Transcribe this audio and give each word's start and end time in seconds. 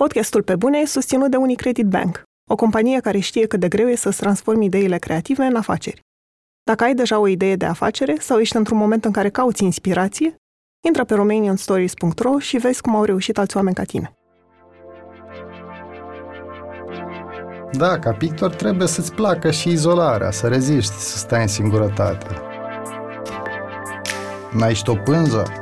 Podcastul 0.00 0.42
Pe 0.42 0.56
Bune 0.56 0.78
e 0.78 0.86
susținut 0.86 1.30
de 1.30 1.36
Unicredit 1.36 1.86
Bank, 1.86 2.22
o 2.50 2.54
companie 2.54 3.00
care 3.00 3.18
știe 3.18 3.46
cât 3.46 3.60
de 3.60 3.68
greu 3.68 3.88
e 3.88 3.94
să-ți 3.94 4.16
transformi 4.16 4.64
ideile 4.64 4.98
creative 4.98 5.44
în 5.44 5.56
afaceri. 5.56 6.00
Dacă 6.62 6.84
ai 6.84 6.94
deja 6.94 7.18
o 7.18 7.26
idee 7.26 7.56
de 7.56 7.64
afacere 7.64 8.16
sau 8.18 8.38
ești 8.38 8.56
într-un 8.56 8.78
moment 8.78 9.04
în 9.04 9.12
care 9.12 9.30
cauți 9.30 9.64
inspirație, 9.64 10.34
intră 10.86 11.04
pe 11.04 11.14
romanianstories.ro 11.14 12.38
și 12.38 12.56
vezi 12.56 12.80
cum 12.80 12.96
au 12.96 13.04
reușit 13.04 13.38
alți 13.38 13.56
oameni 13.56 13.74
ca 13.74 13.84
tine. 13.84 14.14
Da, 17.72 17.98
ca 17.98 18.12
pictor 18.12 18.54
trebuie 18.54 18.88
să-ți 18.88 19.14
placă 19.14 19.50
și 19.50 19.68
izolarea, 19.68 20.30
să 20.30 20.48
reziști, 20.48 20.92
să 20.92 21.16
stai 21.16 21.42
în 21.42 21.48
singurătate. 21.48 22.26
N-ai 24.52 24.82
o 24.86 24.94
pânză? 24.94 25.52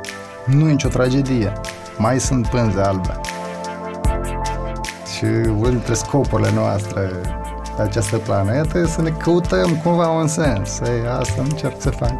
Nu 0.45 0.67
e 0.67 0.71
nicio 0.71 0.89
tragedie. 0.89 1.53
Mai 1.97 2.19
sunt 2.19 2.47
pânze 2.47 2.79
albe. 2.79 3.19
Și 5.23 5.29
unul 5.29 5.69
dintre 5.69 5.93
scopurile 5.93 6.51
noastre 6.51 7.01
pe 7.75 7.81
această 7.81 8.17
planetă 8.17 8.77
e 8.77 8.85
să 8.85 9.01
ne 9.01 9.09
căutăm 9.09 9.77
cumva 9.77 10.09
un 10.09 10.27
sens. 10.27 10.79
Ei, 10.79 11.07
asta 11.07 11.41
încerc 11.41 11.81
să 11.81 11.89
fac. 11.89 12.13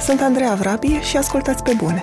Sunt 0.00 0.20
Andreea 0.20 0.54
Vrabie 0.54 1.02
și 1.02 1.16
ascultați 1.16 1.62
pe 1.62 1.72
bune. 1.76 2.02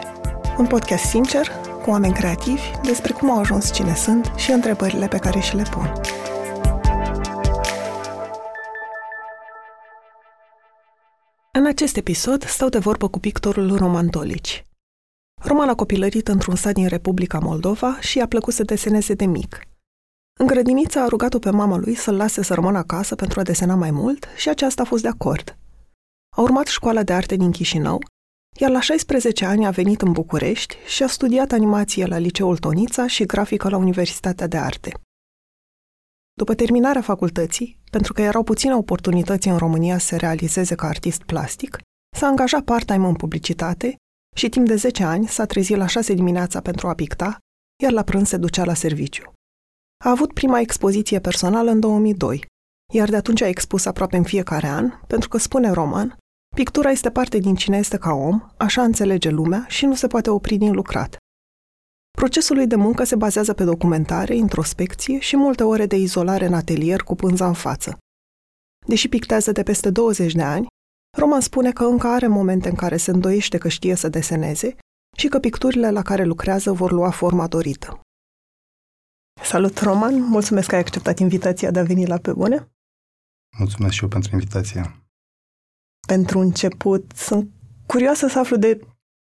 Un 0.57 0.65
podcast 0.65 1.03
sincer, 1.03 1.47
cu 1.83 1.89
oameni 1.89 2.13
creativi, 2.13 2.71
despre 2.85 3.13
cum 3.13 3.31
au 3.31 3.39
ajuns 3.39 3.73
cine 3.73 3.95
sunt 3.95 4.31
și 4.35 4.51
întrebările 4.51 5.07
pe 5.07 5.17
care 5.17 5.39
și 5.39 5.55
le 5.55 5.63
pun. 5.71 5.93
În 11.51 11.65
acest 11.65 11.97
episod 11.97 12.43
stau 12.43 12.69
de 12.69 12.77
vorbă 12.77 13.07
cu 13.07 13.19
pictorul 13.19 13.75
Roman 13.75 14.07
Tolici. 14.07 14.65
Roman 15.45 15.69
a 15.69 15.75
copilărit 15.75 16.27
într-un 16.27 16.55
sat 16.55 16.73
din 16.73 16.87
Republica 16.87 17.39
Moldova 17.39 17.99
și 17.99 18.17
i-a 18.17 18.27
plăcut 18.27 18.53
să 18.53 18.63
deseneze 18.63 19.13
de 19.13 19.25
mic. 19.25 19.61
În 20.39 20.45
grădiniță 20.45 20.99
a 20.99 21.07
rugat-o 21.07 21.39
pe 21.39 21.49
mama 21.49 21.77
lui 21.77 21.95
să-l 21.95 22.15
lase 22.15 22.43
să 22.43 22.53
rămână 22.53 22.77
acasă 22.77 23.15
pentru 23.15 23.39
a 23.39 23.43
desena 23.43 23.75
mai 23.75 23.91
mult 23.91 24.27
și 24.35 24.49
aceasta 24.49 24.81
a 24.81 24.85
fost 24.85 25.01
de 25.01 25.07
acord. 25.07 25.57
A 26.35 26.41
urmat 26.41 26.67
școala 26.67 27.03
de 27.03 27.13
arte 27.13 27.35
din 27.35 27.51
Chișinău, 27.51 28.03
iar 28.59 28.71
la 28.71 28.81
16 28.81 29.45
ani 29.45 29.65
a 29.65 29.69
venit 29.69 30.01
în 30.01 30.11
București 30.11 30.75
și 30.85 31.03
a 31.03 31.07
studiat 31.07 31.51
animație 31.51 32.05
la 32.05 32.17
Liceul 32.17 32.57
Tonița 32.57 33.07
și 33.07 33.25
grafică 33.25 33.69
la 33.69 33.77
Universitatea 33.77 34.47
de 34.47 34.57
Arte. 34.57 34.93
După 36.33 36.55
terminarea 36.55 37.01
facultății, 37.01 37.79
pentru 37.91 38.13
că 38.13 38.21
erau 38.21 38.43
puține 38.43 38.75
oportunități 38.75 39.47
în 39.47 39.57
România 39.57 39.97
să 39.97 40.05
se 40.05 40.15
realizeze 40.15 40.75
ca 40.75 40.87
artist 40.87 41.23
plastic, 41.23 41.77
s-a 42.17 42.27
angajat 42.27 42.63
part-time 42.63 43.07
în 43.07 43.15
publicitate 43.15 43.95
și 44.33 44.49
timp 44.49 44.67
de 44.67 44.75
10 44.75 45.03
ani 45.03 45.27
s-a 45.27 45.45
trezit 45.45 45.77
la 45.77 45.85
6 45.85 46.13
dimineața 46.13 46.61
pentru 46.61 46.87
a 46.87 46.93
picta, 46.93 47.37
iar 47.83 47.91
la 47.91 48.03
prânz 48.03 48.27
se 48.27 48.37
ducea 48.37 48.63
la 48.63 48.73
serviciu. 48.73 49.33
A 50.05 50.09
avut 50.09 50.33
prima 50.33 50.59
expoziție 50.59 51.19
personală 51.19 51.71
în 51.71 51.79
2002, 51.79 52.45
iar 52.93 53.09
de 53.09 53.15
atunci 53.15 53.41
a 53.41 53.47
expus 53.47 53.85
aproape 53.85 54.17
în 54.17 54.23
fiecare 54.23 54.67
an, 54.67 54.91
pentru 55.07 55.29
că, 55.29 55.37
spune 55.37 55.71
Roman, 55.71 56.17
pictura 56.55 56.89
este 56.89 57.11
parte 57.11 57.37
din 57.37 57.55
cine 57.55 57.77
este 57.77 57.97
ca 57.97 58.13
om, 58.13 58.41
așa 58.57 58.83
înțelege 58.83 59.29
lumea 59.29 59.65
și 59.67 59.85
nu 59.85 59.95
se 59.95 60.07
poate 60.07 60.29
opri 60.29 60.57
din 60.57 60.73
lucrat. 60.73 61.17
Procesul 62.17 62.55
lui 62.55 62.67
de 62.67 62.75
muncă 62.75 63.03
se 63.03 63.15
bazează 63.15 63.53
pe 63.53 63.63
documentare, 63.63 64.35
introspecție 64.35 65.19
și 65.19 65.35
multe 65.35 65.63
ore 65.63 65.85
de 65.85 65.95
izolare 65.95 66.45
în 66.45 66.53
atelier 66.53 67.01
cu 67.01 67.15
pânza 67.15 67.47
în 67.47 67.53
față. 67.53 67.97
Deși 68.87 69.09
pictează 69.09 69.51
de 69.51 69.63
peste 69.63 69.89
20 69.89 70.33
de 70.33 70.41
ani, 70.41 70.67
Roman 71.17 71.41
spune 71.41 71.71
că 71.71 71.83
încă 71.83 72.07
are 72.07 72.27
momente 72.27 72.69
în 72.69 72.75
care 72.75 72.97
se 72.97 73.11
îndoiește 73.11 73.57
că 73.57 73.67
știe 73.67 73.95
să 73.95 74.09
deseneze 74.09 74.75
și 75.17 75.27
că 75.27 75.39
picturile 75.39 75.91
la 75.91 76.01
care 76.01 76.23
lucrează 76.23 76.71
vor 76.71 76.91
lua 76.91 77.09
forma 77.09 77.47
dorită. 77.47 77.99
Salut, 79.41 79.79
Roman! 79.79 80.21
Mulțumesc 80.21 80.67
că 80.67 80.75
ai 80.75 80.81
acceptat 80.81 81.19
invitația 81.19 81.71
de 81.71 81.79
a 81.79 81.83
veni 81.83 82.05
la 82.07 82.17
Pe 82.17 82.33
Bune. 82.33 82.67
Mulțumesc 83.57 83.93
și 83.93 84.03
eu 84.03 84.09
pentru 84.09 84.29
invitație. 84.33 85.03
Pentru 86.07 86.39
început, 86.39 87.11
sunt 87.15 87.49
curioasă 87.85 88.27
să 88.27 88.39
aflu 88.39 88.55
de 88.55 88.79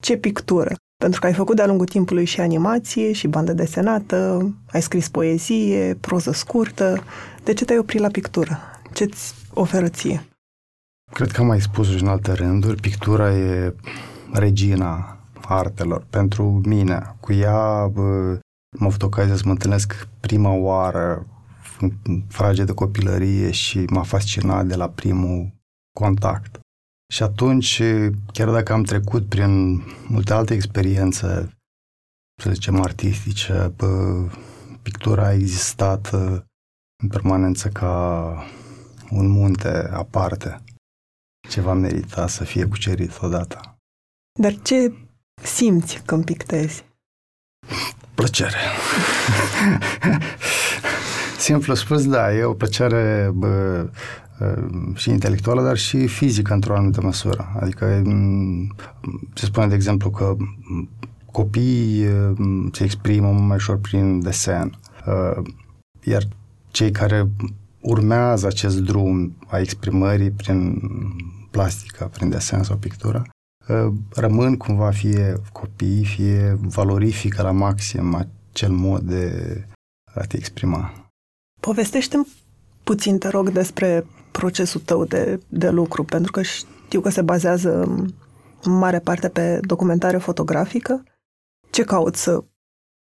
ce 0.03 0.18
pictură. 0.18 0.75
Pentru 0.96 1.19
că 1.19 1.25
ai 1.25 1.34
făcut 1.34 1.56
de-a 1.56 1.66
lungul 1.66 1.85
timpului 1.85 2.25
și 2.25 2.41
animație, 2.41 3.12
și 3.12 3.28
bandă 3.28 3.53
desenată, 3.53 4.50
ai 4.72 4.81
scris 4.81 5.09
poezie, 5.09 5.96
proză 5.96 6.31
scurtă. 6.31 7.03
De 7.44 7.53
ce 7.53 7.66
te-ai 7.66 7.79
oprit 7.79 8.02
la 8.02 8.09
pictură? 8.09 8.59
Ce-ți 8.94 9.34
oferă 9.53 9.90
ție? 9.90 10.27
Cred 11.12 11.31
că 11.31 11.41
am 11.41 11.47
mai 11.47 11.62
spus 11.62 11.90
și 11.90 12.01
în 12.01 12.07
alte 12.07 12.31
rânduri, 12.31 12.81
pictura 12.81 13.34
e 13.34 13.75
regina 14.34 15.18
artelor. 15.41 16.06
Pentru 16.09 16.62
mine, 16.66 17.16
cu 17.19 17.34
ea 17.34 17.81
am 18.79 18.85
avut 18.85 19.03
ocazia 19.03 19.35
să 19.35 19.41
mă 19.46 19.51
întâlnesc 19.51 20.07
prima 20.19 20.51
oară 20.51 21.28
în 21.79 22.23
frage 22.28 22.63
de 22.63 22.73
copilărie 22.73 23.51
și 23.51 23.79
m-a 23.79 24.03
fascinat 24.03 24.66
de 24.66 24.75
la 24.75 24.90
primul 24.90 25.51
contact. 26.00 26.59
Și 27.13 27.23
atunci, 27.23 27.81
chiar 28.34 28.50
dacă 28.51 28.73
am 28.73 28.84
trecut 28.84 29.29
prin 29.29 29.81
multe 30.07 30.34
alte 30.34 30.53
experiențe, 30.53 31.50
să 32.41 32.51
zicem, 32.51 32.81
artistice, 32.81 33.73
pictura 34.81 35.25
a 35.25 35.34
existat 35.34 36.12
în 37.03 37.09
permanență 37.09 37.69
ca 37.69 38.46
un 39.09 39.28
munte 39.28 39.90
aparte. 39.94 40.62
Ceva 41.50 41.74
merita 41.74 42.28
să 42.28 42.44
fie 42.44 42.66
cucerit 42.66 43.19
odată. 43.22 43.78
Dar 44.40 44.56
ce 44.62 44.94
simți 45.44 46.02
când 46.06 46.25
pictezi? 46.25 46.85
Plăcere. 48.16 48.58
Simplu 51.38 51.74
spus, 51.74 52.08
da, 52.08 52.34
e 52.34 52.44
o 52.44 52.53
plăcere 52.53 53.31
bă, 53.34 53.85
și 54.94 55.09
intelectuală, 55.09 55.63
dar 55.63 55.78
și 55.78 56.08
fizică 56.08 56.53
într-o 56.53 56.75
anumită 56.75 57.02
măsură. 57.02 57.52
Adică 57.59 58.02
se 59.34 59.46
spune, 59.46 59.68
de 59.68 59.75
exemplu, 59.75 60.09
că 60.09 60.35
copiii 61.31 62.06
se 62.72 62.84
exprimă 62.84 63.31
mai 63.31 63.56
ușor 63.56 63.78
prin 63.78 64.22
desen, 64.22 64.79
iar 66.03 66.24
cei 66.72 66.91
care 66.91 67.29
urmează 67.81 68.47
acest 68.47 68.79
drum 68.79 69.38
a 69.47 69.59
exprimării 69.59 70.31
prin 70.31 70.81
plastică, 71.57 72.09
prin 72.12 72.29
desen 72.29 72.63
sau 72.63 72.78
pictură, 72.78 73.25
rămân 74.13 74.57
cumva 74.57 74.91
fie 74.91 75.41
copii, 75.51 76.06
fie 76.06 76.57
valorifică 76.62 77.41
la 77.41 77.51
maxim 77.51 78.28
acel 78.51 78.72
mod 78.72 79.01
de 79.01 79.23
a 80.13 80.22
te 80.22 80.38
exprima. 80.38 81.12
povestește 81.59 82.25
puțin, 82.84 83.17
te 83.17 83.28
rog, 83.28 83.50
despre 83.50 84.06
procesul 84.31 84.81
tău 84.81 85.06
de, 85.06 85.40
de 85.47 85.69
lucru, 85.69 86.03
pentru 86.03 86.31
că 86.31 86.41
știu 86.41 87.01
că 87.01 87.09
se 87.09 87.22
bazează 87.22 87.81
în 88.63 88.72
mare 88.72 89.00
parte 89.00 89.29
pe 89.29 89.59
documentare 89.59 90.17
fotografică. 90.17 91.03
Ce 91.69 91.84
cauți 91.84 92.22
să 92.22 92.44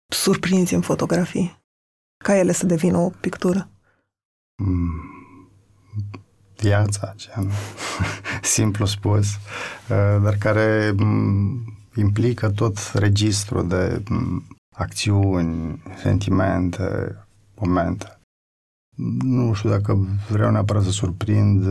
surprinzi 0.09 0.75
în 0.75 0.81
fotografii? 0.81 1.63
Ca 2.25 2.37
ele 2.37 2.53
să 2.53 2.67
devină 2.67 2.99
o 2.99 3.11
pictură? 3.21 3.69
Mm, 4.63 5.15
viața 6.65 7.13
aceea, 7.15 7.47
simplu 8.57 8.85
spus, 8.85 9.27
uh, 9.27 10.23
dar 10.23 10.37
care 10.39 10.95
mm, 10.97 11.65
implică 11.97 12.51
tot 12.51 12.79
registrul 12.95 13.69
de 13.69 14.03
mm, 14.09 14.45
acțiuni, 14.77 15.83
sentimente, 16.03 17.17
momente. 17.55 18.19
Nu 19.19 19.53
știu 19.53 19.71
dacă 19.71 20.07
vreau 20.31 20.51
neapărat 20.51 20.83
să 20.83 20.91
surprind 20.91 21.65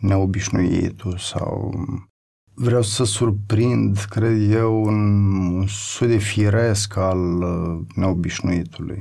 neobișnuitul 0.00 1.18
sau 1.18 1.72
vreau 2.54 2.82
să 2.82 3.04
surprind, 3.04 3.98
cred 3.98 4.50
eu, 4.50 4.84
un, 4.84 5.32
un 5.56 5.66
sud 5.66 6.08
de 6.08 6.16
firesc 6.16 6.96
al 6.96 7.42
uh, 7.42 7.80
neobișnuitului. 7.94 9.00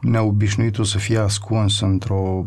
Neobișnuitul 0.00 0.84
să 0.84 0.98
fie 0.98 1.18
ascuns 1.18 1.80
într-o 1.80 2.46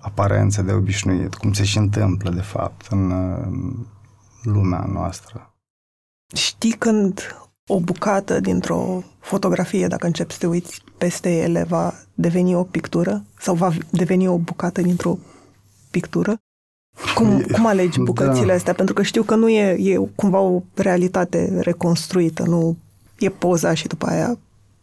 aparență 0.00 0.62
de 0.62 0.72
obișnuit, 0.72 1.34
cum 1.34 1.52
se 1.52 1.64
și 1.64 1.78
întâmplă, 1.78 2.30
de 2.30 2.40
fapt, 2.40 2.86
în, 2.90 3.10
în 3.10 3.86
lumea 4.42 4.88
noastră. 4.92 5.54
Știi 6.34 6.72
când 6.72 7.36
o 7.66 7.80
bucată 7.80 8.40
dintr-o 8.40 9.02
fotografie, 9.18 9.86
dacă 9.86 10.06
începi 10.06 10.32
să 10.32 10.38
te 10.38 10.46
uiți 10.46 10.82
peste 10.98 11.36
ele, 11.36 11.62
va 11.62 11.94
deveni 12.14 12.54
o 12.54 12.62
pictură? 12.62 13.24
Sau 13.38 13.54
va 13.54 13.72
deveni 13.90 14.28
o 14.28 14.38
bucată 14.38 14.80
dintr-o 14.80 15.18
pictură? 15.90 16.36
Cum, 17.14 17.40
cum 17.40 17.66
alegi 17.66 17.98
da. 17.98 18.04
bucățile 18.04 18.46
da. 18.46 18.52
astea? 18.52 18.74
Pentru 18.74 18.94
că 18.94 19.02
știu 19.02 19.22
că 19.22 19.34
nu 19.34 19.48
e, 19.48 19.92
e 19.92 19.96
cumva 20.14 20.38
o 20.38 20.62
realitate 20.74 21.60
reconstruită, 21.60 22.42
nu 22.42 22.76
e 23.18 23.28
poza 23.28 23.74
și 23.74 23.86
după 23.86 24.06
aia 24.06 24.38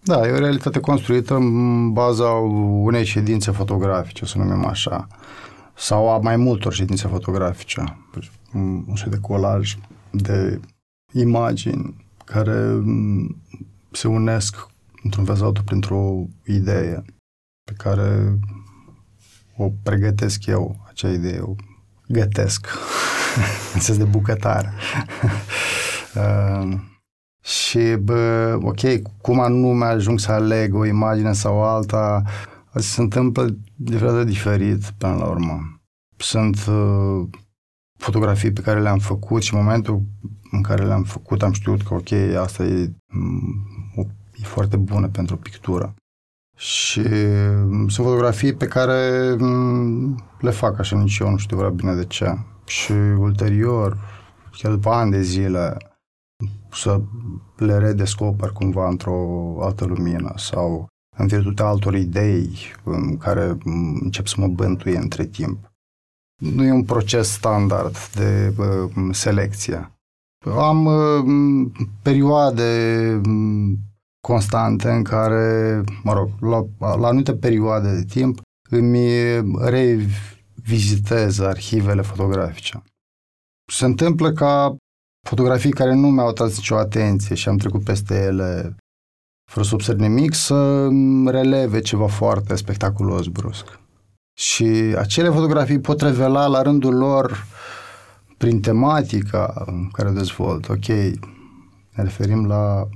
da, 0.07 0.27
e 0.27 0.31
o 0.31 0.39
realitate 0.39 0.79
construită 0.79 1.35
în 1.35 1.93
baza 1.93 2.29
unei 2.29 3.05
ședințe 3.05 3.51
fotografice, 3.51 4.25
să 4.25 4.37
numim 4.37 4.65
așa, 4.65 5.07
sau 5.75 6.09
a 6.09 6.17
mai 6.17 6.35
multor 6.35 6.73
ședințe 6.73 7.07
fotografice, 7.07 7.97
un 8.53 8.95
soi 8.95 9.11
de 9.11 9.19
colaj 9.21 9.77
de 10.11 10.59
imagini 11.13 12.05
care 12.25 12.59
mm, 12.83 13.41
se 13.91 14.07
unesc 14.07 14.67
într-un 15.03 15.25
fel 15.25 15.35
sau 15.35 15.45
altul 15.45 15.63
printr-o 15.63 16.23
idee 16.45 17.03
pe 17.63 17.73
care 17.77 18.39
o 19.57 19.71
pregătesc 19.83 20.45
eu, 20.45 20.85
acea 20.87 21.09
idee, 21.09 21.39
o 21.39 21.55
gătesc, 22.07 22.67
în 23.73 23.79
sens 23.79 23.97
de 23.97 24.03
bucătare. 24.03 24.73
uh, 26.15 26.79
și, 27.47 27.95
bă, 27.95 28.57
ok, 28.61 29.01
cum 29.21 29.39
anume 29.39 29.85
ajung 29.85 30.19
să 30.19 30.31
aleg 30.31 30.75
o 30.75 30.85
imagine 30.85 31.33
sau 31.33 31.63
alta, 31.63 32.23
se 32.73 33.01
întâmplă 33.01 33.57
de 33.75 33.97
de 33.97 34.23
diferit 34.23 34.83
până 34.97 35.15
la 35.15 35.25
urmă. 35.25 35.81
Sunt 36.17 36.65
uh, 36.69 37.27
fotografii 37.97 38.51
pe 38.51 38.61
care 38.61 38.81
le-am 38.81 38.97
făcut 38.97 39.41
și 39.41 39.53
în 39.53 39.59
momentul 39.59 40.01
în 40.51 40.61
care 40.61 40.85
le-am 40.85 41.03
făcut 41.03 41.43
am 41.43 41.51
știut 41.51 41.81
că 41.81 41.93
ok, 41.93 42.11
asta 42.41 42.63
e, 42.63 42.91
mm, 43.07 43.65
e 44.33 44.43
foarte 44.43 44.77
bună 44.77 45.07
pentru 45.07 45.37
pictură. 45.37 45.93
Și 46.55 47.01
mm, 47.65 47.87
sunt 47.87 48.05
fotografii 48.05 48.53
pe 48.53 48.67
care 48.67 49.35
mm, 49.39 50.23
le 50.39 50.49
fac 50.49 50.79
așa, 50.79 50.97
nici 50.97 51.17
eu 51.17 51.29
nu 51.29 51.37
știu 51.37 51.57
prea 51.57 51.69
bine 51.69 51.93
de 51.93 52.05
ce. 52.05 52.37
Și 52.65 52.91
ulterior, 53.17 53.97
chiar 54.51 54.71
după 54.71 54.89
ani 54.89 55.11
de 55.11 55.21
zile, 55.21 55.77
să 56.71 57.01
le 57.55 57.77
redescoper 57.77 58.49
cumva 58.49 58.87
într-o 58.87 59.57
altă 59.63 59.85
lumină 59.85 60.33
sau 60.35 60.87
în 61.17 61.27
virtutea 61.27 61.65
altor 61.65 61.95
idei 61.95 62.57
în 62.83 63.17
care 63.17 63.57
încep 64.01 64.27
să 64.27 64.35
mă 64.37 64.47
bântuie 64.47 64.97
între 64.97 65.25
timp. 65.25 65.71
Nu 66.41 66.63
e 66.63 66.71
un 66.71 66.83
proces 66.83 67.29
standard 67.31 67.95
de 68.13 68.53
uh, 68.57 69.09
selecție. 69.11 69.91
Am 70.45 70.85
uh, 70.85 71.71
perioade 72.01 73.21
constante 74.27 74.89
în 74.89 75.03
care, 75.03 75.83
mă 76.03 76.13
rog, 76.13 76.29
la, 76.39 76.65
la 76.95 77.07
anumite 77.07 77.35
perioade 77.35 77.95
de 77.95 78.03
timp 78.03 78.41
îmi 78.69 79.07
revizitez 79.59 81.39
arhivele 81.39 82.01
fotografice. 82.01 82.83
Se 83.71 83.85
întâmplă 83.85 84.31
ca 84.31 84.75
fotografii 85.27 85.71
care 85.71 85.93
nu 85.93 86.07
mi-au 86.07 86.27
atras 86.27 86.55
nicio 86.55 86.77
atenție 86.77 87.35
și 87.35 87.49
am 87.49 87.57
trecut 87.57 87.83
peste 87.83 88.23
ele 88.23 88.75
fără 89.51 89.65
să 89.65 89.73
observ 89.73 89.99
nimic, 89.99 90.33
să 90.33 90.87
releve 91.25 91.79
ceva 91.79 92.07
foarte 92.07 92.55
spectaculos 92.55 93.27
brusc. 93.27 93.79
Și 94.39 94.95
acele 94.97 95.29
fotografii 95.29 95.79
pot 95.79 96.01
revela 96.01 96.47
la 96.47 96.61
rândul 96.61 96.95
lor 96.95 97.45
prin 98.37 98.61
tematica 98.61 99.63
în 99.65 99.89
care 99.91 100.09
dezvolt. 100.09 100.69
Ok, 100.69 100.87
ne 100.87 102.03
referim 102.03 102.45
la 102.45 102.87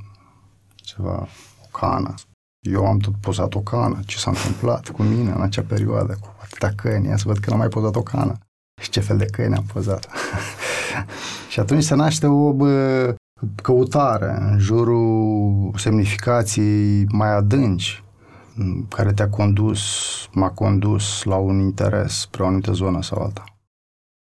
ceva, 0.76 1.28
o 1.64 1.78
cană. 1.78 2.14
Eu 2.60 2.86
am 2.86 2.98
tot 2.98 3.14
pozat 3.22 3.56
o 3.56 3.62
cană. 3.62 4.00
Ce 4.06 4.18
s-a 4.18 4.30
întâmplat 4.30 4.90
cu 4.90 5.04
mine 5.04 5.32
în 5.32 5.42
acea 5.42 5.64
perioadă, 5.68 6.18
cu 6.20 6.36
atâta 6.42 6.74
căni, 6.76 7.08
ia 7.08 7.18
să 7.18 7.24
văd 7.26 7.38
că 7.38 7.50
n-am 7.50 7.60
mai 7.60 7.68
pozat 7.68 7.96
o 7.96 8.02
cană. 8.02 8.38
Și 8.82 8.90
ce 8.90 9.00
fel 9.00 9.18
de 9.18 9.26
căni 9.26 9.56
am 9.56 9.66
pozat. 9.74 10.08
și 11.52 11.60
atunci 11.60 11.84
se 11.84 11.96
naște 11.96 12.28
o 12.28 12.54
bă, 12.54 13.16
căutare 13.62 14.38
în 14.40 14.60
jurul 14.60 15.74
semnificației 15.78 17.06
mai 17.10 17.36
adânci 17.36 18.04
care 18.90 19.14
te-a 19.14 19.30
condus, 19.30 19.82
m-a 20.34 20.50
condus 20.50 21.24
la 21.24 21.36
un 21.36 21.60
interes 21.60 22.20
spre 22.20 22.44
o 22.44 22.46
anumită 22.46 22.72
zonă 22.72 23.02
sau 23.02 23.22
alta. 23.22 23.44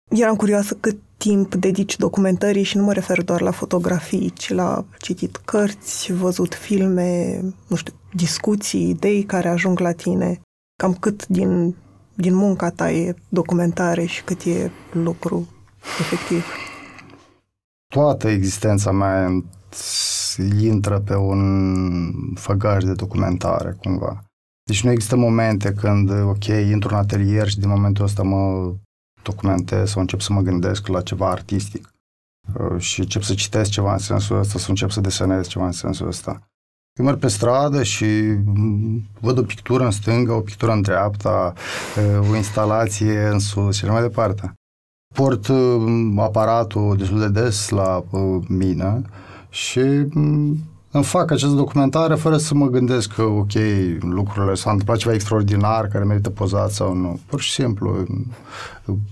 Eram 0.09 0.35
curioasă 0.35 0.77
cât 0.79 0.97
timp 1.17 1.55
dedici 1.55 1.97
documentării 1.97 2.63
și 2.63 2.77
nu 2.77 2.83
mă 2.83 2.93
refer 2.93 3.23
doar 3.23 3.41
la 3.41 3.51
fotografii, 3.51 4.29
ci 4.29 4.49
la 4.49 4.85
citit 4.99 5.35
cărți, 5.35 6.13
văzut 6.13 6.53
filme, 6.53 7.39
nu 7.67 7.75
știu, 7.75 7.93
discuții, 8.13 8.89
idei 8.89 9.23
care 9.23 9.47
ajung 9.47 9.79
la 9.79 9.91
tine. 9.91 10.41
Cam 10.75 10.93
cât 10.93 11.27
din, 11.27 11.75
din 12.13 12.35
munca 12.35 12.69
ta 12.69 12.91
e 12.91 13.15
documentare 13.29 14.05
și 14.05 14.23
cât 14.23 14.41
e 14.41 14.71
lucru 14.91 15.47
efectiv? 15.99 16.43
Toată 17.93 18.27
existența 18.27 18.91
mea 18.91 19.43
intră 20.59 20.99
pe 20.99 21.15
un 21.15 21.41
făgaș 22.35 22.83
de 22.83 22.93
documentare, 22.93 23.75
cumva. 23.79 24.23
Deci 24.63 24.83
nu 24.83 24.91
există 24.91 25.15
momente 25.15 25.73
când, 25.73 26.09
ok, 26.09 26.45
intru 26.45 26.89
în 26.93 26.99
atelier 26.99 27.47
și 27.47 27.59
din 27.59 27.69
momentul 27.69 28.05
ăsta 28.05 28.23
mă 28.23 28.73
documentez 29.23 29.89
sau 29.89 30.01
încep 30.01 30.19
să 30.19 30.33
mă 30.33 30.41
gândesc 30.41 30.87
la 30.87 31.01
ceva 31.01 31.29
artistic 31.29 31.93
uh, 32.59 32.81
și 32.81 32.99
încep 32.99 33.21
să 33.21 33.33
citesc 33.33 33.69
ceva 33.69 33.91
în 33.91 33.97
sensul 33.97 34.39
ăsta 34.39 34.59
sau 34.59 34.69
încep 34.69 34.89
să 34.89 35.01
desenez 35.01 35.47
ceva 35.47 35.65
în 35.65 35.71
sensul 35.71 36.07
ăsta. 36.07 36.39
Eu 36.99 37.05
merg 37.05 37.19
pe 37.19 37.27
stradă 37.27 37.83
și 37.83 38.05
mm, 38.45 39.03
văd 39.19 39.37
o 39.37 39.43
pictură 39.43 39.83
în 39.83 39.91
stânga, 39.91 40.35
o 40.35 40.41
pictură 40.41 40.71
în 40.71 40.81
dreapta, 40.81 41.53
uh, 41.97 42.29
o 42.29 42.35
instalație 42.35 43.27
în 43.27 43.39
sus 43.39 43.75
și 43.75 43.83
așa 43.83 43.93
mai 43.93 44.01
departe. 44.01 44.53
Port 45.13 45.47
uh, 45.47 46.13
aparatul 46.17 46.95
destul 46.97 47.19
de 47.19 47.41
des 47.41 47.69
la 47.69 48.03
mine 48.47 49.01
și 49.49 49.79
mm, 50.13 50.57
îmi 50.91 51.03
fac 51.03 51.31
această 51.31 51.55
documentare 51.55 52.15
fără 52.15 52.37
să 52.37 52.53
mă 52.53 52.67
gândesc 52.67 53.13
că, 53.13 53.21
ok, 53.21 53.51
lucrurile 53.99 54.53
s-a 54.53 54.71
întâmplat 54.71 54.97
ceva 54.97 55.13
extraordinar 55.13 55.87
care 55.87 56.03
merită 56.03 56.29
pozat 56.29 56.71
sau 56.71 56.93
nu. 56.93 57.19
Pur 57.25 57.41
și 57.41 57.51
simplu, 57.51 58.05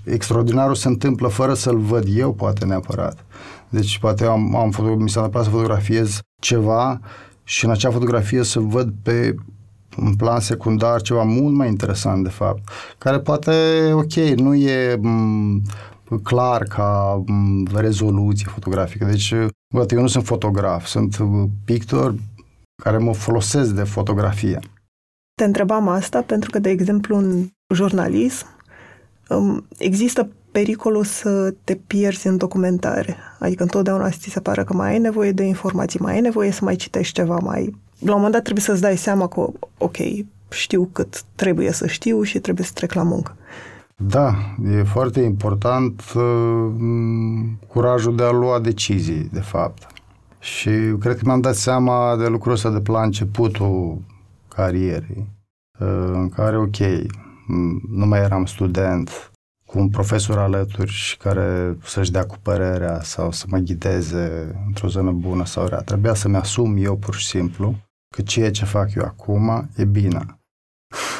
extraordinarul 0.03 0.75
se 0.75 0.87
întâmplă 0.87 1.27
fără 1.27 1.53
să-l 1.53 1.77
văd 1.77 2.05
eu, 2.15 2.33
poate 2.33 2.65
neapărat. 2.65 3.25
Deci, 3.69 3.99
poate 3.99 4.25
am, 4.25 4.55
am 4.55 4.71
foto- 4.71 4.97
mi 4.97 5.09
s-a 5.09 5.19
întâmplat 5.19 5.43
să 5.43 5.49
fotografiez 5.49 6.19
ceva 6.41 6.99
și 7.43 7.65
în 7.65 7.71
acea 7.71 7.91
fotografie 7.91 8.43
să 8.43 8.59
văd 8.59 8.93
pe 9.03 9.35
în 9.97 10.15
plan 10.15 10.39
secundar 10.39 11.01
ceva 11.01 11.23
mult 11.23 11.55
mai 11.55 11.67
interesant, 11.67 12.23
de 12.23 12.29
fapt, 12.29 12.69
care 12.97 13.19
poate, 13.19 13.51
ok, 13.93 14.13
nu 14.13 14.55
e 14.55 14.95
m- 14.95 15.61
clar 16.23 16.63
ca 16.63 17.23
m- 17.23 17.71
rezoluție 17.73 18.47
fotografică. 18.49 19.05
Deci, 19.05 19.33
Bă, 19.73 19.85
eu 19.89 20.01
nu 20.01 20.07
sunt 20.07 20.25
fotograf, 20.25 20.85
sunt 20.85 21.17
uh, 21.17 21.43
pictor 21.65 22.15
care 22.83 22.97
mă 22.97 23.13
folosesc 23.13 23.71
de 23.71 23.83
fotografie. 23.83 24.59
Te 25.35 25.43
întrebam 25.43 25.87
asta 25.87 26.21
pentru 26.21 26.49
că, 26.49 26.59
de 26.59 26.69
exemplu, 26.69 27.15
în 27.17 27.47
jurnalism 27.73 28.45
um, 29.29 29.65
există 29.77 30.29
pericolul 30.51 31.03
să 31.03 31.53
te 31.63 31.75
pierzi 31.75 32.27
în 32.27 32.37
documentare. 32.37 33.17
Adică 33.39 33.63
întotdeauna 33.63 34.09
ți 34.09 34.29
se 34.29 34.39
pare 34.39 34.63
că 34.63 34.73
mai 34.73 34.89
ai 34.89 34.99
nevoie 34.99 35.31
de 35.31 35.43
informații, 35.43 35.99
mai 35.99 36.13
ai 36.13 36.21
nevoie 36.21 36.51
să 36.51 36.63
mai 36.63 36.75
citești 36.75 37.13
ceva, 37.13 37.37
mai... 37.37 37.75
La 37.99 38.09
un 38.11 38.15
moment 38.15 38.33
dat 38.33 38.43
trebuie 38.43 38.63
să-ți 38.63 38.81
dai 38.81 38.97
seama 38.97 39.27
că, 39.27 39.49
ok, 39.77 39.97
știu 40.49 40.89
cât 40.91 41.23
trebuie 41.35 41.71
să 41.71 41.87
știu 41.87 42.21
și 42.21 42.39
trebuie 42.39 42.65
să 42.65 42.71
trec 42.73 42.93
la 42.93 43.03
muncă. 43.03 43.35
Da, 43.95 44.35
e 44.63 44.83
foarte 44.83 45.19
important 45.21 46.01
uh, 46.15 46.71
curajul 47.67 48.15
de 48.15 48.23
a 48.23 48.31
lua 48.31 48.59
decizii, 48.59 49.29
de 49.31 49.39
fapt. 49.39 49.87
Și 50.39 50.69
cred 50.99 51.15
că 51.15 51.21
mi-am 51.23 51.41
dat 51.41 51.55
seama 51.55 52.15
de 52.15 52.27
lucrul 52.27 52.53
ăsta 52.53 52.69
de 52.69 52.91
la 52.91 53.03
începutul 53.03 54.01
carierei, 54.47 55.27
uh, 55.79 56.09
în 56.13 56.29
care, 56.29 56.57
ok, 56.57 56.77
nu 57.89 58.05
mai 58.05 58.19
eram 58.19 58.45
student, 58.45 59.31
cu 59.65 59.79
un 59.79 59.89
profesor 59.89 60.37
alături 60.37 60.91
și 60.91 61.17
care 61.17 61.77
să-și 61.83 62.11
dea 62.11 62.25
cu 62.25 62.35
părerea 62.41 63.01
sau 63.01 63.31
să 63.31 63.45
mă 63.49 63.57
ghideze 63.57 64.55
într-o 64.67 64.87
zonă 64.87 65.11
bună 65.11 65.45
sau 65.45 65.65
rea. 65.65 65.81
Trebuia 65.81 66.13
să-mi 66.13 66.35
asum 66.35 66.77
eu 66.77 66.95
pur 66.95 67.15
și 67.15 67.25
simplu 67.25 67.75
că 68.15 68.21
ceea 68.21 68.51
ce 68.51 68.65
fac 68.65 68.93
eu 68.93 69.03
acum 69.03 69.69
e 69.75 69.85
bine. 69.85 70.39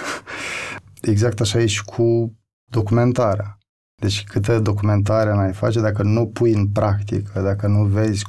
exact 1.02 1.40
așa 1.40 1.60
e 1.60 1.66
și 1.66 1.84
cu 1.84 2.36
documentarea. 2.72 3.58
Deci 4.02 4.24
câtă 4.24 4.60
documentare 4.60 5.34
n-ai 5.34 5.54
face 5.54 5.80
dacă 5.80 6.04
nu 6.04 6.28
pui 6.28 6.54
în 6.54 6.68
practică, 6.68 7.42
dacă 7.42 7.68
nu 7.68 7.84
vezi 7.84 8.26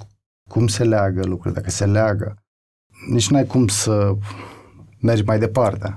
cum 0.51 0.67
se 0.67 0.85
leagă 0.85 1.25
lucrurile, 1.25 1.61
dacă 1.61 1.71
se 1.71 1.87
leagă, 1.87 2.37
nici 3.09 3.31
n-ai 3.31 3.47
cum 3.47 3.67
să 3.67 4.17
mergi 5.01 5.23
mai 5.23 5.39
departe. 5.39 5.93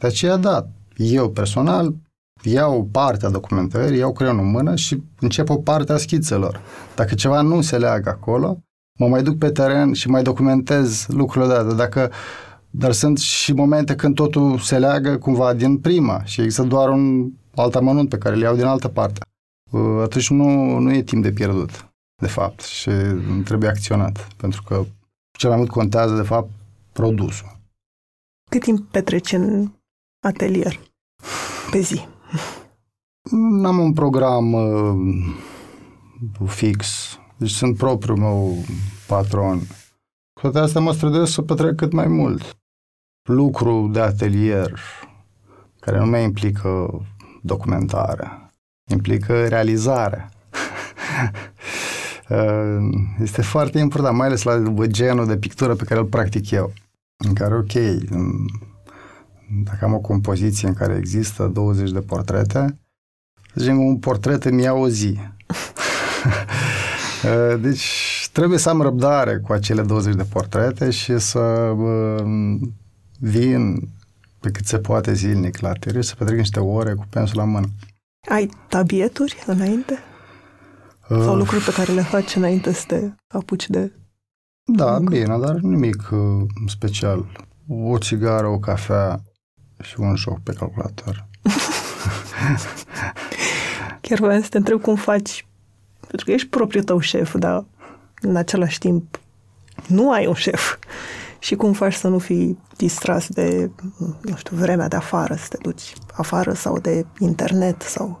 De 0.00 0.06
aceea, 0.06 0.36
da, 0.36 0.68
eu 0.96 1.30
personal 1.30 1.94
iau 2.42 2.84
partea 2.84 3.28
documentării, 3.28 3.98
iau 3.98 4.12
creionul 4.12 4.44
în 4.44 4.50
mână 4.50 4.76
și 4.76 5.02
încep 5.20 5.48
o 5.48 5.56
parte 5.56 5.92
a 5.92 5.96
schițelor. 5.96 6.60
Dacă 6.96 7.14
ceva 7.14 7.40
nu 7.40 7.60
se 7.60 7.78
leagă 7.78 8.08
acolo, 8.08 8.58
mă 8.98 9.08
mai 9.08 9.22
duc 9.22 9.38
pe 9.38 9.50
teren 9.50 9.92
și 9.92 10.08
mai 10.08 10.22
documentez 10.22 11.06
lucrurile 11.08 11.62
de 11.62 11.74
Dacă 11.74 12.10
dar 12.76 12.92
sunt 12.92 13.18
și 13.18 13.52
momente 13.52 13.94
când 13.94 14.14
totul 14.14 14.58
se 14.58 14.78
leagă 14.78 15.18
cumva 15.18 15.54
din 15.54 15.78
prima 15.78 16.24
și 16.24 16.40
există 16.40 16.62
doar 16.62 16.88
un 16.88 17.30
alt 17.54 17.74
amănunt 17.74 18.08
pe 18.08 18.18
care 18.18 18.34
le 18.34 18.44
iau 18.44 18.54
din 18.54 18.64
altă 18.64 18.88
parte. 18.88 19.20
Uh, 19.70 20.00
atunci 20.02 20.30
nu, 20.30 20.78
nu 20.78 20.92
e 20.92 21.02
timp 21.02 21.22
de 21.22 21.32
pierdut, 21.32 21.88
de 22.22 22.26
fapt, 22.26 22.60
și 22.60 22.90
trebuie 23.44 23.68
acționat, 23.68 24.28
pentru 24.36 24.62
că 24.62 24.84
cel 25.38 25.48
mai 25.48 25.58
mult 25.58 25.70
contează, 25.70 26.14
de 26.14 26.22
fapt, 26.22 26.50
produsul. 26.92 27.58
Cât 28.50 28.62
timp 28.62 28.90
petreci 28.90 29.32
în 29.32 29.70
atelier 30.26 30.80
pe 31.70 31.80
zi? 31.80 32.06
N-am 33.30 33.78
un 33.78 33.92
program 33.92 34.52
uh, 34.52 34.94
fix, 36.46 37.18
deci 37.36 37.50
sunt 37.50 37.76
propriul 37.76 38.16
meu 38.16 38.56
patron 39.06 39.58
Cu 40.32 40.40
toate 40.40 40.58
astea 40.58 40.80
mă 40.80 40.92
străduiesc 40.92 41.32
să 41.32 41.42
petrec 41.42 41.74
cât 41.74 41.92
mai 41.92 42.06
mult. 42.06 42.56
Lucru 43.28 43.88
de 43.92 44.00
atelier, 44.00 44.80
care 45.80 45.98
nu 45.98 46.06
mai 46.06 46.22
implică 46.22 47.00
documentare, 47.42 48.50
implică 48.90 49.48
realizare. 49.48 50.28
este 53.22 53.42
foarte 53.42 53.78
important, 53.78 54.16
mai 54.16 54.26
ales 54.26 54.42
la 54.42 54.62
genul 54.86 55.26
de 55.26 55.36
pictură 55.36 55.74
pe 55.74 55.84
care 55.84 56.00
îl 56.00 56.06
practic 56.06 56.50
eu, 56.50 56.72
în 57.24 57.34
care, 57.34 57.54
ok, 57.54 57.72
dacă 59.64 59.84
am 59.84 59.94
o 59.94 59.98
compoziție 59.98 60.68
în 60.68 60.74
care 60.74 60.96
există 60.96 61.46
20 61.46 61.90
de 61.90 62.00
portrete, 62.00 62.78
să 63.54 63.60
zicem, 63.60 63.84
un 63.84 63.98
portret 63.98 64.44
îmi 64.44 64.62
ia 64.62 64.72
o 64.72 64.88
zi. 64.88 65.18
deci 67.60 68.28
trebuie 68.32 68.58
să 68.58 68.68
am 68.68 68.80
răbdare 68.80 69.38
cu 69.38 69.52
acele 69.52 69.82
20 69.82 70.14
de 70.14 70.26
portrete 70.32 70.90
și 70.90 71.18
să 71.18 71.72
vin 73.18 73.88
pe 74.44 74.50
cât 74.50 74.66
se 74.66 74.78
poate 74.78 75.12
zilnic 75.12 75.58
la 75.58 75.68
atelier 75.68 76.02
să 76.02 76.14
petrec 76.14 76.36
niște 76.36 76.60
ore 76.60 76.94
cu 76.94 77.06
pensul 77.10 77.38
la 77.38 77.44
mână. 77.44 77.66
Ai 78.28 78.50
tabieturi 78.68 79.42
înainte? 79.46 79.98
Uh, 81.08 81.22
Sau 81.22 81.36
lucruri 81.36 81.64
pe 81.64 81.72
care 81.72 81.92
le 81.92 82.02
faci 82.02 82.34
înainte 82.34 82.72
să 82.72 82.84
te 82.86 83.10
apuci 83.26 83.68
de... 83.68 83.92
Da, 84.64 84.90
muncă? 84.90 85.14
bine, 85.14 85.38
dar 85.38 85.54
nimic 85.54 86.08
uh, 86.10 86.42
special. 86.66 87.26
O 87.68 87.98
țigară, 87.98 88.46
o 88.46 88.58
cafea 88.58 89.22
și 89.82 89.94
un 89.98 90.16
joc 90.16 90.42
pe 90.42 90.52
calculator. 90.52 91.28
Chiar 94.00 94.18
voiam 94.18 94.42
să 94.42 94.48
te 94.48 94.56
întreb 94.56 94.80
cum 94.80 94.94
faci, 94.94 95.46
pentru 96.14 96.32
că 96.32 96.40
ești 96.40 96.48
propriul 96.48 96.84
tău 96.84 96.98
șef, 96.98 97.34
dar 97.36 97.64
în 98.20 98.36
același 98.36 98.78
timp 98.78 99.20
nu 99.86 100.10
ai 100.10 100.26
un 100.26 100.34
șef. 100.34 100.76
Și 101.38 101.54
cum 101.54 101.72
faci 101.72 101.92
să 101.92 102.08
nu 102.08 102.18
fii 102.18 102.58
distras 102.76 103.28
de, 103.28 103.70
nu 104.22 104.36
știu, 104.36 104.56
vremea 104.56 104.88
de 104.88 104.96
afară, 104.96 105.34
să 105.34 105.46
te 105.48 105.56
duci 105.62 105.92
afară 106.12 106.52
sau 106.52 106.78
de 106.78 107.06
internet 107.18 107.82
sau 107.82 108.20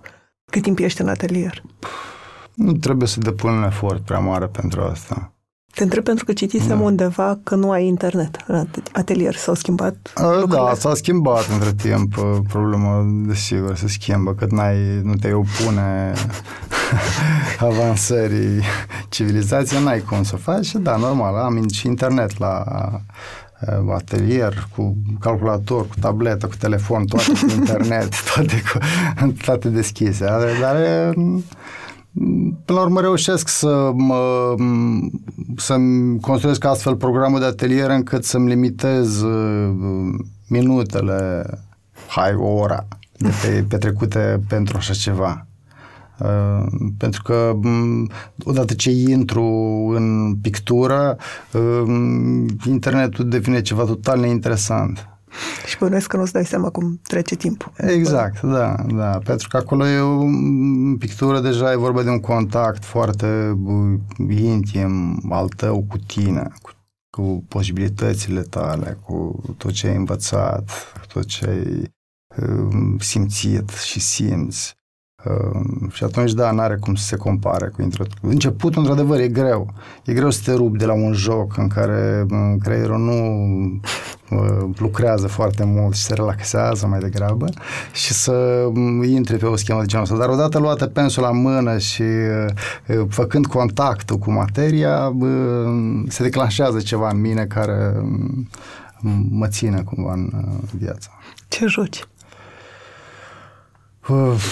cât 0.50 0.62
timp 0.62 0.78
ești 0.78 1.00
în 1.00 1.08
atelier? 1.08 1.62
Nu 2.54 2.72
trebuie 2.72 3.08
să 3.08 3.20
depun 3.20 3.50
un 3.50 3.64
efort 3.64 4.04
prea 4.04 4.18
mare 4.18 4.46
pentru 4.46 4.80
asta. 4.80 5.33
Te 5.74 5.82
întreb 5.82 6.04
pentru 6.04 6.24
că 6.24 6.32
citisem 6.32 6.78
da. 6.78 6.84
undeva 6.84 7.38
că 7.42 7.54
nu 7.54 7.70
ai 7.70 7.86
internet 7.86 8.36
în 8.46 8.66
atelier. 8.92 9.34
S-au 9.34 9.54
schimbat 9.54 9.96
A, 10.14 10.44
Da, 10.48 10.72
s-a 10.76 10.94
schimbat 10.94 11.48
între 11.52 11.72
timp. 11.72 12.14
Problema, 12.48 13.04
desigur, 13.26 13.76
se 13.76 13.88
schimbă. 13.88 14.34
Cât 14.34 14.50
n-ai, 14.50 15.00
nu 15.02 15.14
te 15.14 15.32
opune 15.32 16.12
avansării 17.70 18.62
civilizației, 19.08 19.82
n-ai 19.82 20.00
cum 20.00 20.22
să 20.22 20.36
faci. 20.36 20.72
Da, 20.72 20.96
normal, 20.96 21.34
am 21.34 21.68
și 21.68 21.86
internet 21.86 22.38
la 22.38 22.64
atelier, 23.94 24.68
cu 24.76 24.96
calculator, 25.20 25.86
cu 25.86 25.94
tabletă, 26.00 26.46
cu 26.46 26.54
telefon, 26.58 27.04
toate 27.04 27.30
cu 27.30 27.50
internet, 27.58 28.32
toate, 28.34 28.62
cu, 28.72 28.78
toate 29.44 29.68
deschise. 29.68 30.24
Dar 30.60 31.14
până 32.64 32.78
la 32.78 32.80
urmă 32.80 33.00
reușesc 33.00 33.48
să 33.48 33.90
mă, 33.94 34.54
să-mi 35.56 36.20
construiesc 36.20 36.64
astfel 36.64 36.96
programul 36.96 37.38
de 37.38 37.44
atelier 37.44 37.90
încât 37.90 38.24
să-mi 38.24 38.48
limitez 38.48 39.20
uh, 39.20 39.74
minutele, 40.48 41.46
hai, 42.08 42.34
o 42.34 42.48
ora 42.48 42.86
de 43.18 43.30
pe, 43.42 43.64
petrecute 43.68 44.40
pentru 44.48 44.76
așa 44.76 44.92
ceva. 44.92 45.46
Uh, 46.18 46.66
pentru 46.98 47.22
că 47.22 47.52
um, 47.64 48.10
odată 48.44 48.74
ce 48.74 48.90
intru 48.90 49.44
în 49.94 50.34
pictură, 50.42 51.16
uh, 51.52 52.46
internetul 52.66 53.28
devine 53.28 53.60
ceva 53.62 53.84
total 53.84 54.20
neinteresant. 54.20 55.08
Și 55.68 55.78
bănuiesc 55.78 56.06
că 56.06 56.16
nu-ți 56.16 56.32
dai 56.32 56.44
seama 56.44 56.70
cum 56.70 57.00
trece 57.02 57.34
timpul. 57.34 57.72
Exact, 57.76 58.40
da, 58.40 58.74
da. 58.94 59.18
Pentru 59.24 59.48
că 59.48 59.56
acolo 59.56 59.86
e 59.86 59.98
o 59.98 60.24
pictură, 60.98 61.40
deja 61.40 61.72
e 61.72 61.76
vorba 61.76 62.02
de 62.02 62.10
un 62.10 62.20
contact 62.20 62.84
foarte 62.84 63.58
intim 64.28 65.22
al 65.30 65.48
tău 65.48 65.84
cu 65.88 65.98
tine, 65.98 66.52
cu, 66.62 66.70
cu 67.10 67.44
posibilitățile 67.48 68.40
tale, 68.40 68.98
cu 69.04 69.42
tot 69.56 69.72
ce 69.72 69.86
ai 69.86 69.96
învățat, 69.96 70.70
cu 71.00 71.06
tot 71.06 71.24
ce 71.24 71.46
ai 71.46 71.92
um, 72.46 72.98
simțit 72.98 73.70
și 73.70 74.00
simți. 74.00 74.74
Uh, 75.24 75.92
și 75.92 76.04
atunci, 76.04 76.32
da, 76.32 76.50
n-are 76.50 76.76
cum 76.76 76.94
să 76.94 77.04
se 77.04 77.16
compare 77.16 77.68
cu 77.68 77.82
introducția. 77.82 78.28
Începutul, 78.28 78.80
într-adevăr, 78.80 79.20
e 79.20 79.28
greu. 79.28 79.74
E 80.04 80.12
greu 80.12 80.30
să 80.30 80.40
te 80.44 80.52
rupi 80.52 80.78
de 80.78 80.86
la 80.86 80.92
un 80.92 81.12
joc 81.12 81.56
în 81.56 81.68
care 81.68 82.26
creierul 82.62 82.98
nu 82.98 83.44
uh, 83.64 83.80
lucrează 84.76 85.26
foarte 85.26 85.64
mult 85.64 85.94
și 85.94 86.02
se 86.02 86.14
relaxează 86.14 86.86
mai 86.86 86.98
degrabă 86.98 87.46
și 87.92 88.12
să 88.12 88.66
intre 89.02 89.36
pe 89.36 89.46
o 89.46 89.56
schemă 89.56 89.80
de 89.80 89.86
genul 89.86 90.04
ăsta. 90.04 90.16
Dar 90.16 90.28
odată 90.28 90.58
luată 90.58 90.86
pensul 90.86 91.22
la 91.22 91.30
mână 91.30 91.78
și 91.78 92.02
uh, 92.88 93.06
făcând 93.08 93.46
contactul 93.46 94.16
cu 94.16 94.30
materia, 94.30 95.12
uh, 95.18 96.02
se 96.08 96.22
declanșează 96.22 96.80
ceva 96.80 97.08
în 97.08 97.20
mine 97.20 97.44
care 97.44 97.92
mă 99.30 99.48
ține 99.48 99.82
cumva 99.82 100.12
în 100.12 100.30
uh, 100.34 100.68
viață. 100.78 101.08
Ce 101.48 101.66
joci? 101.66 102.04
Uh, 104.08 104.44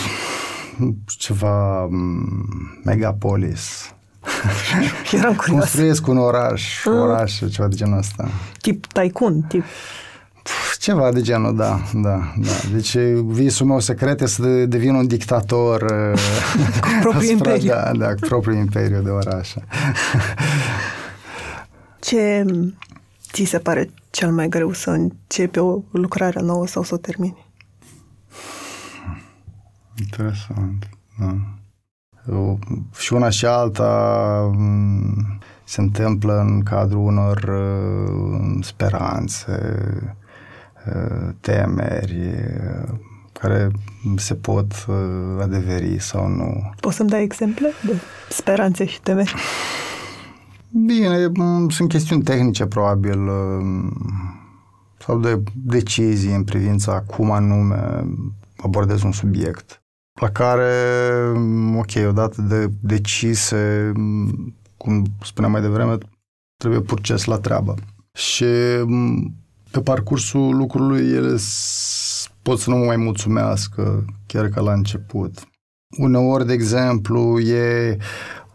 ceva 1.07 1.87
mm, 1.91 2.81
megapolis. 2.85 3.95
Eram 5.13 5.35
curios. 5.35 5.59
Construiesc 5.59 6.07
un 6.07 6.19
oraș, 6.19 6.87
ah. 6.87 6.93
oraș, 6.93 7.39
ceva 7.51 7.69
de 7.69 7.77
genul 7.77 7.99
ăsta. 7.99 8.29
Tip 8.61 8.87
tycoon, 8.87 9.41
tip... 9.41 9.65
Ceva 10.79 11.13
de 11.13 11.21
genul, 11.21 11.57
da, 11.57 11.81
da, 11.93 12.33
da. 12.37 12.51
Deci 12.73 12.97
visul 13.25 13.67
meu 13.67 13.81
secret 13.81 14.21
este 14.21 14.43
să 14.43 14.67
devin 14.67 14.95
un 14.95 15.07
dictator 15.07 15.81
cu 16.81 16.89
propriul 17.01 17.31
imperiu. 17.31 17.69
Da, 17.69 17.91
da, 17.95 18.15
cu 18.15 18.21
propriul 18.21 18.57
imperiu 18.57 19.01
de 19.01 19.11
oraș. 19.11 19.55
Ce 22.01 22.45
ți 23.33 23.45
se 23.45 23.59
pare 23.59 23.91
cel 24.11 24.33
mai 24.33 24.49
greu 24.49 24.73
să 24.73 24.91
începi 24.91 25.59
o 25.59 25.83
lucrare 25.91 26.41
nouă 26.41 26.67
sau 26.67 26.83
să 26.83 26.95
o 26.95 26.97
termini? 26.97 27.51
Interesant, 29.99 30.89
da. 31.19 31.37
Eu, 32.31 32.59
și 32.99 33.13
una 33.13 33.29
și 33.29 33.47
alta 33.47 34.51
mm, 34.55 35.39
se 35.65 35.81
întâmplă 35.81 36.41
în 36.41 36.63
cadrul 36.63 37.01
unor 37.01 37.37
uh, 37.39 38.65
speranțe, 38.65 39.59
uh, 40.87 41.29
temeri 41.41 42.19
uh, 42.19 42.95
care 43.33 43.71
se 44.17 44.35
pot 44.35 44.87
adeveri 45.41 46.01
sau 46.01 46.29
nu. 46.29 46.71
Poți 46.81 46.97
să-mi 46.97 47.09
dai 47.09 47.23
exemple 47.23 47.69
de 47.87 47.93
speranțe 48.29 48.85
și 48.85 49.01
temeri? 49.01 49.35
Bine, 50.87 51.27
mm, 51.27 51.69
sunt 51.69 51.89
chestiuni 51.89 52.23
tehnice 52.23 52.67
probabil 52.67 53.19
sau 54.99 55.19
de 55.19 55.43
decizii 55.53 56.35
în 56.35 56.45
privința 56.45 57.01
cum 57.01 57.31
anume 57.31 58.05
abordez 58.57 59.03
un 59.03 59.13
subiect 59.13 59.82
la 60.21 60.31
care, 60.31 60.73
ok, 61.77 62.09
odată 62.09 62.43
de 62.43 62.71
decise, 62.81 63.93
cum 64.77 65.05
spuneam 65.23 65.53
mai 65.53 65.61
devreme, 65.61 65.99
trebuie 66.57 66.81
purces 66.81 67.25
la 67.25 67.39
treabă. 67.39 67.75
Și 68.13 68.45
pe 69.71 69.81
parcursul 69.85 70.57
lucrului 70.57 71.11
ele 71.11 71.37
pot 72.43 72.59
să 72.59 72.71
nu 72.71 72.77
mă 72.77 72.85
mai 72.85 72.97
mulțumească, 72.97 74.05
chiar 74.27 74.49
ca 74.49 74.61
la 74.61 74.73
început. 74.73 75.49
Uneori, 75.99 76.47
de 76.47 76.53
exemplu, 76.53 77.41
e 77.41 77.97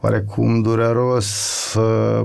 oarecum 0.01 0.61
dureros 0.61 1.25
să 1.71 2.23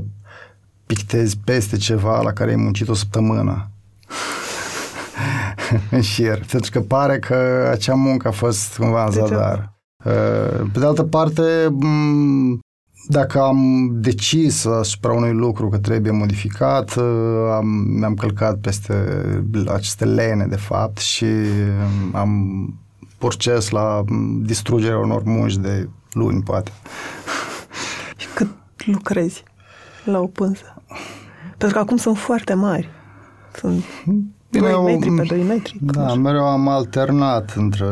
pictezi 0.87 1.39
peste 1.45 1.77
ceva 1.77 2.23
la 2.23 2.33
care 2.33 2.51
ai 2.51 2.57
muncit 2.57 2.89
o 2.89 2.95
săptămână 2.95 3.72
în 5.91 6.01
șir, 6.01 6.45
pentru 6.51 6.71
că 6.71 6.81
pare 6.81 7.19
că 7.19 7.69
acea 7.71 7.95
muncă 7.95 8.29
a 8.29 8.31
fost 8.31 8.77
cumva 8.77 9.05
în 9.05 9.11
zadar. 9.11 9.73
Uh, 10.05 10.71
pe 10.73 10.79
de 10.79 10.85
altă 10.85 11.03
parte, 11.03 11.43
dacă 13.09 13.41
am 13.41 13.91
decis 13.93 14.65
asupra 14.65 15.13
unui 15.13 15.33
lucru 15.33 15.69
că 15.69 15.79
trebuie 15.79 16.13
modificat, 16.13 16.95
uh, 16.95 17.05
am, 17.53 17.67
mi-am 17.67 18.15
călcat 18.15 18.59
peste 18.59 18.95
aceste 19.67 20.05
lene, 20.05 20.47
de 20.47 20.57
fapt, 20.57 20.99
și 20.99 21.27
am 22.13 22.65
proces 23.19 23.71
la 23.71 24.05
distrugerea 24.41 24.99
unor 24.99 25.23
munci 25.23 25.57
de 25.57 25.89
luni, 26.13 26.43
poate. 26.43 26.71
Și 28.17 28.27
cât 28.35 28.49
lucrezi 28.87 29.43
la 30.05 30.19
o 30.19 30.27
pânză? 30.27 30.83
Pentru 31.49 31.77
că 31.77 31.79
acum 31.79 31.97
sunt 31.97 32.19
foarte 32.19 32.55
mari. 32.55 32.89
Sunt 33.55 33.85
Bine, 34.53 34.71
2 34.71 34.83
metri 34.83 35.15
pe 35.15 35.23
2 35.23 35.43
metri. 35.43 35.79
Da, 35.81 36.15
mereu 36.15 36.45
am 36.45 36.69
alternat 36.69 37.55
între 37.57 37.87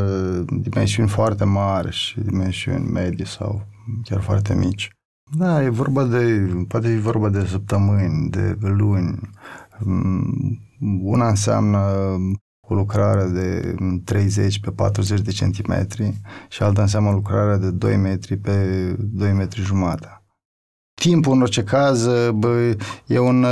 dimensiuni 0.60 1.08
foarte 1.08 1.44
mari 1.44 1.92
și 1.92 2.20
dimensiuni 2.20 2.90
medii 2.90 3.26
sau 3.26 3.66
chiar 4.02 4.20
foarte 4.20 4.54
mici. 4.54 4.90
Da, 5.36 5.62
e 5.62 5.68
vorba 5.68 6.04
de, 6.04 6.50
poate 6.68 6.88
e 6.88 6.98
vorba 6.98 7.28
de 7.28 7.46
săptămâni, 7.46 8.30
de 8.30 8.56
luni. 8.60 9.20
Mm, 9.78 10.58
una 11.02 11.28
înseamnă 11.28 11.78
o 12.60 12.74
lucrare 12.74 13.24
de 13.24 13.74
30 14.04 14.60
pe 14.60 14.70
40 14.70 15.20
de 15.20 15.30
centimetri 15.30 16.20
și 16.48 16.62
alta 16.62 16.82
înseamnă 16.82 17.10
lucrarea 17.10 17.56
de 17.56 17.70
2 17.70 17.96
metri 17.96 18.36
pe 18.36 18.56
2 18.98 19.32
metri 19.32 19.60
jumate. 19.60 20.22
Timpul, 20.94 21.32
în 21.32 21.40
orice 21.40 21.62
caz, 21.62 22.06
bă, 22.34 22.76
e 23.06 23.18
un 23.18 23.46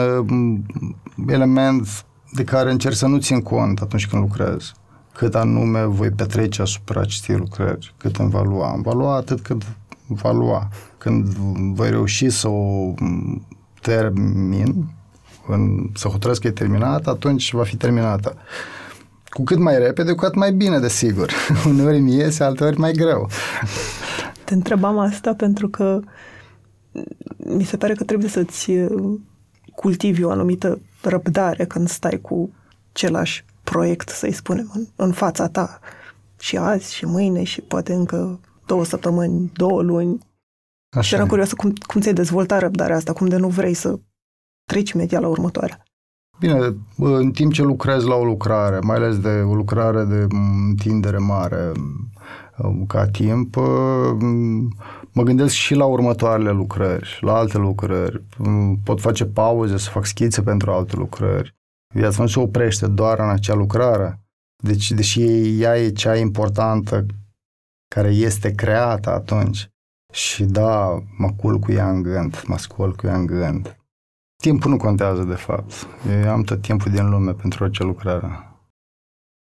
element 1.26 2.06
de 2.32 2.44
care 2.44 2.70
încerc 2.70 2.94
să 2.94 3.06
nu 3.06 3.18
țin 3.18 3.42
cont 3.42 3.80
atunci 3.80 4.06
când 4.06 4.22
lucrez. 4.22 4.72
Cât 5.14 5.34
anume 5.34 5.84
voi 5.84 6.10
petrece 6.10 6.62
asupra 6.62 7.00
acestei 7.00 7.36
lucrări, 7.36 7.94
cât 7.96 8.16
îmi 8.16 8.30
va 8.30 8.42
lua. 8.42 8.72
Îmi 8.72 8.82
va 8.82 8.92
lua 8.92 9.16
atât 9.16 9.40
cât 9.40 9.62
va 10.06 10.32
lua. 10.32 10.68
Când 10.98 11.26
voi 11.74 11.90
reuși 11.90 12.30
să 12.30 12.48
o 12.48 12.94
termin, 13.80 14.94
în, 15.46 15.90
să 15.94 16.08
hotărăsc 16.08 16.40
că 16.40 16.46
e 16.46 16.50
terminată, 16.50 17.10
atunci 17.10 17.52
va 17.52 17.62
fi 17.62 17.76
terminată. 17.76 18.36
Cu 19.28 19.44
cât 19.44 19.58
mai 19.58 19.78
repede, 19.78 20.12
cu 20.12 20.24
atât 20.24 20.36
mai 20.36 20.52
bine, 20.52 20.78
desigur. 20.78 21.32
Uneori 21.68 22.00
mi 22.00 22.14
iese, 22.14 22.44
alteori 22.44 22.78
mai 22.78 22.92
greu. 22.92 23.28
Te 24.44 24.54
întrebam 24.54 24.98
asta 24.98 25.34
pentru 25.34 25.68
că 25.68 26.00
mi 27.36 27.64
se 27.64 27.76
pare 27.76 27.94
că 27.94 28.04
trebuie 28.04 28.28
să-ți 28.28 28.70
uh, 28.70 29.18
cultivi 29.80 30.22
o 30.22 30.30
anumită 30.30 30.80
răbdare 31.02 31.64
când 31.64 31.88
stai 31.88 32.18
cu 32.22 32.50
același 32.90 33.44
proiect, 33.64 34.08
să-i 34.08 34.32
spunem, 34.32 34.70
în, 34.74 34.86
în 34.96 35.12
fața 35.12 35.48
ta. 35.48 35.78
Și 36.40 36.56
azi, 36.56 36.94
și 36.94 37.04
mâine, 37.04 37.42
și 37.42 37.60
poate 37.60 37.92
încă 37.92 38.40
două 38.66 38.84
săptămâni, 38.84 39.50
două 39.54 39.82
luni. 39.82 40.18
Așa 40.96 41.06
și 41.06 41.14
eram 41.14 41.28
curioasă 41.28 41.54
cum, 41.54 41.72
cum 41.86 42.00
ți-ai 42.00 42.14
dezvoltat 42.14 42.60
răbdarea 42.60 42.96
asta, 42.96 43.12
cum 43.12 43.26
de 43.26 43.36
nu 43.36 43.48
vrei 43.48 43.74
să 43.74 43.98
treci 44.64 44.90
imediat 44.90 45.22
la 45.22 45.28
următoarea. 45.28 45.82
Bine, 46.38 46.76
în 46.96 47.30
timp 47.30 47.52
ce 47.52 47.62
lucrez 47.62 48.04
la 48.04 48.14
o 48.14 48.24
lucrare, 48.24 48.78
mai 48.78 48.96
ales 48.96 49.18
de 49.18 49.28
o 49.28 49.54
lucrare 49.54 50.04
de 50.04 50.26
întindere 50.68 51.18
mare 51.18 51.72
um, 52.58 52.86
ca 52.86 53.06
timp, 53.06 53.56
um, 53.56 54.68
mă 55.12 55.22
gândesc 55.22 55.54
și 55.54 55.74
la 55.74 55.84
următoarele 55.84 56.50
lucrări, 56.50 57.18
la 57.20 57.34
alte 57.34 57.58
lucrări. 57.58 58.22
Um, 58.38 58.78
pot 58.84 59.00
face 59.00 59.24
pauze, 59.24 59.76
să 59.76 59.90
fac 59.90 60.04
schițe 60.04 60.42
pentru 60.42 60.70
alte 60.70 60.96
lucrări. 60.96 61.56
Viața 61.94 62.22
nu 62.22 62.28
se 62.28 62.40
oprește 62.40 62.86
doar 62.86 63.18
în 63.18 63.28
acea 63.28 63.54
lucrare. 63.54 64.20
Deci, 64.62 64.92
deși 64.92 65.22
ea 65.62 65.78
e 65.78 65.90
cea 65.90 66.16
importantă 66.16 67.06
care 67.94 68.08
este 68.08 68.54
creată 68.54 69.10
atunci. 69.10 69.70
Și 70.12 70.44
da, 70.44 71.02
mă 71.16 71.32
culc 71.36 71.64
cu 71.64 71.72
ea 71.72 71.90
în 71.90 72.02
gând, 72.02 72.42
mă 72.46 72.58
scol 72.58 72.94
cu 72.94 73.06
ea 73.06 73.16
în 73.16 73.26
gând. 73.26 73.76
Timpul 74.42 74.70
nu 74.70 74.76
contează, 74.76 75.22
de 75.22 75.34
fapt. 75.34 75.72
Eu 76.24 76.30
am 76.30 76.42
tot 76.42 76.62
timpul 76.62 76.90
din 76.90 77.10
lume 77.10 77.32
pentru 77.32 77.64
orice 77.64 77.82
lucrare. 77.82 78.48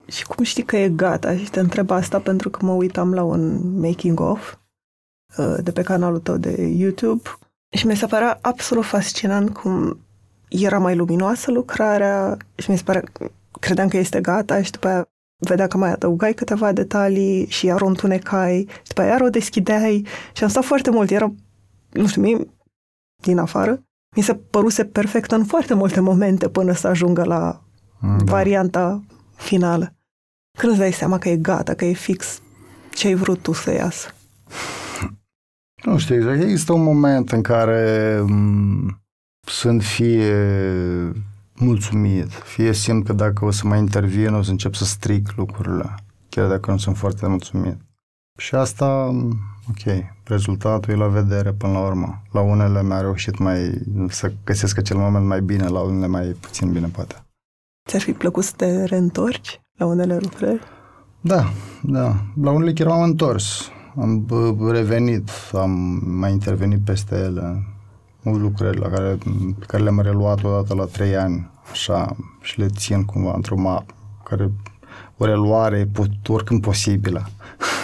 Și 0.07 0.25
cum 0.25 0.43
știi 0.43 0.63
că 0.63 0.77
e 0.77 0.89
gata? 0.89 1.37
Și 1.37 1.49
te 1.49 1.59
întreb 1.59 1.89
asta 1.89 2.19
pentru 2.19 2.49
că 2.49 2.65
mă 2.65 2.71
uitam 2.71 3.13
la 3.13 3.23
un 3.23 3.59
making-of 3.79 4.51
uh, 4.51 4.57
de 5.61 5.71
pe 5.71 5.81
canalul 5.81 6.19
tău 6.19 6.37
de 6.37 6.61
YouTube 6.61 7.29
și 7.77 7.87
mi 7.87 7.95
se 7.95 8.05
părea 8.05 8.39
absolut 8.41 8.85
fascinant 8.85 9.53
cum 9.53 9.99
era 10.49 10.77
mai 10.77 10.95
luminoasă 10.95 11.51
lucrarea 11.51 12.37
și 12.55 12.71
mi 12.71 12.77
se 12.77 12.83
pare, 12.83 13.03
credeam 13.59 13.87
că 13.87 13.97
este 13.97 14.21
gata 14.21 14.61
și 14.61 14.71
după 14.71 14.87
aia 14.87 15.07
vedea 15.37 15.67
că 15.67 15.77
mai 15.77 15.91
adăugai 15.91 16.33
câteva 16.33 16.71
detalii 16.71 17.47
și 17.49 17.65
iar 17.65 17.81
o 17.81 17.87
întunecai, 17.87 18.67
și 18.69 18.87
după 18.87 19.01
aia 19.01 19.09
iar 19.09 19.21
o 19.21 19.29
deschideai 19.29 20.05
și 20.33 20.43
am 20.43 20.49
stat 20.49 20.63
foarte 20.63 20.89
mult, 20.89 21.09
era, 21.09 21.33
nu 21.89 22.07
știu, 22.07 22.21
mie, 22.21 22.47
din 23.21 23.37
afară, 23.37 23.83
mi 24.15 24.23
se 24.23 24.35
păruse 24.35 24.85
perfect 24.85 25.31
în 25.31 25.45
foarte 25.45 25.73
multe 25.73 25.99
momente 25.99 26.49
până 26.49 26.73
să 26.73 26.87
ajungă 26.87 27.23
la 27.23 27.61
mm, 27.99 28.17
da. 28.17 28.31
varianta 28.31 29.03
finală. 29.35 29.93
Când 30.57 30.71
îți 30.71 30.81
dai 30.81 30.93
seama 30.93 31.17
că 31.17 31.29
e 31.29 31.37
gata, 31.37 31.73
că 31.73 31.85
e 31.85 31.93
fix 31.93 32.41
ce 32.93 33.07
ai 33.07 33.13
vrut 33.13 33.41
tu 33.41 33.53
să 33.53 33.73
iasă? 33.73 34.13
Nu 35.83 35.97
știu 35.97 36.15
exact. 36.15 36.41
Există 36.41 36.73
un 36.73 36.83
moment 36.83 37.31
în 37.31 37.41
care 37.41 38.15
m- 38.23 38.27
mm, 38.27 39.01
sunt 39.47 39.83
fie 39.83 40.33
mulțumit, 41.55 42.31
fie 42.31 42.73
simt 42.73 43.05
că 43.05 43.13
dacă 43.13 43.45
o 43.45 43.51
să 43.51 43.67
mai 43.67 43.79
intervin, 43.79 44.33
o 44.33 44.41
să 44.41 44.51
încep 44.51 44.73
să 44.73 44.85
stric 44.85 45.33
lucrurile, 45.35 45.95
chiar 46.29 46.47
dacă 46.47 46.71
nu 46.71 46.77
sunt 46.77 46.97
foarte 46.97 47.27
mulțumit. 47.27 47.77
Și 48.37 48.55
asta, 48.55 49.05
ok, 49.69 50.03
rezultatul 50.23 50.93
e 50.93 50.97
la 50.97 51.07
vedere 51.07 51.51
până 51.51 51.73
la 51.73 51.79
urmă. 51.85 52.21
La 52.31 52.41
unele 52.41 52.83
mi-a 52.83 53.01
reușit 53.01 53.37
mai 53.37 53.81
să 54.09 54.31
găsesc 54.43 54.77
acel 54.77 54.97
moment 54.97 55.25
mai 55.25 55.41
bine, 55.41 55.67
la 55.67 55.79
unele 55.79 56.07
mai 56.07 56.25
puțin 56.39 56.71
bine, 56.71 56.87
poate. 56.87 57.15
Ți-ar 57.89 58.01
fi 58.01 58.11
plăcut 58.11 58.43
să 58.43 58.53
te 58.55 58.83
reîntorci 58.83 59.61
la 59.77 59.85
unele 59.85 60.17
lucrări? 60.21 60.61
Da, 61.21 61.49
da. 61.81 62.15
La 62.41 62.51
unele 62.51 62.73
chiar 62.73 62.87
m-am 62.87 63.01
întors. 63.03 63.71
Am 64.01 64.25
revenit, 64.71 65.29
am 65.53 65.71
mai 66.03 66.31
intervenit 66.31 66.79
peste 66.79 67.15
ele. 67.15 67.67
Lucrări 68.21 68.79
la 68.79 68.89
care, 68.89 69.17
pe 69.59 69.65
care 69.65 69.83
le-am 69.83 69.99
reluat 69.99 70.43
odată 70.43 70.73
la 70.73 70.85
trei 70.85 71.15
ani, 71.15 71.49
așa, 71.71 72.15
și 72.41 72.59
le 72.59 72.67
țin 72.67 73.05
cumva 73.05 73.33
într-o 73.35 73.57
mapă, 73.57 73.93
care 74.23 74.51
o 75.17 75.25
reluare 75.25 75.79
e 75.79 75.87
oricând 76.27 76.61
posibilă. 76.61 77.27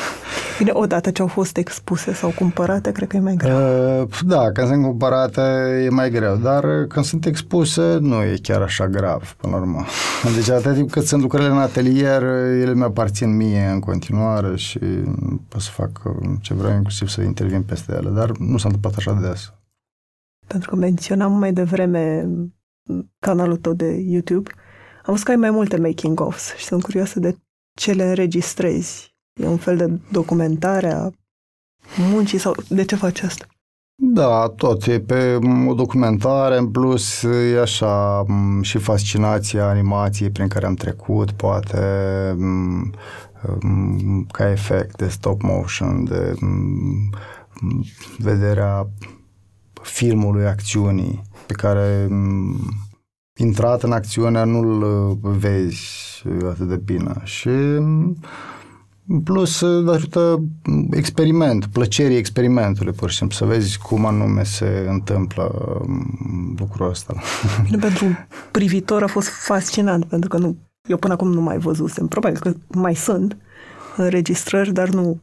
Bine, 0.59 0.71
odată 0.73 1.11
ce 1.11 1.21
au 1.21 1.27
fost 1.27 1.57
expuse 1.57 2.13
sau 2.13 2.31
cumpărate, 2.35 2.91
cred 2.91 3.07
că 3.07 3.15
e 3.15 3.19
mai 3.19 3.35
greu. 3.35 3.57
Uh, 4.01 4.07
da, 4.25 4.51
când 4.51 4.67
sunt 4.67 4.83
cumpărate 4.83 5.41
e 5.85 5.89
mai 5.89 6.09
greu, 6.09 6.35
dar 6.35 6.85
când 6.87 7.05
sunt 7.05 7.25
expuse 7.25 7.97
nu 8.01 8.23
e 8.23 8.39
chiar 8.41 8.61
așa 8.61 8.87
grav, 8.87 9.35
până 9.37 9.55
la 9.55 9.61
urmă. 9.61 9.85
Deci 10.35 10.49
atât 10.49 10.73
timp 10.73 10.91
cât 10.91 11.05
sunt 11.05 11.21
lucrările 11.21 11.51
în 11.51 11.57
atelier, 11.57 12.23
ele 12.23 12.73
mi 12.73 12.83
aparțin 12.83 13.35
mie 13.35 13.65
în 13.65 13.79
continuare 13.79 14.55
și 14.55 14.79
pot 15.47 15.61
să 15.61 15.69
fac 15.71 16.01
ce 16.41 16.53
vreau, 16.53 16.75
inclusiv 16.75 17.07
să 17.07 17.21
intervin 17.21 17.63
peste 17.63 17.91
ele, 17.91 18.09
dar 18.09 18.31
nu 18.37 18.57
s-a 18.57 18.67
întâmplat 18.67 18.93
așa 18.97 19.13
de 19.21 19.27
des. 19.27 19.53
Pentru 20.47 20.69
că 20.69 20.75
menționam 20.75 21.31
mai 21.31 21.53
devreme 21.53 22.27
canalul 23.19 23.57
tău 23.57 23.73
de 23.73 23.91
YouTube, 23.91 24.49
am 24.95 25.13
văzut 25.13 25.25
că 25.25 25.31
ai 25.31 25.37
mai 25.37 25.51
multe 25.51 25.77
making-ofs 25.77 26.55
și 26.55 26.65
sunt 26.65 26.83
curioasă 26.83 27.19
de 27.19 27.37
ce 27.79 27.91
le 27.91 28.03
înregistrezi 28.03 29.08
E 29.39 29.47
un 29.47 29.57
fel 29.57 29.77
de 29.77 29.99
documentare 30.11 30.91
a 30.91 31.09
muncii 31.97 32.37
sau 32.37 32.55
de 32.69 32.85
ce 32.85 32.95
faci 32.95 33.21
asta? 33.21 33.45
Da, 34.01 34.47
tot. 34.47 34.85
E 34.85 34.99
pe 34.99 35.39
o 35.67 35.73
documentare, 35.73 36.57
în 36.57 36.71
plus 36.71 37.23
e 37.23 37.59
așa 37.61 38.25
și 38.61 38.77
fascinația 38.77 39.67
animației 39.67 40.29
prin 40.29 40.47
care 40.47 40.65
am 40.65 40.73
trecut, 40.73 41.31
poate 41.31 41.77
ca 44.31 44.51
efect 44.51 44.97
de 44.97 45.07
stop 45.07 45.41
motion, 45.41 46.03
de 46.03 46.35
vederea 48.17 48.89
filmului 49.81 50.45
acțiunii 50.45 51.21
pe 51.45 51.53
care 51.53 52.07
intrat 53.35 53.83
în 53.83 53.91
acțiune 53.91 54.43
nu-l 54.43 54.83
vezi 55.21 56.23
atât 56.49 56.67
de 56.67 56.75
bine 56.75 57.21
și 57.23 57.49
Plus 59.23 59.61
ajută 59.87 60.43
experiment, 60.91 61.65
plăcerii 61.65 62.17
experimentului, 62.17 62.93
pur 62.93 63.09
și 63.09 63.17
simplu, 63.17 63.35
să 63.35 63.45
vezi 63.45 63.77
cum 63.77 64.05
anume 64.05 64.43
se 64.43 64.85
întâmplă 64.89 65.43
um, 65.81 66.55
lucrul 66.59 66.89
ăsta. 66.89 67.13
Bine, 67.63 67.77
pentru 67.77 68.05
privitor 68.51 69.03
a 69.03 69.07
fost 69.07 69.27
fascinant, 69.27 70.05
pentru 70.05 70.29
că 70.29 70.37
nu, 70.37 70.57
eu 70.89 70.97
până 70.97 71.13
acum 71.13 71.31
nu 71.31 71.41
mai 71.41 71.57
văzusem. 71.57 72.07
Probabil 72.07 72.39
că 72.39 72.53
mai 72.67 72.95
sunt 72.95 73.37
înregistrări, 73.97 74.73
dar 74.73 74.89
nu 74.89 75.21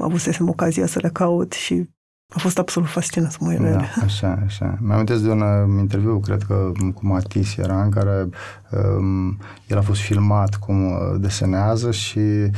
avusesem 0.00 0.48
ocazia 0.48 0.86
să 0.86 0.98
le 1.02 1.08
caut 1.08 1.52
și 1.52 1.88
a 2.34 2.38
fost 2.38 2.58
absolut 2.58 2.88
fascinant 2.88 3.32
să 3.32 3.38
mă 3.40 3.48
uit 3.48 3.58
Da, 3.58 3.88
așa, 4.04 4.42
așa. 4.46 4.78
Mi-am 4.80 4.92
amintesc 4.94 5.22
de 5.22 5.30
un 5.30 5.40
uh, 5.40 5.80
interviu, 5.80 6.20
cred 6.20 6.42
că 6.42 6.72
cu 6.94 7.06
Matis 7.06 7.56
era, 7.56 7.82
în 7.82 7.90
care 7.90 8.28
um, 8.70 9.38
el 9.66 9.78
a 9.78 9.80
fost 9.80 10.00
filmat 10.00 10.54
cum 10.54 10.90
uh, 10.90 10.98
desenează 11.18 11.90
și 11.90 12.18
uh, 12.18 12.50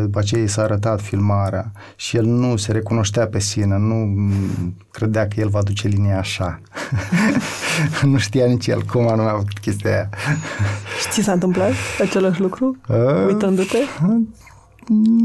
după 0.00 0.18
aceea 0.18 0.42
i 0.42 0.46
s-a 0.46 0.62
arătat 0.62 1.00
filmarea 1.00 1.72
și 1.96 2.16
el 2.16 2.24
nu 2.24 2.56
se 2.56 2.72
recunoștea 2.72 3.26
pe 3.26 3.38
sine, 3.38 3.76
nu 3.78 3.94
mm, 3.94 4.76
credea 4.90 5.28
că 5.28 5.40
el 5.40 5.48
va 5.48 5.62
duce 5.62 5.88
linia 5.88 6.18
așa. 6.18 6.60
nu 8.02 8.18
știa 8.18 8.46
nici 8.46 8.66
el 8.66 8.82
cum 8.82 9.08
anume 9.08 9.28
a 9.28 9.32
făcut 9.32 9.58
chestia 9.58 9.90
aia. 9.90 10.08
Și 11.00 11.08
ți 11.10 11.22
s-a 11.22 11.32
întâmplat 11.32 11.72
același 12.00 12.40
lucru, 12.40 12.76
uh, 12.88 13.26
uitându-te? 13.26 13.78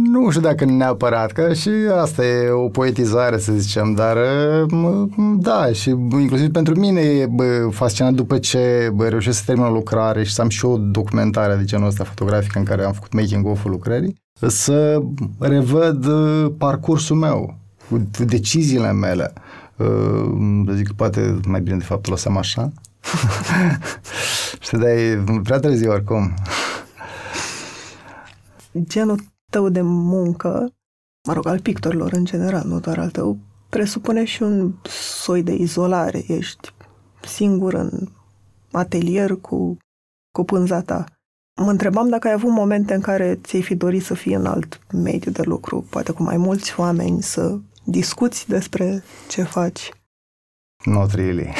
Nu 0.03 0.29
știu 0.29 0.41
dacă 0.41 0.65
neapărat, 0.65 1.31
că 1.31 1.53
și 1.53 1.69
asta 2.01 2.25
e 2.25 2.49
o 2.49 2.67
poetizare, 2.67 3.37
să 3.37 3.53
zicem, 3.53 3.93
dar 3.93 4.17
da, 5.37 5.71
și 5.71 5.89
inclusiv 5.89 6.51
pentru 6.51 6.79
mine 6.79 7.01
e 7.01 7.25
bă, 7.25 7.69
fascinant 7.71 8.15
după 8.15 8.37
ce 8.37 8.91
bă, 8.93 9.07
reușesc 9.07 9.37
să 9.37 9.43
termin 9.45 9.65
o 9.65 9.71
lucrare 9.71 10.23
și 10.23 10.33
să 10.33 10.41
am 10.41 10.49
și 10.49 10.65
o 10.65 10.77
documentare 10.77 11.55
de 11.55 11.63
genul 11.63 11.87
ăsta 11.87 12.03
fotografică 12.03 12.59
în 12.59 12.65
care 12.65 12.83
am 12.83 12.93
făcut 12.93 13.13
making-of-ul 13.13 13.71
lucrării, 13.71 14.15
să 14.47 15.01
revăd 15.39 16.07
parcursul 16.57 17.15
meu, 17.15 17.57
deciziile 18.25 18.91
mele, 18.91 19.33
uh, 19.77 20.75
zic, 20.75 20.91
poate 20.91 21.39
mai 21.47 21.61
bine 21.61 21.77
de 21.77 21.83
fapt 21.83 22.07
o 22.07 22.11
lăsăm 22.11 22.37
așa. 22.37 22.71
și 24.65 24.75
de 24.75 24.91
e 24.91 25.39
prea 25.43 25.59
târziu 25.59 25.91
oricum. 25.91 26.33
Genul 28.83 29.33
tău 29.51 29.69
de 29.69 29.81
muncă, 29.81 30.73
mă 31.27 31.33
rog, 31.33 31.47
al 31.47 31.59
pictorilor 31.59 32.11
în 32.11 32.25
general, 32.25 32.67
nu 32.67 32.79
doar 32.79 32.97
al 32.97 33.11
tău, 33.11 33.37
presupune 33.69 34.23
și 34.23 34.43
un 34.43 34.73
soi 35.23 35.43
de 35.43 35.53
izolare. 35.53 36.23
Ești 36.27 36.73
singur 37.21 37.73
în 37.73 38.07
atelier 38.71 39.35
cu, 39.35 39.77
cu 40.31 40.43
pânza 40.43 40.81
ta. 40.81 41.05
Mă 41.61 41.69
întrebam 41.69 42.09
dacă 42.09 42.27
ai 42.27 42.33
avut 42.33 42.51
momente 42.51 42.93
în 42.93 43.01
care 43.01 43.35
ți-ai 43.35 43.61
fi 43.61 43.75
dorit 43.75 44.03
să 44.03 44.13
fii 44.13 44.33
în 44.33 44.45
alt 44.45 44.79
mediu 44.93 45.31
de 45.31 45.41
lucru, 45.41 45.85
poate 45.89 46.11
cu 46.11 46.23
mai 46.23 46.37
mulți 46.37 46.79
oameni, 46.79 47.21
să 47.21 47.59
discuți 47.83 48.47
despre 48.47 49.03
ce 49.27 49.43
faci. 49.43 49.89
Not 50.85 51.11
really. 51.11 51.53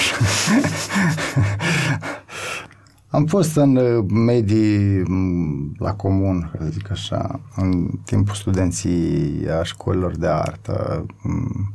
Am 3.15 3.25
fost 3.25 3.55
în 3.55 3.75
uh, 3.75 4.05
medii 4.09 5.03
mm, 5.07 5.75
la 5.77 5.93
comun, 5.93 6.51
să 6.59 6.65
zic 6.69 6.91
așa, 6.91 7.39
în 7.55 7.89
timpul 8.05 8.35
studenții 8.35 9.45
a 9.59 9.63
școlilor 9.63 10.17
de 10.17 10.27
artă 10.27 11.05
mm, 11.21 11.71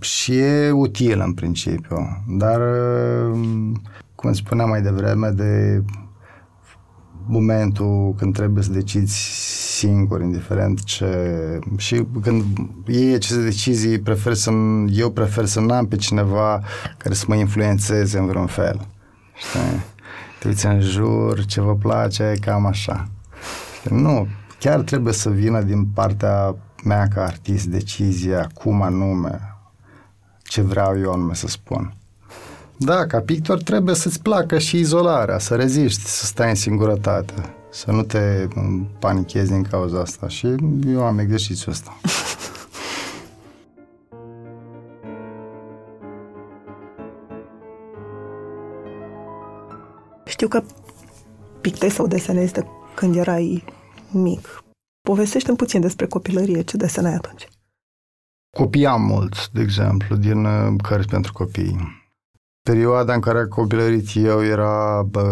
și 0.00 0.36
e 0.36 0.70
util 0.70 1.20
în 1.20 1.32
principiu, 1.32 2.24
dar 2.28 2.60
mm, 3.32 3.82
cum 4.14 4.32
spuneam 4.32 4.68
mai 4.68 4.82
devreme, 4.82 5.28
de 5.28 5.82
momentul 7.26 8.14
când 8.16 8.34
trebuie 8.34 8.62
să 8.62 8.70
decizi 8.70 9.16
singur, 9.78 10.20
indiferent 10.20 10.84
ce... 10.84 11.08
Și 11.76 12.06
când 12.22 12.44
iei 12.86 13.14
aceste 13.14 13.42
decizii, 13.42 13.98
prefer 13.98 14.34
să 14.34 14.50
eu 14.88 15.10
prefer 15.10 15.44
să 15.44 15.60
nu 15.60 15.72
am 15.72 15.86
pe 15.86 15.96
cineva 15.96 16.62
care 16.98 17.14
să 17.14 17.24
mă 17.28 17.34
influențeze 17.34 18.18
în 18.18 18.26
vreun 18.26 18.46
fel. 18.46 18.86
Știi? 19.36 19.91
Te 20.42 20.48
uiți 20.48 20.66
în 20.66 20.80
jur, 20.80 21.44
ce 21.44 21.60
vă 21.60 21.74
place, 21.74 22.34
cam 22.40 22.66
așa. 22.66 23.08
Știi? 23.76 23.96
Nu, 23.96 24.26
chiar 24.58 24.80
trebuie 24.80 25.12
să 25.12 25.30
vină 25.30 25.60
din 25.60 25.84
partea 25.84 26.56
mea 26.84 27.08
ca 27.08 27.24
artist 27.24 27.66
decizia 27.66 28.50
cum 28.54 28.82
anume, 28.82 29.56
ce 30.42 30.60
vreau 30.60 30.98
eu 30.98 31.12
anume 31.12 31.34
să 31.34 31.46
spun. 31.46 31.94
Da, 32.76 33.06
ca 33.06 33.20
pictor 33.20 33.62
trebuie 33.62 33.94
să-ți 33.94 34.22
placă 34.22 34.58
și 34.58 34.78
izolarea, 34.78 35.38
să 35.38 35.54
reziști, 35.54 36.00
să 36.00 36.24
stai 36.24 36.48
în 36.48 36.54
singurătate, 36.54 37.34
să 37.70 37.90
nu 37.90 38.02
te 38.02 38.48
panichezi 38.98 39.50
din 39.50 39.62
cauza 39.62 40.00
asta. 40.00 40.28
Și 40.28 40.54
eu 40.86 41.04
am 41.04 41.18
exercițiul 41.18 41.72
ăsta. 41.72 41.96
Știu 50.42 50.60
că 50.60 50.66
pictezi 51.60 51.94
sau 51.94 52.06
desenezi 52.06 52.52
de 52.52 52.66
când 52.94 53.16
erai 53.16 53.64
mic. 54.10 54.64
Povestește-mi 55.08 55.56
puțin 55.56 55.80
despre 55.80 56.06
copilărie, 56.06 56.62
ce 56.62 56.76
desenai 56.76 57.14
atunci. 57.14 57.48
Copiam 58.56 59.02
mult, 59.02 59.48
de 59.50 59.60
exemplu, 59.60 60.16
din 60.16 60.44
uh, 60.44 60.74
cărți 60.82 61.08
pentru 61.08 61.32
copii 61.32 62.02
Perioada 62.62 63.14
în 63.14 63.20
care 63.20 63.38
am 63.38 63.46
copilărit 63.48 64.08
eu 64.14 64.44
era 64.44 65.02
bă, 65.02 65.22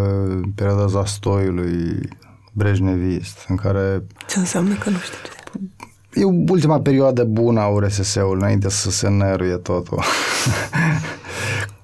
perioada 0.55 0.87
zastoiului 0.87 2.09
brejnevist, 2.53 3.44
în 3.49 3.57
care... 3.57 4.07
Ce 4.29 4.38
înseamnă 4.38 4.75
că 4.75 4.90
nu 4.90 4.99
știu 4.99 5.18
ce? 5.23 6.20
E 6.20 6.25
ultima 6.25 6.81
perioadă 6.81 7.25
bună 7.25 7.61
a 7.61 7.66
URSS-ului, 7.66 8.40
înainte 8.40 8.68
să 8.68 8.90
se 8.90 9.09
năruie 9.09 9.57
totul. 9.57 10.03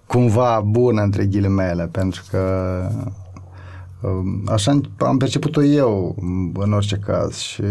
Cumva 0.07 0.61
bună, 0.61 1.03
între 1.03 1.27
ghilimele, 1.27 1.87
pentru 1.87 2.23
că 2.31 2.41
um, 4.03 4.43
așa 4.49 4.81
am 4.99 5.17
perceput-o 5.17 5.63
eu, 5.63 6.15
în 6.55 6.73
orice 6.73 6.97
caz. 6.97 7.37
Și, 7.37 7.63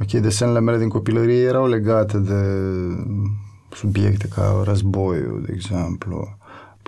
ok, 0.00 0.10
desenele 0.10 0.60
mele 0.60 0.78
din 0.78 0.88
copilărie 0.88 1.42
erau 1.42 1.66
legate 1.66 2.18
de 2.18 2.42
subiecte 3.70 4.28
ca 4.34 4.62
războiul, 4.64 5.42
de 5.46 5.52
exemplu. 5.54 6.36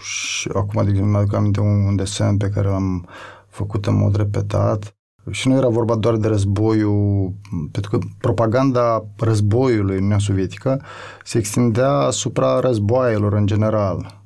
Și 0.01 0.51
acum, 0.55 0.83
de 0.85 0.91
exemplu, 0.91 1.13
mi-aduc 1.13 1.35
aminte 1.35 1.61
un, 1.61 1.85
un 1.87 1.97
desen 1.97 2.37
pe 2.37 2.49
care 2.49 2.69
l-am 2.69 3.07
făcut 3.49 3.87
în 3.87 3.97
mod 3.97 4.17
repetat. 4.17 4.97
Și 5.31 5.49
nu 5.49 5.57
era 5.57 5.69
vorba 5.69 5.95
doar 5.95 6.17
de 6.17 6.29
războiul, 6.29 7.33
pentru 7.71 7.91
că 7.91 7.99
propaganda 8.19 9.05
războiului 9.19 9.93
în 9.93 9.97
Uniunea 9.97 10.19
Sovietică 10.19 10.83
se 11.25 11.39
extindea 11.39 11.91
asupra 11.91 12.61
războaielor 12.61 13.33
în 13.33 13.47
general. 13.47 14.21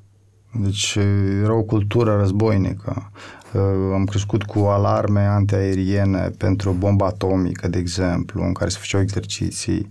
Deci 0.52 0.98
era 1.42 1.54
o 1.54 1.62
cultură 1.62 2.16
războinică. 2.16 3.11
Am 3.95 4.05
crescut 4.05 4.42
cu 4.42 4.59
alarme 4.59 5.21
antiaeriene 5.21 6.31
pentru 6.38 6.73
bomba 6.73 7.07
atomică, 7.07 7.69
de 7.69 7.79
exemplu, 7.79 8.45
în 8.45 8.53
care 8.53 8.71
se 8.71 8.79
făceau 8.81 9.01
exerciții. 9.01 9.88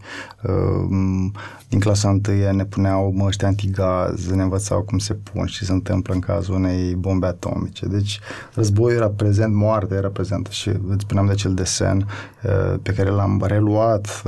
Din 1.69 1.79
clasa 1.79 2.09
întâia 2.09 2.51
ne 2.51 2.65
puneau 2.65 3.11
măști 3.15 3.45
antigaz, 3.45 4.29
ne 4.29 4.41
învățau 4.41 4.81
cum 4.81 4.97
se 4.97 5.13
pun 5.13 5.45
și 5.45 5.65
se 5.65 5.71
întâmplă 5.71 6.13
în 6.13 6.19
cazul 6.19 6.55
unei 6.55 6.95
bombe 6.95 7.25
atomice. 7.25 7.85
Deci 7.85 8.19
războiul 8.53 8.97
era 8.97 9.09
prezent, 9.09 9.53
moartea 9.53 9.97
era 9.97 10.09
prezentă 10.09 10.49
și 10.51 10.69
îți 10.69 11.03
spuneam 11.03 11.25
de 11.25 11.31
acel 11.31 11.53
desen 11.53 12.07
pe 12.81 12.93
care 12.93 13.09
l-am 13.09 13.43
reluat, 13.45 14.23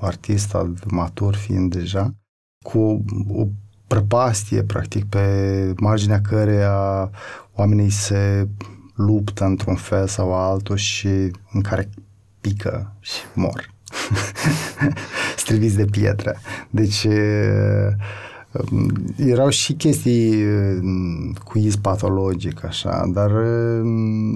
artista 0.00 0.72
matur 0.86 1.34
fiind 1.34 1.74
deja, 1.74 2.14
cu 2.64 3.04
o 3.28 3.46
prăpastie, 3.92 4.62
practic, 4.62 5.04
pe 5.04 5.72
marginea 5.76 6.20
căreia 6.20 7.10
oamenii 7.54 7.90
se 7.90 8.48
luptă 8.94 9.44
într-un 9.44 9.74
fel 9.74 10.06
sau 10.06 10.34
altul 10.34 10.76
și 10.76 11.08
în 11.52 11.60
care 11.62 11.90
pică 12.40 12.96
și 13.00 13.20
mor. 13.34 13.70
Striviți 15.36 15.76
de 15.76 15.84
pietre. 15.84 16.38
Deci 16.70 17.06
erau 19.16 19.48
și 19.48 19.72
chestii 19.72 20.44
cu 21.44 21.58
iz 21.58 21.76
patologic, 21.76 22.64
așa, 22.64 23.10
dar 23.12 23.30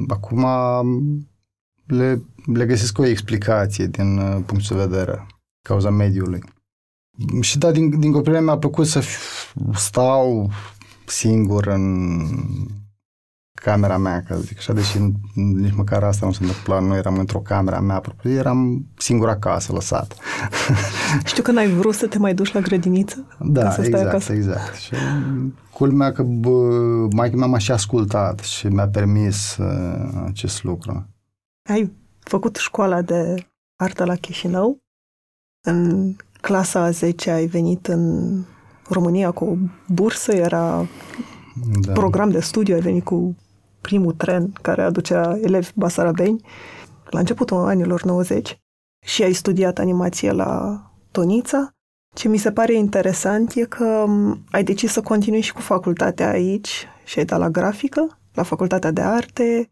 acum 0.09 0.47
le, 1.87 2.23
le 2.55 2.67
găsesc 2.67 2.99
o 2.99 3.07
explicație 3.07 3.87
din 3.87 4.17
punctul 4.47 4.77
de 4.77 4.85
vedere, 4.85 5.27
cauza 5.63 5.91
mediului. 5.91 6.43
Și 7.41 7.59
da, 7.59 7.71
din, 7.71 8.01
din 8.01 8.13
copilărie 8.13 8.45
mi-a 8.45 8.59
plăcut 8.59 8.87
să 8.87 9.03
stau 9.75 10.51
singur 11.05 11.67
în 11.67 12.27
camera 13.63 13.99
mea, 13.99 14.23
ca 14.23 14.35
să 14.35 14.41
zic 14.41 14.57
așa, 14.59 14.73
deși 14.73 14.99
nici 15.35 15.75
măcar 15.75 16.03
asta 16.03 16.27
nu 16.27 16.33
se 16.33 16.45
întâmpla, 16.45 16.79
nu 16.79 16.97
eram 16.97 17.19
într-o 17.19 17.41
camera 17.41 17.81
mea 17.81 18.01
propriu, 18.01 18.33
eram 18.33 18.87
singur 18.97 19.29
acasă, 19.29 19.73
lăsat. 19.73 20.17
Știu 21.25 21.43
că 21.43 21.51
n-ai 21.51 21.69
vrut 21.69 21.95
să 21.95 22.07
te 22.07 22.19
mai 22.19 22.35
duci 22.35 22.53
la 22.53 22.61
grădiniță? 22.61 23.27
Da, 23.41 23.71
să 23.71 23.83
stai 23.83 23.87
exact, 23.87 24.07
acasă. 24.07 24.33
exact. 24.33 24.75
Și 24.75 24.95
culmea 25.73 26.13
că 26.13 26.23
mai 27.11 27.31
mea 27.35 27.47
m-a 27.47 27.59
și 27.59 27.73
ascultat 27.73 28.39
și 28.41 28.67
mi-a 28.67 28.89
permis 28.89 29.57
uh, 29.57 30.23
acest 30.27 30.65
lucru. 30.65 31.07
Ai 31.69 31.93
făcut 32.19 32.57
școala 32.57 33.03
de 33.03 33.47
artă 33.77 34.05
la 34.05 34.15
Chișinău? 34.15 34.79
În 35.67 36.15
clasa 36.47 36.81
a 36.81 36.91
10 36.91 37.31
ai 37.31 37.47
venit 37.47 37.87
în 37.87 38.43
România 38.89 39.31
cu 39.31 39.45
o 39.45 39.57
bursă, 39.87 40.33
era 40.33 40.87
da. 41.81 41.93
program 41.93 42.31
de 42.31 42.41
studiu, 42.41 42.75
ai 42.75 42.81
venit 42.81 43.05
cu 43.05 43.37
primul 43.81 44.13
tren 44.13 44.53
care 44.63 44.83
aducea 44.83 45.39
elevi 45.43 45.71
basarabeni 45.75 46.41
la 47.11 47.19
începutul 47.19 47.57
anilor 47.57 48.03
90 48.03 48.59
și 49.05 49.23
ai 49.23 49.33
studiat 49.33 49.79
animație 49.79 50.33
la 50.33 50.81
Tonița. 51.11 51.71
Ce 52.15 52.29
mi 52.29 52.37
se 52.37 52.53
pare 52.53 52.75
interesant 52.75 53.53
e 53.55 53.65
că 53.65 54.05
ai 54.51 54.65
decis 54.65 54.93
să 54.93 55.01
continui 55.01 55.41
și 55.41 55.53
cu 55.53 55.61
facultatea 55.61 56.31
aici 56.31 56.87
și 57.05 57.19
ai 57.19 57.25
dat 57.25 57.39
la 57.39 57.51
grafică, 57.51 58.19
la 58.35 58.43
facultatea 58.43 58.91
de 58.91 59.01
arte, 59.01 59.71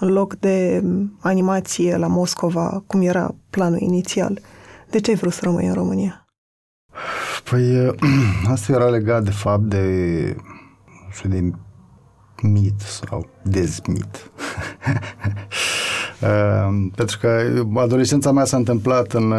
în 0.00 0.08
loc 0.08 0.34
de 0.34 0.84
animație 1.20 1.96
la 1.96 2.06
Moscova, 2.06 2.82
cum 2.86 3.00
era 3.00 3.34
planul 3.50 3.80
inițial. 3.80 4.40
De 4.90 5.00
ce 5.00 5.10
ai 5.10 5.16
vrut 5.16 5.32
să 5.32 5.40
rămâi 5.42 5.66
în 5.66 5.74
România? 5.74 6.26
Păi, 7.50 7.94
asta 8.52 8.72
era 8.72 8.88
legat 8.88 9.24
de 9.24 9.30
fapt 9.30 9.62
de, 9.62 10.36
știu, 11.10 11.28
de 11.28 11.50
mit 12.42 12.80
sau 12.80 13.28
dezmit. 13.42 14.06
Ehm, 16.20 16.88
pentru 16.88 17.18
că 17.18 17.62
adolescența 17.74 18.32
mea 18.32 18.44
s-a 18.44 18.56
întâmplat 18.56 19.12
în 19.12 19.32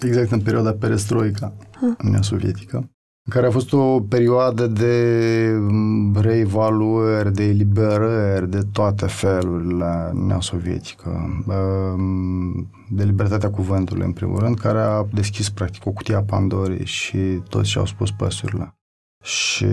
exact 0.00 0.30
în 0.30 0.40
perioada 0.40 0.72
perestroica, 0.72 1.52
hmm. 1.76 1.88
în 1.88 1.94
Uniunea 1.98 2.22
Sovietică. 2.22 2.90
Care 3.30 3.46
a 3.46 3.50
fost 3.50 3.72
o 3.72 4.00
perioadă 4.00 4.66
de 4.66 5.60
reevaluări, 6.14 7.32
de 7.32 7.44
eliberări 7.44 8.50
de 8.50 8.62
toate 8.72 9.06
felurile 9.06 10.10
neosovietică, 10.14 11.42
de 12.90 13.04
libertatea 13.04 13.50
cuvântului, 13.50 14.04
în 14.04 14.12
primul 14.12 14.38
rând, 14.38 14.58
care 14.58 14.78
a 14.78 15.06
deschis, 15.12 15.50
practic, 15.50 15.86
o 15.86 15.90
cutie 15.90 16.14
a 16.14 16.22
Pandorii 16.22 16.86
și 16.86 17.18
toți 17.48 17.70
și-au 17.70 17.86
spus 17.86 18.10
păsurile. 18.10 18.76
Și 19.22 19.66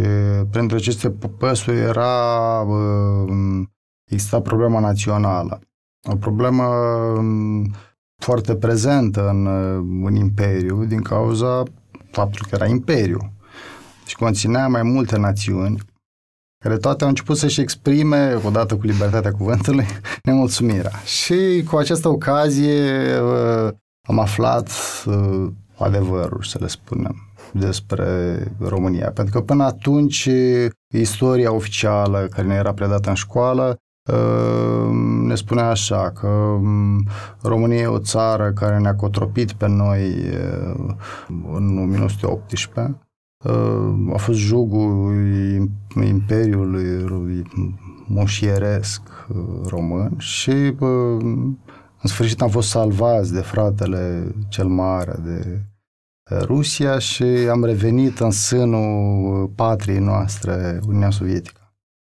printre 0.50 0.76
aceste 0.76 1.10
păsuri 1.38 1.78
era, 1.78 2.66
exista 4.10 4.42
problema 4.42 4.80
națională. 4.80 5.60
O 6.10 6.16
problemă 6.16 6.66
foarte 8.18 8.56
prezentă 8.56 9.30
în, 9.30 9.46
în 10.06 10.16
Imperiu 10.16 10.86
din 10.86 11.02
cauza 11.02 11.64
faptului 12.12 12.50
că 12.50 12.56
era 12.56 12.68
Imperiu 12.68 13.34
și 14.12 14.18
conținea 14.18 14.68
mai 14.68 14.84
multe 14.84 15.18
națiuni 15.18 15.78
care 16.64 16.78
toate 16.78 17.04
au 17.04 17.10
început 17.10 17.38
să-și 17.38 17.62
exprime, 17.62 18.40
odată 18.46 18.76
cu 18.76 18.86
libertatea 18.86 19.32
cuvântului, 19.32 19.86
nemulțumirea. 20.28 20.92
Și 21.06 21.64
cu 21.70 21.78
această 21.78 22.08
ocazie 22.08 23.20
uh, 23.20 23.70
am 24.08 24.20
aflat 24.20 24.70
uh, 25.06 25.48
adevărul, 25.78 26.44
să 26.44 26.58
le 26.62 26.68
spunem, 26.68 27.16
despre 27.54 28.08
România. 28.60 29.12
Pentru 29.12 29.34
că 29.34 29.42
până 29.42 29.64
atunci 29.64 30.30
istoria 30.94 31.52
oficială 31.54 32.28
care 32.32 32.48
ne 32.48 32.56
era 32.56 32.74
predată 32.74 33.10
în 33.10 33.16
școală 33.16 33.78
uh, 34.12 34.90
ne 35.28 35.36
spunea 35.36 35.70
așa 35.70 36.12
că 36.12 36.28
um, 36.28 37.08
România 37.42 37.80
e 37.80 37.86
o 37.86 38.00
țară 38.00 38.52
care 38.52 38.78
ne-a 38.78 38.96
cotropit 38.96 39.52
pe 39.52 39.68
noi 39.68 40.14
în 41.28 41.78
1918 41.78 43.00
a 44.14 44.18
fost 44.18 44.38
jugul 44.38 45.14
Imperiului 46.08 47.44
moșieresc 48.08 49.02
uh, 49.30 49.68
român 49.68 50.16
și 50.18 50.52
în 52.02 52.10
sfârșit 52.10 52.42
am 52.42 52.50
fost 52.50 52.70
salvați 52.70 53.34
de 53.34 53.42
fratele 53.42 54.36
cel 54.50 54.68
mare 54.68 55.16
de 55.24 55.66
Rusia 56.42 57.00
și 57.00 57.24
am 57.24 57.64
revenit 57.64 58.20
în 58.20 58.32
sânul 58.32 59.48
patriei 59.48 60.00
noastre, 60.00 60.80
Uniunea 60.88 61.10
Sovietică. 61.10 61.74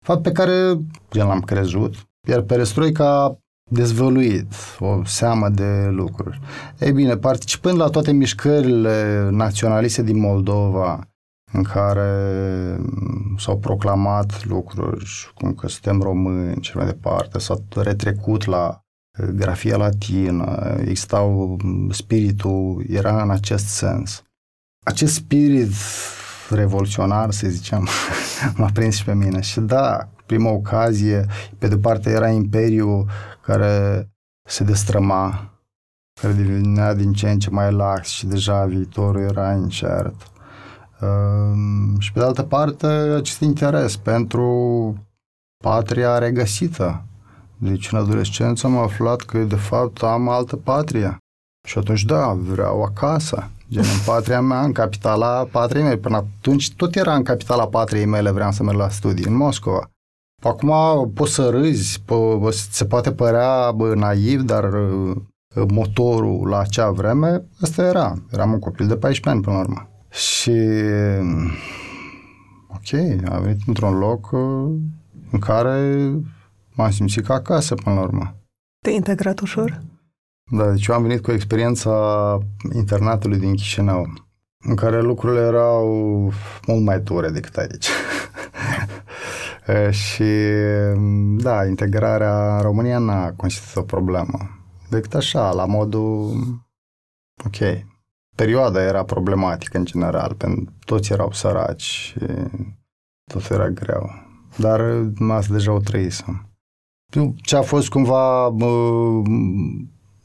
Fapt 0.04 0.22
pe 0.22 0.32
care 0.32 0.78
gen 1.12 1.26
l-am 1.26 1.40
crezut, 1.40 1.94
iar 2.28 2.40
perestroica 2.40 3.22
a 3.22 3.36
dezvăluit 3.70 4.52
o 4.78 5.04
seamă 5.04 5.48
de 5.48 5.88
lucruri. 5.90 6.40
Ei 6.78 6.92
bine, 6.92 7.16
participând 7.16 7.78
la 7.78 7.88
toate 7.88 8.12
mișcările 8.12 9.28
naționaliste 9.30 10.02
din 10.02 10.18
Moldova, 10.18 11.11
în 11.52 11.62
care 11.62 12.76
mm, 12.78 13.36
s-au 13.38 13.58
proclamat 13.58 14.44
lucruri 14.44 15.32
cum 15.34 15.54
că 15.54 15.68
suntem 15.68 16.00
români 16.00 16.62
și 16.62 16.76
mai 16.76 16.86
departe, 16.86 17.38
s-a 17.38 17.56
retrecut 17.74 18.44
la 18.44 18.80
eh, 19.18 19.28
grafia 19.34 19.76
latină, 19.76 20.76
existau, 20.80 21.56
mm, 21.62 21.90
spiritul 21.90 22.84
era 22.88 23.22
în 23.22 23.30
acest 23.30 23.66
sens. 23.66 24.22
Acest 24.84 25.14
spirit 25.14 25.72
revoluționar, 26.50 27.30
să 27.30 27.48
zicem, 27.48 27.88
m-a 28.56 28.70
prins 28.72 28.94
și 28.94 29.04
pe 29.04 29.14
mine. 29.14 29.40
Și 29.40 29.60
da, 29.60 30.08
prima 30.26 30.50
ocazie, 30.50 31.26
pe 31.58 31.68
de 31.68 31.78
parte 31.78 32.10
era 32.10 32.28
imperiul 32.28 33.08
care 33.40 34.06
se 34.48 34.64
destrăma, 34.64 35.52
care 36.20 36.32
devenea 36.32 36.94
din 36.94 37.12
ce 37.12 37.30
în 37.30 37.38
ce 37.38 37.50
mai 37.50 37.72
lax 37.72 38.08
și 38.08 38.26
deja 38.26 38.64
viitorul 38.64 39.20
era 39.20 39.52
incert. 39.52 40.31
Ehm, 41.02 41.98
și 41.98 42.12
pe 42.12 42.18
de 42.18 42.24
altă 42.24 42.42
parte, 42.42 42.86
acest 42.86 43.40
interes 43.40 43.96
pentru 43.96 44.94
patria 45.64 46.18
regăsită. 46.18 47.04
Deci 47.56 47.92
în 47.92 47.98
adolescență 47.98 48.66
am 48.66 48.76
aflat 48.76 49.20
că 49.20 49.38
de 49.38 49.56
fapt 49.56 50.02
am 50.02 50.28
altă 50.28 50.56
patrie. 50.56 51.16
Și 51.68 51.78
atunci, 51.78 52.02
da, 52.02 52.32
vreau 52.32 52.82
acasă. 52.82 53.50
Gen, 53.70 53.82
în 53.82 54.04
patria 54.04 54.40
mea, 54.40 54.62
în 54.62 54.72
capitala 54.72 55.44
patriei 55.44 55.82
mele. 55.82 55.96
Până 55.96 56.16
atunci 56.16 56.74
tot 56.74 56.94
era 56.94 57.14
în 57.14 57.22
capitala 57.22 57.66
patriei 57.66 58.04
mele, 58.04 58.30
vreau 58.30 58.52
să 58.52 58.62
merg 58.62 58.78
la 58.78 58.88
studii, 58.88 59.24
în 59.24 59.34
Moscova. 59.34 59.90
Acum 60.42 60.72
poți 61.14 61.32
să 61.32 61.48
râzi, 61.48 61.98
po- 62.00 62.50
se 62.70 62.84
poate 62.84 63.12
părea 63.12 63.72
bă, 63.72 63.94
naiv, 63.94 64.40
dar 64.40 64.70
motorul 65.68 66.48
la 66.48 66.58
acea 66.58 66.90
vreme, 66.90 67.44
ăsta 67.62 67.82
era. 67.82 68.14
Eram 68.30 68.52
un 68.52 68.58
copil 68.58 68.86
de 68.86 68.96
14 68.96 69.28
ani 69.28 69.40
până 69.40 69.56
la 69.56 69.62
urmă. 69.62 69.91
Și 70.12 70.56
ok, 72.68 73.00
am 73.30 73.42
venit 73.42 73.60
într-un 73.66 73.98
loc 73.98 74.30
uh, 74.32 74.74
în 75.30 75.38
care 75.38 76.10
m-am 76.74 76.90
simțit 76.90 77.24
ca 77.24 77.34
acasă 77.34 77.74
până 77.74 77.94
la 77.94 78.00
urmă. 78.00 78.34
Te-ai 78.80 78.94
integrat 78.94 79.40
ușor? 79.40 79.82
Da, 80.50 80.70
deci 80.70 80.86
eu 80.86 80.94
am 80.94 81.02
venit 81.02 81.22
cu 81.22 81.32
experiența 81.32 82.38
internatului 82.74 83.38
din 83.38 83.54
Chișinău, 83.54 84.12
în 84.58 84.74
care 84.74 85.00
lucrurile 85.00 85.40
erau 85.40 85.86
mult 86.66 86.84
mai 86.84 87.00
dure 87.00 87.30
decât 87.30 87.56
aici. 87.56 87.88
și 90.02 90.24
da, 91.36 91.66
integrarea 91.66 92.56
în 92.56 92.62
România 92.62 92.98
n-a 92.98 93.32
constituit 93.32 93.76
o 93.76 93.82
problemă. 93.82 94.38
Decât 94.88 95.14
așa, 95.14 95.52
la 95.52 95.64
modul 95.64 96.32
ok, 97.44 97.56
perioada 98.36 98.82
era 98.82 99.04
problematică 99.04 99.78
în 99.78 99.84
general, 99.84 100.34
pentru 100.34 100.72
toți 100.84 101.12
erau 101.12 101.32
săraci 101.32 101.82
și 101.82 102.18
tot 103.32 103.50
era 103.50 103.68
greu. 103.68 104.10
Dar 104.56 104.80
asta 105.30 105.52
deja 105.52 105.72
o 105.72 105.78
trăisem. 105.78 106.46
Ce 107.36 107.56
a 107.56 107.62
fost 107.62 107.88
cumva 107.88 108.46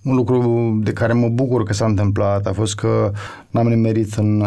un 0.04 0.16
lucru 0.16 0.72
de 0.84 0.94
care 0.94 1.14
mă 1.14 1.30
bucur 1.30 1.64
că 1.64 1.74
s-a 1.74 1.86
întâmplat 1.86 2.46
a 2.46 2.54
fost 2.54 2.76
că 2.76 3.12
n-am 3.50 3.68
nimerit 3.68 4.14
în, 4.14 4.42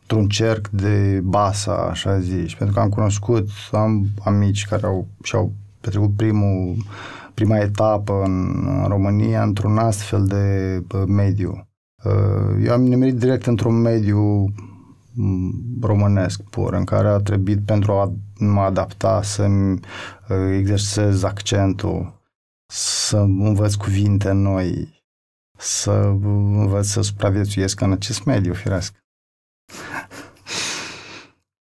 într-un 0.00 0.28
cerc 0.28 0.68
de 0.68 1.20
basa, 1.24 1.74
așa 1.90 2.20
zici, 2.20 2.56
pentru 2.56 2.74
că 2.74 2.80
am 2.82 2.88
cunoscut, 2.88 3.48
am 3.72 4.06
amici 4.24 4.66
care 4.66 4.86
au, 4.86 5.06
și-au 5.22 5.52
petrecut 5.80 6.16
primul 6.16 6.76
prima 7.34 7.58
etapă 7.58 8.22
în, 8.24 8.66
în 8.66 8.84
România 8.88 9.42
într-un 9.42 9.78
astfel 9.78 10.26
de 10.26 10.82
mediu. 11.06 11.68
Uh, 12.04 12.64
eu 12.64 12.72
am 12.72 12.82
nimerit 12.82 13.16
direct 13.16 13.46
într-un 13.46 13.74
mediu 13.80 14.52
românesc 15.80 16.42
pur, 16.42 16.72
în 16.74 16.84
care 16.84 17.08
a 17.08 17.16
trebuit 17.16 17.64
pentru 17.64 17.92
a 17.92 18.12
mă 18.38 18.60
adapta 18.60 19.22
să-mi 19.22 19.80
uh, 20.28 20.56
exersez 20.58 21.22
accentul, 21.22 22.20
să 22.72 23.18
învăț 23.18 23.74
cuvinte 23.74 24.32
noi, 24.32 25.02
să 25.58 25.90
învăț 26.22 26.86
să 26.86 27.00
supraviețuiesc 27.00 27.80
în 27.80 27.92
acest 27.92 28.24
mediu, 28.24 28.52
firesc. 28.52 28.94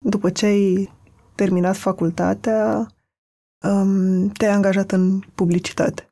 După 0.06 0.30
ce 0.30 0.46
ai 0.46 0.94
terminat 1.36 1.78
facultatea, 1.78 2.88
um, 3.72 4.28
te-ai 4.30 4.54
angajat 4.54 4.92
în 4.92 5.20
publicitate. 5.36 6.10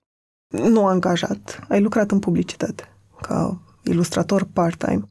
Nu 0.48 0.86
angajat, 0.86 1.66
ai 1.70 1.82
lucrat 1.82 2.12
în 2.12 2.20
publicitate, 2.20 2.84
ca 3.22 3.62
ilustrator 3.84 4.44
part-time. 4.54 5.10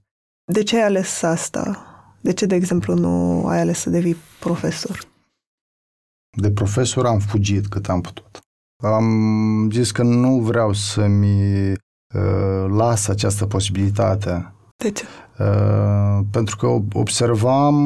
De 0.52 0.62
ce 0.62 0.76
ai 0.76 0.83
ales 0.83 1.22
asta? 1.22 1.87
De 2.20 2.33
ce, 2.33 2.46
de 2.46 2.54
exemplu, 2.54 2.94
nu 2.94 3.46
ai 3.46 3.61
ales 3.61 3.78
să 3.78 3.90
devii 3.90 4.16
profesor? 4.40 5.00
De 6.37 6.50
profesor 6.50 7.07
am 7.07 7.18
fugit 7.18 7.66
cât 7.66 7.88
am 7.88 8.00
putut. 8.00 8.38
Am 8.83 9.70
zis 9.70 9.90
că 9.90 10.02
nu 10.02 10.40
vreau 10.40 10.72
să-mi 10.72 11.70
uh, 11.70 12.66
las 12.68 13.09
această 13.09 13.46
posibilitate. 13.46 14.54
De 14.76 14.90
ce? 14.90 15.04
Uh, 15.38 16.20
pentru 16.30 16.57
că 16.57 16.66
observam 16.98 17.76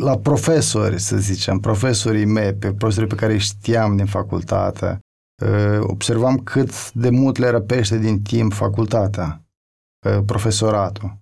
la 0.00 0.18
profesori, 0.18 0.98
să 0.98 1.16
zicem, 1.16 1.58
profesorii 1.58 2.24
mei, 2.24 2.54
pe 2.54 2.72
profesorii 2.72 3.08
pe 3.08 3.14
care 3.14 3.32
îi 3.32 3.38
știam 3.38 3.96
din 3.96 4.06
facultate, 4.06 4.98
uh, 5.42 5.78
observam 5.80 6.38
cât 6.38 6.92
de 6.92 7.10
mult 7.10 7.36
le 7.36 7.48
răpește 7.48 7.98
din 7.98 8.22
timp 8.22 8.52
facultatea, 8.52 9.44
uh, 10.06 10.22
profesoratul. 10.26 11.18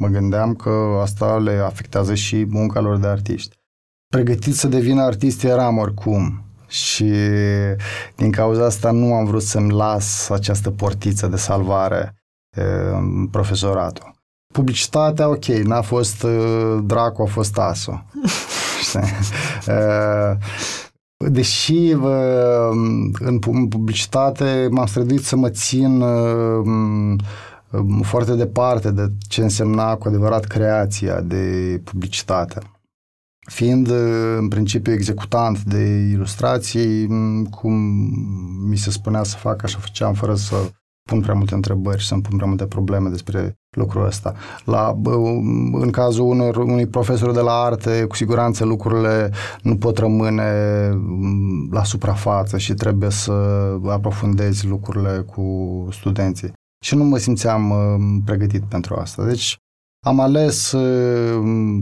Mă 0.00 0.06
gândeam 0.06 0.54
că 0.54 0.98
asta 1.00 1.38
le 1.38 1.52
afectează 1.52 2.14
și 2.14 2.44
munca 2.44 2.80
lor 2.80 2.98
de 2.98 3.06
artiști. 3.06 3.56
Pregătit 4.08 4.54
să 4.54 4.68
devină 4.68 5.02
artist 5.02 5.42
eram 5.42 5.78
oricum 5.78 6.44
și 6.68 7.12
din 8.16 8.30
cauza 8.30 8.64
asta 8.64 8.90
nu 8.90 9.14
am 9.14 9.24
vrut 9.24 9.42
să-mi 9.42 9.72
las 9.72 10.28
această 10.28 10.70
portiță 10.70 11.26
de 11.26 11.36
salvare 11.36 12.14
în 12.92 13.26
profesoratul. 13.26 14.19
Publicitatea, 14.52 15.28
ok, 15.28 15.44
n-a 15.44 15.80
fost 15.80 16.22
uh, 16.22 16.78
dracu, 16.84 17.22
a 17.22 17.26
fost 17.26 17.58
aso. 17.58 17.92
uh, 19.66 20.36
deși 21.28 21.92
uh, 21.92 22.70
în 23.18 23.38
publicitate 23.68 24.68
m-am 24.70 24.86
străduit 24.86 25.24
să 25.24 25.36
mă 25.36 25.50
țin 25.50 26.00
uh, 26.00 27.18
foarte 28.02 28.34
departe 28.34 28.90
de 28.90 29.12
ce 29.28 29.42
însemna 29.42 29.96
cu 29.96 30.08
adevărat 30.08 30.44
creația 30.44 31.20
de 31.20 31.80
publicitate. 31.84 32.60
Fiind 33.50 33.88
în 34.38 34.48
principiu 34.48 34.92
executant 34.92 35.62
de 35.62 35.82
ilustrații, 36.12 37.06
cum 37.50 37.74
mi 38.68 38.76
se 38.76 38.90
spunea 38.90 39.22
să 39.22 39.36
fac, 39.36 39.62
așa 39.62 39.78
făceam 39.78 40.14
fără 40.14 40.34
să 40.34 40.56
pun 41.08 41.20
prea 41.20 41.34
multe 41.34 41.54
întrebări 41.54 42.00
și 42.00 42.06
să-mi 42.06 42.22
pun 42.22 42.36
prea 42.36 42.48
multe 42.48 42.66
probleme 42.66 43.08
despre 43.08 43.54
lucrul 43.76 44.06
ăsta. 44.06 44.34
La, 44.64 45.00
în 45.72 45.90
cazul 45.90 46.24
unor, 46.24 46.56
unui 46.56 46.86
profesor 46.86 47.32
de 47.32 47.40
la 47.40 47.52
arte, 47.52 48.04
cu 48.04 48.16
siguranță 48.16 48.64
lucrurile 48.64 49.30
nu 49.62 49.76
pot 49.76 49.98
rămâne 49.98 50.42
la 51.70 51.84
suprafață 51.84 52.58
și 52.58 52.74
trebuie 52.74 53.10
să 53.10 53.32
aprofundezi 53.88 54.66
lucrurile 54.66 55.18
cu 55.18 55.88
studenții. 55.90 56.52
Și 56.84 56.94
nu 56.94 57.04
mă 57.04 57.18
simțeam 57.18 57.72
pregătit 58.24 58.62
pentru 58.62 58.94
asta. 58.94 59.24
Deci 59.24 59.56
am 60.06 60.20
ales, 60.20 60.68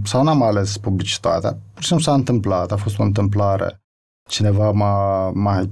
sau 0.04 0.22
n-am 0.22 0.42
ales 0.42 0.76
publicitatea, 0.76 1.50
pur 1.50 1.82
și 1.82 1.86
simplu 1.86 2.04
s-a 2.04 2.14
întâmplat, 2.14 2.72
a 2.72 2.76
fost 2.76 2.98
o 2.98 3.02
întâmplare 3.02 3.80
cineva 4.28 4.70
m-a, 4.70 5.30
m-a 5.34 5.68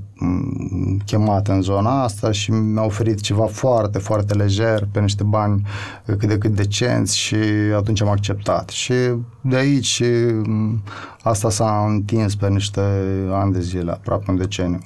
chemat 1.04 1.48
în 1.48 1.62
zona 1.62 2.02
asta 2.02 2.30
și 2.30 2.50
mi-a 2.50 2.84
oferit 2.84 3.20
ceva 3.20 3.46
foarte, 3.46 3.98
foarte 3.98 4.34
lejer 4.34 4.88
pe 4.92 5.00
niște 5.00 5.22
bani 5.22 5.66
cât 6.04 6.24
de 6.24 6.38
cât 6.38 6.50
decenți 6.50 7.18
și 7.18 7.36
atunci 7.76 8.02
am 8.02 8.08
acceptat. 8.08 8.68
Și 8.68 8.94
de 9.40 9.56
aici 9.56 10.02
asta 11.22 11.50
s-a 11.50 11.86
întins 11.88 12.34
pe 12.34 12.48
niște 12.48 12.80
ani 13.30 13.52
de 13.52 13.60
zile, 13.60 13.90
aproape 13.90 14.30
un 14.30 14.36
deceniu, 14.36 14.78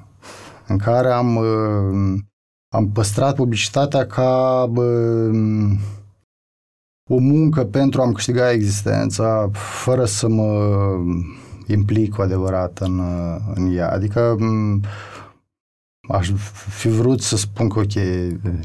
în 0.67 0.77
care 0.77 1.09
am, 1.09 1.39
am 2.75 2.91
păstrat 2.93 3.35
publicitatea 3.35 4.07
ca 4.07 4.65
o 7.09 7.19
muncă 7.19 7.65
pentru 7.65 8.03
a-mi 8.03 8.15
câștiga 8.15 8.53
existența, 8.53 9.51
fără 9.53 10.05
să 10.05 10.29
mă 10.29 10.77
implic 11.71 12.15
cu 12.15 12.23
adevărat 12.23 12.79
în, 12.79 13.01
în 13.55 13.77
ea. 13.77 13.91
Adică 13.91 14.37
aș 16.09 16.31
fi 16.69 16.89
vrut 16.89 17.21
să 17.21 17.37
spun 17.37 17.69
că, 17.69 17.79
ok, 17.79 17.95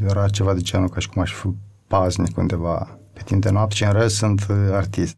era 0.09 0.27
ceva 0.27 0.53
de 0.53 0.61
genul 0.61 0.89
ca 0.89 0.99
și 0.99 1.09
cum 1.09 1.21
aș 1.21 1.33
fi 1.33 1.47
paznic 1.87 2.37
undeva 2.37 2.99
pe 3.13 3.21
timp 3.25 3.41
de 3.41 3.49
noapte 3.49 3.75
și 3.75 3.83
în 3.83 3.91
rest 3.91 4.15
sunt 4.15 4.45
artist. 4.71 5.17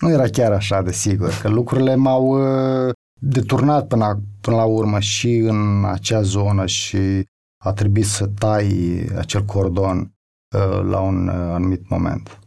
Nu 0.00 0.10
era 0.10 0.28
chiar 0.28 0.52
așa, 0.52 0.82
de 0.82 0.92
sigur, 0.92 1.38
că 1.40 1.48
lucrurile 1.48 1.94
m-au 1.94 2.24
uh, 2.24 2.92
deturnat 3.20 3.86
până, 3.86 4.22
până 4.40 4.56
la 4.56 4.64
urmă 4.64 5.00
și 5.00 5.36
în 5.36 5.84
acea 5.84 6.22
zonă 6.22 6.66
și 6.66 7.26
a 7.64 7.72
trebuit 7.72 8.06
să 8.06 8.26
tai 8.26 8.68
acel 9.16 9.44
cordon 9.44 9.98
uh, 9.98 10.82
la 10.82 11.00
un 11.00 11.28
uh, 11.28 11.34
anumit 11.34 11.88
moment. 11.88 12.38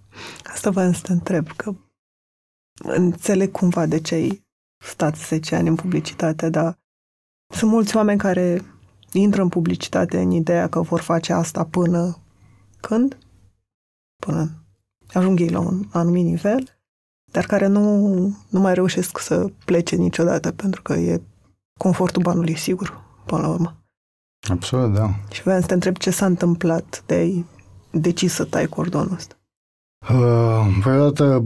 Asta 0.44 0.70
vă 0.70 0.92
să 0.92 1.02
te 1.04 1.12
întreb, 1.12 1.48
că 1.56 1.76
înțeleg 2.84 3.52
cumva 3.52 3.86
de 3.86 4.00
ce 4.00 4.16
ai 4.16 4.50
stat 4.82 5.18
10 5.18 5.56
ani 5.56 5.68
în 5.68 5.76
publicitate, 5.76 6.50
dar 6.50 6.80
sunt 7.54 7.72
mulți 7.72 7.96
oameni 7.96 8.20
care 8.20 8.62
intră 9.12 9.42
în 9.42 9.50
publicitate 9.50 10.22
în 10.22 10.32
ideea 10.32 10.70
că 10.70 10.82
vor 10.82 11.02
face 11.02 11.34
asta 11.34 11.66
până 11.66 12.18
când? 12.80 13.18
Până 14.26 14.62
ajung 15.14 15.40
ei 15.40 15.50
la 15.50 15.60
un 15.60 15.88
anumit 15.92 16.26
nivel, 16.26 16.80
dar 17.32 17.46
care 17.46 17.68
nu, 17.68 18.08
nu 18.50 18.60
mai 18.60 18.74
reușesc 18.74 19.20
să 19.20 19.52
plece 19.66 19.96
niciodată 19.96 20.52
pentru 20.52 20.82
că 20.82 20.94
e 20.94 21.22
confortul 21.80 22.22
banului 22.22 22.58
sigur, 22.58 23.04
până 23.26 23.42
la 23.42 23.48
urmă. 23.48 23.76
Absolut, 24.50 24.94
da. 24.94 25.10
Și 25.32 25.42
vreau 25.42 25.62
să 25.62 25.68
te 25.68 25.74
întreb 25.74 25.98
ce 25.98 26.10
s-a 26.10 26.26
întâmplat 26.26 27.04
de 27.06 27.14
ai 27.14 27.46
decis 27.92 28.34
să 28.34 28.46
tai 28.46 28.68
cordonul 28.68 29.14
ăsta. 29.14 29.36
Uh, 30.10 30.80
păi 30.84 31.00
odată, 31.00 31.44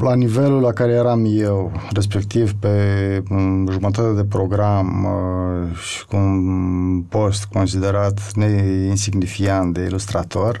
la 0.00 0.14
nivelul 0.14 0.60
la 0.60 0.72
care 0.72 0.92
eram 0.92 1.24
eu, 1.28 1.72
respectiv 1.92 2.52
pe 2.52 3.22
jumătate 3.70 4.12
de 4.12 4.24
program 4.24 5.04
uh, 5.04 5.76
și 5.76 6.06
cu 6.06 6.16
un 6.16 7.02
post 7.08 7.44
considerat 7.44 8.32
neinsignifiant 8.34 9.74
de 9.74 9.80
ilustrator, 9.80 10.58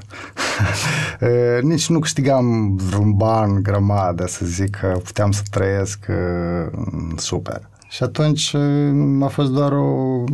uh, 1.20 1.62
nici 1.70 1.88
nu 1.88 1.98
câștigam 1.98 2.76
vreun 2.76 3.12
ban 3.12 3.62
grămadă, 3.62 4.26
să 4.26 4.46
zic 4.46 4.76
că 4.76 5.00
puteam 5.04 5.30
să 5.30 5.42
trăiesc 5.50 6.06
super. 7.16 7.68
Și 7.88 8.02
atunci 8.02 8.54
a 9.22 9.26
fost 9.26 9.50
doar 9.50 9.72
o 9.72 10.24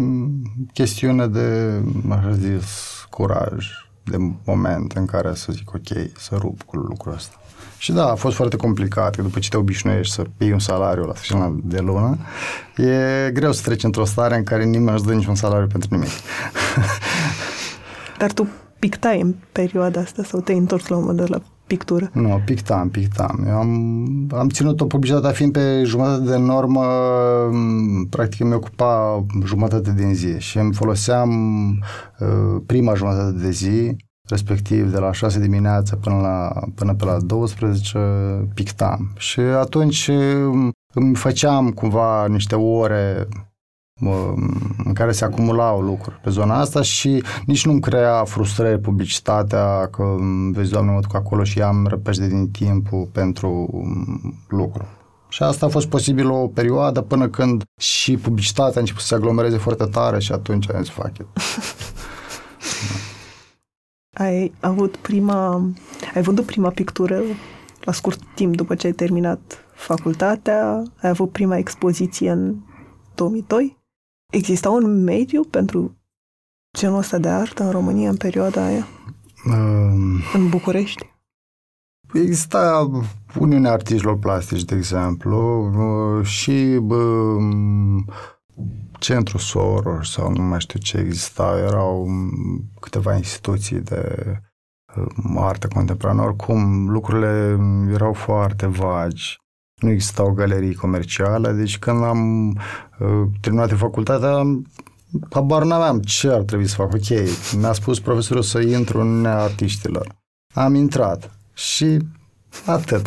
chestiune 0.73 1.27
de, 1.27 1.81
așa 2.09 2.33
zis, 2.33 2.65
curaj 3.11 3.86
de 4.11 4.17
moment 4.45 4.93
în 4.93 5.05
care 5.05 5.35
să 5.35 5.53
zic 5.53 5.75
ok, 5.75 6.19
să 6.19 6.37
rup 6.39 6.63
cu 6.63 6.77
lucrul 6.77 7.15
ăsta. 7.15 7.41
Și 7.79 7.93
da, 7.93 8.11
a 8.11 8.15
fost 8.15 8.37
foarte 8.37 8.57
complicat, 8.57 9.15
că 9.15 9.23
după 9.23 9.39
ce 9.39 9.49
te 9.49 9.57
obișnuiești 9.57 10.15
să 10.15 10.25
iei 10.39 10.53
un 10.53 10.59
salariu 10.59 11.05
la 11.05 11.15
sfârșit 11.15 11.37
de 11.63 11.81
lună, 11.81 12.19
e 12.77 13.31
greu 13.33 13.53
să 13.53 13.63
treci 13.63 13.83
într-o 13.83 14.05
stare 14.05 14.37
în 14.37 14.45
care 14.45 14.65
nimeni 14.65 14.91
nu-ți 14.91 15.07
dă 15.07 15.13
niciun 15.13 15.35
salariu 15.35 15.67
pentru 15.67 15.89
nimic. 15.91 16.11
Dar 18.19 18.33
tu 18.33 18.49
pictai 18.79 19.21
în 19.21 19.35
perioada 19.53 20.01
asta 20.01 20.23
sau 20.25 20.41
te-ai 20.41 20.59
întors 20.59 20.87
la 20.87 20.97
un 20.97 21.05
moment 21.05 21.29
la 21.29 21.43
pictură? 21.67 22.11
Nu, 22.13 22.43
pictam, 22.45 22.89
pictam. 22.89 23.45
Eu 23.47 23.57
am, 23.57 24.31
am 24.35 24.49
ținut 24.49 24.81
o 24.81 24.85
publicitate 24.87 25.35
fiind 25.35 25.53
pe 25.53 25.83
jumătate 25.85 26.25
de 26.25 26.37
normă, 26.37 26.85
practic 28.11 28.45
mi 28.45 28.55
ocupa 28.55 29.25
jumătate 29.45 29.93
din 29.93 30.15
zi 30.15 30.39
și 30.39 30.59
îmi 30.59 30.75
foloseam 30.75 31.31
uh, 32.19 32.63
prima 32.67 32.95
jumătate 32.95 33.37
de 33.39 33.51
zi, 33.51 33.97
respectiv 34.29 34.91
de 34.91 34.99
la 34.99 35.13
6 35.13 35.41
dimineața 35.41 35.97
până, 35.97 36.17
la, 36.17 36.61
până 36.75 36.95
pe 36.95 37.05
la 37.05 37.19
12, 37.21 37.99
pictam. 38.55 39.13
Și 39.17 39.41
atunci 39.41 40.07
uh, 40.07 40.69
îmi 40.95 41.15
făceam 41.15 41.71
cumva 41.71 42.27
niște 42.27 42.55
ore 42.55 43.29
în 44.85 44.93
care 44.95 45.13
se 45.13 45.25
acumulau 45.25 45.81
lucruri 45.81 46.21
pe 46.23 46.31
zona 46.31 46.59
asta 46.59 46.83
și 46.83 47.23
nici 47.47 47.67
nu-mi 47.67 47.81
crea 47.81 48.25
frustrări 48.25 48.81
publicitatea 48.81 49.87
că 49.87 50.17
vezi, 50.51 50.71
doamne, 50.71 50.93
mă 50.93 51.01
duc 51.01 51.15
acolo 51.15 51.45
și 51.45 51.63
am 51.63 51.87
răpește 51.87 52.29
din 52.29 52.51
timpul 52.51 53.09
pentru 53.13 53.69
lucru. 54.49 54.87
Și 55.29 55.43
asta 55.43 55.67
a 55.67 55.69
fost 55.69 55.89
posibil 55.89 56.31
o 56.31 56.47
perioadă 56.47 57.01
până 57.01 57.29
când 57.29 57.63
și 57.81 58.17
publicitatea 58.17 58.77
a 58.77 58.81
început 58.81 59.01
să 59.01 59.07
se 59.07 59.15
aglomereze 59.15 59.57
foarte 59.57 59.85
tare 59.85 60.19
și 60.19 60.33
atunci 60.33 60.71
am 60.71 60.83
zis, 60.83 60.93
fuck 60.93 61.19
it. 61.19 61.27
ai 64.25 64.53
avut 64.61 64.97
prima, 64.97 65.71
ai 66.15 66.23
vândut 66.23 66.45
prima 66.45 66.71
pictură 66.71 67.21
la 67.81 67.93
scurt 67.93 68.21
timp 68.35 68.57
după 68.57 68.75
ce 68.75 68.87
ai 68.87 68.93
terminat 68.93 69.65
facultatea, 69.75 70.83
ai 71.03 71.11
avut 71.11 71.33
prima 71.33 71.57
expoziție 71.57 72.31
în 72.31 72.55
2002? 73.15 73.77
Exista 74.33 74.71
un 74.71 75.03
mediu 75.03 75.43
pentru 75.45 75.97
genul 76.79 76.99
ăsta 76.99 77.19
de 77.19 77.29
artă 77.29 77.65
în 77.65 77.71
România 77.71 78.11
în 78.11 78.17
perioada 78.17 78.65
aia? 78.65 78.87
Um, 79.47 80.21
în 80.35 80.49
București? 80.49 81.15
Exista 82.13 82.91
Uniunea 83.39 83.73
Artiștilor 83.73 84.19
Plastici, 84.19 84.65
de 84.65 84.75
exemplu, 84.75 85.71
și 86.23 86.79
bă, 86.83 87.37
Centrul 88.99 89.41
Soros 89.41 90.11
sau 90.11 90.33
nu 90.33 90.43
mai 90.43 90.61
știu 90.61 90.79
ce 90.79 90.99
exista, 90.99 91.59
erau 91.59 92.09
câteva 92.81 93.17
instituții 93.17 93.81
de 93.81 94.25
artă 95.37 95.69
contemporană. 95.69 96.23
Oricum, 96.23 96.89
lucrurile 96.89 97.59
erau 97.93 98.13
foarte 98.13 98.67
vagi 98.67 99.45
nu 99.83 99.91
existau 99.91 100.31
galerii 100.31 100.75
comerciale, 100.75 101.53
deci 101.53 101.79
când 101.79 102.03
am 102.03 102.49
uh, 102.49 103.29
terminat 103.41 103.73
facultatea, 103.73 104.61
habar 105.31 105.65
n-aveam 105.65 106.01
ce 106.01 106.29
ar 106.29 106.43
trebui 106.43 106.67
să 106.67 106.75
fac. 106.75 106.93
Ok, 106.93 107.09
mi-a 107.59 107.73
spus 107.73 108.01
profesorul 108.01 108.43
să 108.43 108.61
intru 108.61 109.01
în 109.01 109.27
artiștilor. 109.27 110.07
Am 110.55 110.75
intrat 110.75 111.31
și 111.55 111.99
atât. 112.67 113.07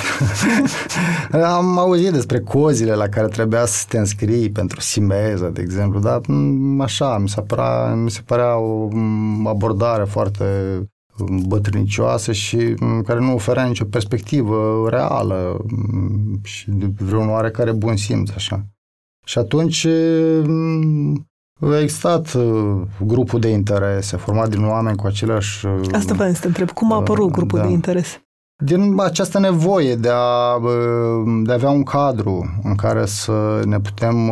am 1.57 1.77
auzit 1.77 2.11
despre 2.11 2.39
cozile 2.39 2.93
la 2.93 3.07
care 3.07 3.27
trebuia 3.27 3.65
să 3.65 3.85
te 3.89 3.97
înscrii 3.97 4.51
pentru 4.51 4.79
simeză, 4.79 5.49
de 5.49 5.61
exemplu, 5.61 5.99
dar 5.99 6.21
așa, 6.79 7.17
mi 7.17 7.29
se 7.29 7.41
părea, 7.41 7.93
mi 7.93 8.11
se 8.11 8.21
părea 8.25 8.57
o 8.57 8.89
abordare 9.45 10.03
foarte 10.03 10.43
bătrânicioasă 11.47 12.31
și 12.31 12.57
care 13.05 13.19
nu 13.19 13.33
oferea 13.33 13.65
nicio 13.65 13.85
perspectivă 13.85 14.87
reală 14.89 15.65
și 16.43 16.71
de 16.71 16.91
vreun 16.97 17.29
oarecare 17.29 17.71
bun 17.71 17.95
simț, 17.95 18.29
așa. 18.35 18.65
Și 19.25 19.37
atunci 19.37 19.87
a 21.61 21.79
existat 21.79 22.33
uh, 22.33 22.81
grupul 23.05 23.39
de 23.39 23.49
interese, 23.49 24.17
format 24.17 24.49
din 24.49 24.63
oameni 24.63 24.97
cu 24.97 25.07
aceleași... 25.07 25.65
Uh, 25.65 25.87
Asta 25.91 26.13
vreau 26.13 26.33
să 26.33 26.39
te 26.39 26.47
întreb. 26.47 26.71
Cum 26.71 26.91
a 26.91 26.95
apărut 26.95 27.25
uh, 27.25 27.31
grupul 27.31 27.59
da. 27.59 27.65
de 27.65 27.71
interese? 27.71 28.23
Din 28.63 28.99
această 28.99 29.39
nevoie 29.39 29.95
de 29.95 30.09
a, 30.11 30.59
de 31.43 31.51
a 31.51 31.53
avea 31.53 31.69
un 31.69 31.83
cadru 31.83 32.59
în 32.63 32.75
care 32.75 33.05
să 33.05 33.61
ne 33.65 33.79
putem 33.79 34.31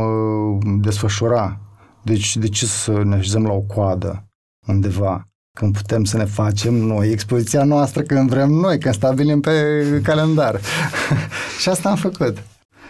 desfășura. 0.81 1.59
Deci, 2.03 2.37
de 2.37 2.47
ce 2.47 2.65
să 2.65 3.03
ne 3.03 3.15
așezăm 3.15 3.45
la 3.45 3.51
o 3.51 3.59
coadă 3.59 4.27
undeva? 4.67 5.27
Când 5.57 5.73
putem 5.73 6.03
să 6.03 6.17
ne 6.17 6.25
facem 6.25 6.73
noi 6.73 7.09
expoziția 7.09 7.63
noastră 7.63 8.01
când 8.01 8.29
vrem 8.29 8.49
noi, 8.49 8.79
când 8.79 8.93
stabilim 8.93 9.39
pe 9.39 9.51
calendar. 10.03 10.59
și 11.61 11.69
asta 11.69 11.89
am 11.89 11.95
făcut. 11.95 12.43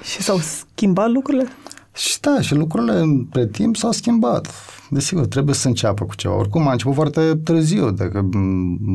Și 0.03 0.21
s-au 0.21 0.37
schimbat 0.37 1.09
lucrurile? 1.09 1.47
Și 1.93 2.19
da, 2.19 2.41
și 2.41 2.55
lucrurile 2.55 2.99
între 2.99 3.47
timp 3.47 3.75
s-au 3.75 3.91
schimbat. 3.91 4.51
Desigur, 4.89 5.27
trebuie 5.27 5.55
să 5.55 5.67
înceapă 5.67 6.05
cu 6.05 6.15
ceva. 6.15 6.35
Oricum, 6.35 6.67
a 6.67 6.71
început 6.71 6.93
foarte 6.93 7.35
târziu. 7.35 7.91
Dacă 7.91 8.29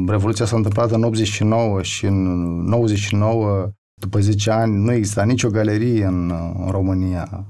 Revoluția 0.07 0.45
s-a 0.45 0.57
întâmplat 0.57 0.91
în 0.91 1.03
89 1.03 1.83
și 1.83 2.07
în 2.07 2.25
99, 2.65 3.69
după 4.01 4.21
10 4.21 4.51
ani, 4.51 4.77
nu 4.77 4.93
exista 4.93 5.25
nicio 5.25 5.49
galerie 5.49 6.05
în, 6.05 6.33
în 6.65 6.71
România 6.71 7.47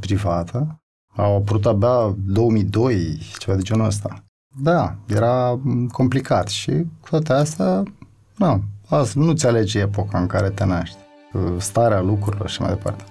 privată. 0.00 0.80
Au 1.16 1.36
apărut 1.36 1.66
abia 1.66 2.14
2002, 2.26 3.18
ceva 3.38 3.56
de 3.56 3.62
genul 3.62 3.86
ăsta. 3.86 4.25
Da, 4.58 4.94
era 5.06 5.60
complicat 5.92 6.48
și 6.48 6.70
cu 7.00 7.08
toate 7.10 7.32
astea, 7.32 7.82
nu, 8.36 8.62
nu-ți 9.14 9.46
alege 9.46 9.78
epoca 9.78 10.18
în 10.18 10.26
care 10.26 10.50
te 10.50 10.64
naști, 10.64 10.96
starea 11.58 12.00
lucrurilor 12.00 12.48
și 12.48 12.60
mai 12.60 12.70
departe. 12.70 13.04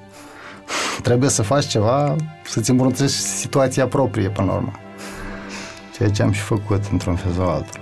Trebuie 1.02 1.30
să 1.30 1.42
faci 1.42 1.66
ceva, 1.66 2.16
să-ți 2.46 2.70
îmbunătățești 2.70 3.16
situația 3.16 3.88
proprie 3.88 4.30
până 4.30 4.48
la 4.48 4.54
urmă. 4.54 4.72
Ceea 5.96 6.10
ce 6.10 6.24
am 6.24 6.32
și 6.32 6.42
făcut 6.42 6.84
într-un 6.92 7.16
fel 7.16 7.32
sau 7.32 7.50
altul. 7.50 7.80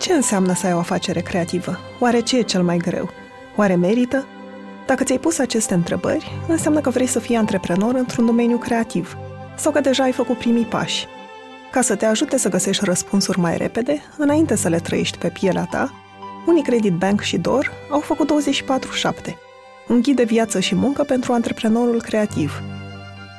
Ce 0.00 0.12
înseamnă 0.12 0.54
să 0.54 0.66
ai 0.66 0.72
o 0.72 0.78
afacere 0.78 1.20
creativă? 1.20 1.78
Oare 2.00 2.20
ce 2.20 2.38
e 2.38 2.42
cel 2.42 2.62
mai 2.62 2.76
greu? 2.76 3.10
Oare 3.56 3.74
merită? 3.74 4.26
Dacă 4.86 5.04
ți-ai 5.04 5.18
pus 5.18 5.38
aceste 5.38 5.74
întrebări, 5.74 6.32
înseamnă 6.48 6.80
că 6.80 6.90
vrei 6.90 7.06
să 7.06 7.18
fii 7.18 7.36
antreprenor 7.36 7.94
într-un 7.94 8.26
domeniu 8.26 8.56
creativ 8.56 9.16
sau 9.56 9.72
că 9.72 9.80
deja 9.80 10.02
ai 10.02 10.12
făcut 10.12 10.38
primii 10.38 10.64
pași. 10.64 11.06
Ca 11.70 11.80
să 11.80 11.94
te 11.94 12.06
ajute 12.06 12.38
să 12.38 12.48
găsești 12.48 12.84
răspunsuri 12.84 13.38
mai 13.38 13.56
repede, 13.56 14.00
înainte 14.16 14.56
să 14.56 14.68
le 14.68 14.78
trăiești 14.78 15.18
pe 15.18 15.28
pielea 15.28 15.66
ta, 15.70 15.92
Unicredit 16.46 16.92
Bank 16.92 17.20
și 17.20 17.38
DOR 17.38 17.72
au 17.90 18.00
făcut 18.00 18.32
24-7, 19.30 19.34
un 19.88 20.00
ghid 20.02 20.16
de 20.16 20.24
viață 20.24 20.60
și 20.60 20.74
muncă 20.74 21.02
pentru 21.02 21.32
antreprenorul 21.32 22.02
creativ. 22.02 22.62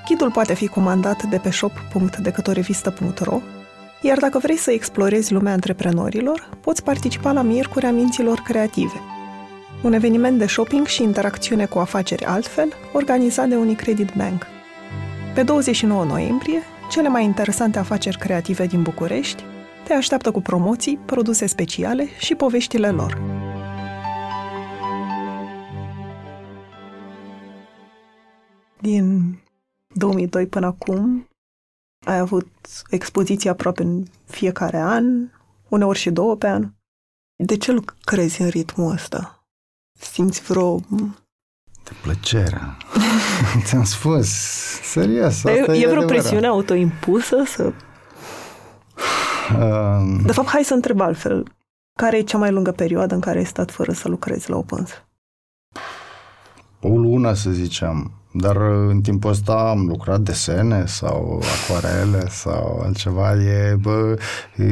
Ghidul 0.07 0.31
poate 0.31 0.53
fi 0.53 0.67
comandat 0.67 1.23
de 1.23 1.37
pe 1.37 1.51
shop.decătorevistă.ro, 1.51 3.41
iar 4.01 4.17
dacă 4.17 4.37
vrei 4.37 4.57
să 4.57 4.71
explorezi 4.71 5.33
lumea 5.33 5.53
antreprenorilor, 5.53 6.49
poți 6.61 6.83
participa 6.83 7.31
la 7.31 7.41
Miercurea 7.41 7.91
Minților 7.91 8.39
Creative– 8.39 9.01
un 9.83 9.93
eveniment 9.93 10.37
de 10.37 10.45
shopping 10.45 10.85
și 10.85 11.03
interacțiune 11.03 11.65
cu 11.65 11.79
afaceri 11.79 12.25
altfel, 12.25 12.73
organizat 12.93 13.49
de 13.49 13.55
Unicredit 13.55 14.13
Bank. 14.17 14.45
Pe 15.33 15.43
29 15.43 16.05
noiembrie, 16.05 16.61
cele 16.89 17.07
mai 17.07 17.23
interesante 17.23 17.79
afaceri 17.79 18.17
creative 18.17 18.65
din 18.65 18.81
București 18.81 19.43
te 19.83 19.93
așteaptă 19.93 20.31
cu 20.31 20.41
promoții, 20.41 20.97
produse 21.05 21.45
speciale 21.45 22.07
și 22.19 22.35
poveștile 22.35 22.89
lor. 22.89 23.21
Din 28.79 29.37
2002 29.87 30.47
până 30.47 30.65
acum 30.65 31.27
ai 32.05 32.17
avut 32.17 32.47
expoziții 32.89 33.49
aproape 33.49 33.83
în 33.83 34.03
fiecare 34.25 34.77
an, 34.77 35.29
uneori 35.69 35.99
și 35.99 36.11
două 36.11 36.35
pe 36.35 36.47
an. 36.47 36.71
De 37.35 37.57
ce 37.57 37.75
crezi 38.03 38.41
în 38.41 38.47
ritmul 38.47 38.91
ăsta? 38.91 39.42
Simți 39.99 40.41
vreo... 40.41 40.79
De 41.83 41.91
plăcere. 42.01 42.61
Ți-am 43.65 43.83
spus. 43.83 44.29
Serios. 44.83 45.25
Asta 45.25 45.51
e, 45.51 45.81
e 45.81 45.87
vreo 45.87 46.05
presiune 46.05 46.47
autoimpusă 46.47 47.43
să... 47.45 47.73
Um... 49.59 50.21
De 50.25 50.31
fapt, 50.31 50.47
hai 50.47 50.63
să 50.63 50.73
întreb 50.73 50.99
altfel. 50.99 51.47
Care 51.99 52.17
e 52.17 52.21
cea 52.21 52.37
mai 52.37 52.51
lungă 52.51 52.71
perioadă 52.71 53.13
în 53.13 53.19
care 53.19 53.37
ai 53.37 53.45
stat 53.45 53.71
fără 53.71 53.91
să 53.91 54.07
lucrezi 54.07 54.49
la 54.49 54.57
o 54.57 54.61
pânză? 54.61 55.07
O 56.81 56.97
lună, 56.97 57.33
să 57.33 57.49
zicem. 57.49 58.11
Dar 58.33 58.55
în 58.87 59.01
timpul 59.01 59.29
ăsta 59.29 59.69
am 59.69 59.87
lucrat 59.87 60.19
desene 60.19 60.85
sau 60.85 61.41
acuarele 61.63 62.29
sau 62.29 62.81
altceva. 62.83 63.35
E, 63.35 63.75
bă, 63.81 64.17
e, 64.57 64.63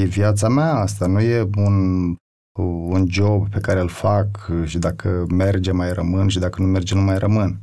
e 0.00 0.04
viața 0.04 0.48
mea 0.48 0.74
asta, 0.74 1.06
nu 1.06 1.20
e 1.20 1.48
un 1.56 2.14
un 2.58 3.06
job 3.08 3.48
pe 3.48 3.60
care 3.60 3.80
îl 3.80 3.88
fac 3.88 4.50
și 4.64 4.78
dacă 4.78 5.26
merge 5.28 5.72
mai 5.72 5.92
rămân 5.92 6.28
și 6.28 6.38
dacă 6.38 6.62
nu 6.62 6.68
merge 6.68 6.94
nu 6.94 7.00
mai 7.00 7.18
rămân. 7.18 7.60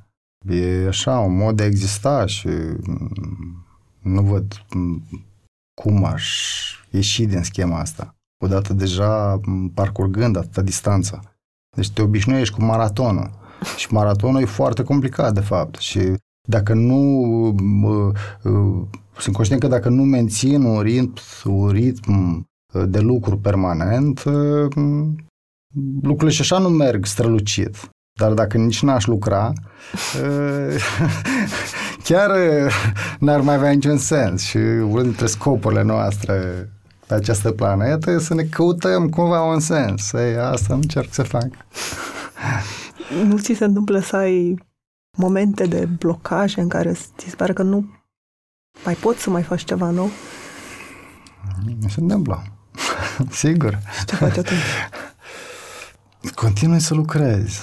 E 0.50 0.88
așa, 0.88 1.20
un 1.20 1.36
mod 1.36 1.56
de 1.56 1.64
a 1.64 1.66
exista 1.66 2.26
și 2.26 2.48
mm, 2.48 3.66
nu 4.02 4.22
văd 4.22 4.66
mm, 4.74 5.04
cum 5.82 6.04
aș 6.04 6.26
ieși 6.90 7.26
din 7.26 7.44
schema 7.44 7.80
asta. 7.80 8.16
Odată 8.44 8.74
deja 8.74 9.40
mm, 9.46 9.70
parcurgând 9.70 10.38
atâta 10.38 10.62
distanță. 10.62 11.22
Deci 11.76 11.92
te 11.92 12.02
obișnuiești 12.02 12.56
cu 12.56 12.64
maratonul. 12.64 13.32
Și 13.78 13.94
maratonul 13.94 14.42
e 14.42 14.46
foarte 14.46 14.84
complicat, 14.84 15.34
de 15.34 15.42
fapt. 15.42 15.76
Și 15.76 16.14
dacă 16.48 16.74
nu... 16.74 17.56
sunt 19.18 19.36
conștient 19.36 19.62
că 19.62 19.68
dacă 19.68 19.90
nu 19.90 20.04
mențin 20.04 20.64
un 20.64 20.82
ritm, 20.82 21.22
un 21.44 21.70
ritm 21.70 22.46
de 22.74 23.00
lucru 23.00 23.38
permanent, 23.38 24.24
uh, 24.24 24.72
lucrurile 26.02 26.32
și 26.32 26.42
așa 26.42 26.58
nu 26.58 26.70
merg 26.70 27.06
strălucit. 27.06 27.90
Dar 28.20 28.34
dacă 28.34 28.58
nici 28.58 28.82
n-aș 28.82 29.06
lucra, 29.06 29.54
uh, 30.24 30.76
chiar 32.08 32.30
uh, 32.30 32.74
n-ar 33.20 33.42
mai 33.42 33.56
avea 33.56 33.72
niciun 33.72 33.98
sens. 33.98 34.42
Și 34.42 34.58
unul 34.58 35.04
dintre 35.04 35.26
scopurile 35.26 35.82
noastre 35.82 36.70
pe 37.08 37.14
această 37.14 37.52
planetă 37.52 38.12
e 38.12 38.20
să 38.20 38.34
ne 38.34 38.44
căutăm 38.44 39.10
cumva 39.10 39.42
un 39.44 39.60
sens. 39.60 40.12
Ei, 40.12 40.38
asta 40.38 40.74
încerc 40.74 41.14
să 41.14 41.24
fac. 41.24 41.50
Nu 43.26 43.38
ți 43.38 43.54
se 43.54 43.66
întâmplă 43.66 44.00
să 44.00 44.16
ai 44.16 44.58
momente 45.18 45.66
de 45.66 45.86
blocaj 45.98 46.58
în 46.58 46.68
care 46.68 46.94
ți 46.94 47.30
se 47.30 47.36
pare 47.36 47.54
că 47.54 47.64
nu 47.64 47.90
mai 48.86 48.94
poți 48.94 49.22
să 49.22 49.30
mai 49.30 49.44
faci 49.44 49.64
ceva 49.64 49.90
nou? 49.90 50.10
Nu 51.80 51.88
se 51.88 52.00
întâmplă. 52.00 52.57
Sigur. 53.30 53.80
Și 53.98 54.06
ce 54.06 54.16
faci 54.16 54.38
atunci? 54.38 54.62
Continui 56.36 56.80
să 56.80 56.94
lucrezi. 56.94 57.60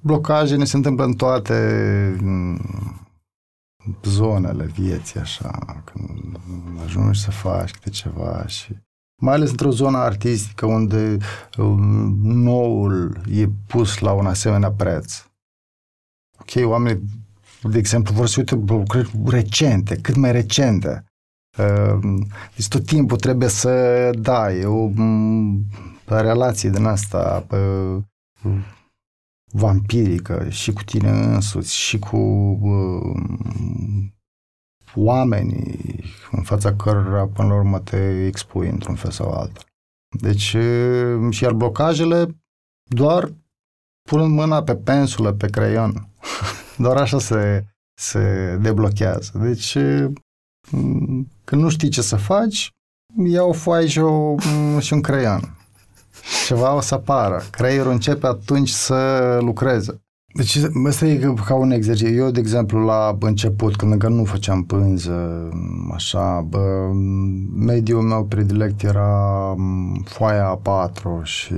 Blocajele 0.00 0.64
se 0.64 0.76
întâmplă 0.76 1.04
în 1.04 1.12
toate 1.12 2.18
zonele 4.02 4.64
vieții, 4.64 5.20
așa, 5.20 5.82
când 5.84 6.40
ajungi 6.84 7.20
să 7.20 7.30
faci 7.30 7.70
câte 7.70 7.90
ceva 7.90 8.46
și 8.46 8.76
mai 9.16 9.34
ales 9.34 9.50
într-o 9.50 9.70
zonă 9.70 9.98
artistică 9.98 10.66
unde 10.66 11.16
um, 11.58 12.18
noul 12.22 13.20
e 13.30 13.48
pus 13.66 13.98
la 13.98 14.12
un 14.12 14.26
asemenea 14.26 14.72
preț. 14.72 15.24
Ok, 16.38 16.68
oamenii, 16.70 17.02
de 17.62 17.78
exemplu, 17.78 18.14
vor 18.14 18.26
să 18.26 18.34
uite 18.38 18.54
lucrări 18.54 19.10
recente, 19.26 19.96
cât 19.96 20.14
mai 20.14 20.32
recente. 20.32 21.04
Ehm, 21.56 22.26
deci 22.56 22.68
tot 22.68 22.86
timpul 22.86 23.16
trebuie 23.16 23.48
să, 23.48 24.10
da, 24.18 24.52
e 24.52 24.64
o 24.64 24.90
relație 26.06 26.70
din 26.70 26.84
asta 26.84 27.46
vampirică 29.52 30.48
și 30.48 30.72
cu 30.72 30.82
tine 30.82 31.10
însuți 31.10 31.74
și 31.74 31.98
cu 31.98 32.16
uh, 32.62 33.16
oamenii 34.94 36.04
în 36.30 36.42
fața 36.42 36.74
cărora 36.74 37.26
până 37.26 37.48
la 37.48 37.54
urmă 37.54 37.80
te 37.80 38.26
expui 38.26 38.68
într-un 38.68 38.94
fel 38.94 39.10
sau 39.10 39.30
altul. 39.30 39.64
Deci, 40.20 40.56
și 41.30 41.42
iar 41.42 41.52
blocajele 41.52 42.26
doar 42.82 43.32
punând 44.08 44.34
mâna 44.34 44.62
pe 44.62 44.76
pensulă, 44.76 45.32
pe 45.32 45.46
creion. 45.46 46.08
doar 46.84 46.96
așa 46.96 47.18
se, 47.18 47.64
se 47.94 48.56
deblochează. 48.60 49.38
Deci, 49.38 49.76
când 51.44 51.62
nu 51.62 51.68
știi 51.68 51.88
ce 51.88 52.02
să 52.02 52.16
faci, 52.16 52.70
ia 53.26 53.42
o 53.42 53.52
foaie 53.52 53.86
și, 53.86 53.98
o, 53.98 54.36
și 54.80 54.92
un 54.92 55.00
creion. 55.00 55.56
Ceva 56.46 56.74
o 56.74 56.80
să 56.80 56.94
apară. 56.94 57.42
Creierul 57.50 57.92
începe 57.92 58.26
atunci 58.26 58.68
să 58.68 59.38
lucreze. 59.40 60.04
Deci 60.34 60.58
ăsta 60.84 61.06
e 61.06 61.34
ca 61.46 61.54
un 61.54 61.70
exercițiu. 61.70 62.14
Eu, 62.14 62.30
de 62.30 62.40
exemplu, 62.40 62.84
la 62.84 63.16
început, 63.20 63.76
când 63.76 63.92
încă 63.92 64.08
nu 64.08 64.24
făceam 64.24 64.64
pânză, 64.64 65.48
așa, 65.92 66.40
bă, 66.40 66.90
mediul 67.54 68.02
meu 68.02 68.24
predilect 68.24 68.82
era 68.82 69.54
foaia 70.04 70.60
A4 70.60 71.22
și 71.22 71.54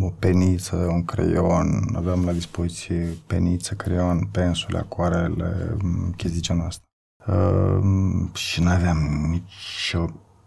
o 0.00 0.12
peniță, 0.18 0.76
un 0.76 1.04
creion, 1.04 1.94
aveam 1.94 2.24
la 2.24 2.32
dispoziție 2.32 3.08
peniță, 3.26 3.74
creion, 3.74 4.28
pensule, 4.30 4.78
acoarele, 4.78 5.76
chestii 6.16 6.40
genul 6.40 6.66
ăsta. 6.66 6.84
Uh, 7.26 8.34
și 8.34 8.62
nu 8.62 8.70
aveam 8.70 9.26
nici 9.30 9.94
o 9.94 10.06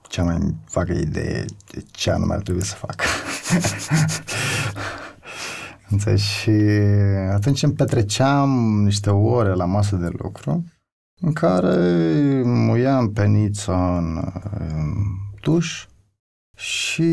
cea 0.10 0.24
mai 0.24 0.56
vagă 0.72 0.94
idee 0.94 1.46
de 1.72 1.86
ce 1.92 2.12
anume 2.12 2.34
ar 2.34 2.42
trebui 2.42 2.64
să 2.64 2.76
fac. 2.76 2.96
Înțelegi? 5.90 6.24
Și 6.24 6.50
atunci 7.32 7.64
îmi 7.64 7.74
petreceam 7.74 8.50
niște 8.84 9.10
ore 9.10 9.54
la 9.54 9.66
masă 9.66 9.96
de 9.96 10.10
lucru 10.18 10.64
în 11.22 11.34
care 11.34 12.42
muiam 12.44 13.14
penița 13.14 13.98
în, 13.98 14.32
în 14.60 14.94
duș 15.42 15.88
și 16.56 17.04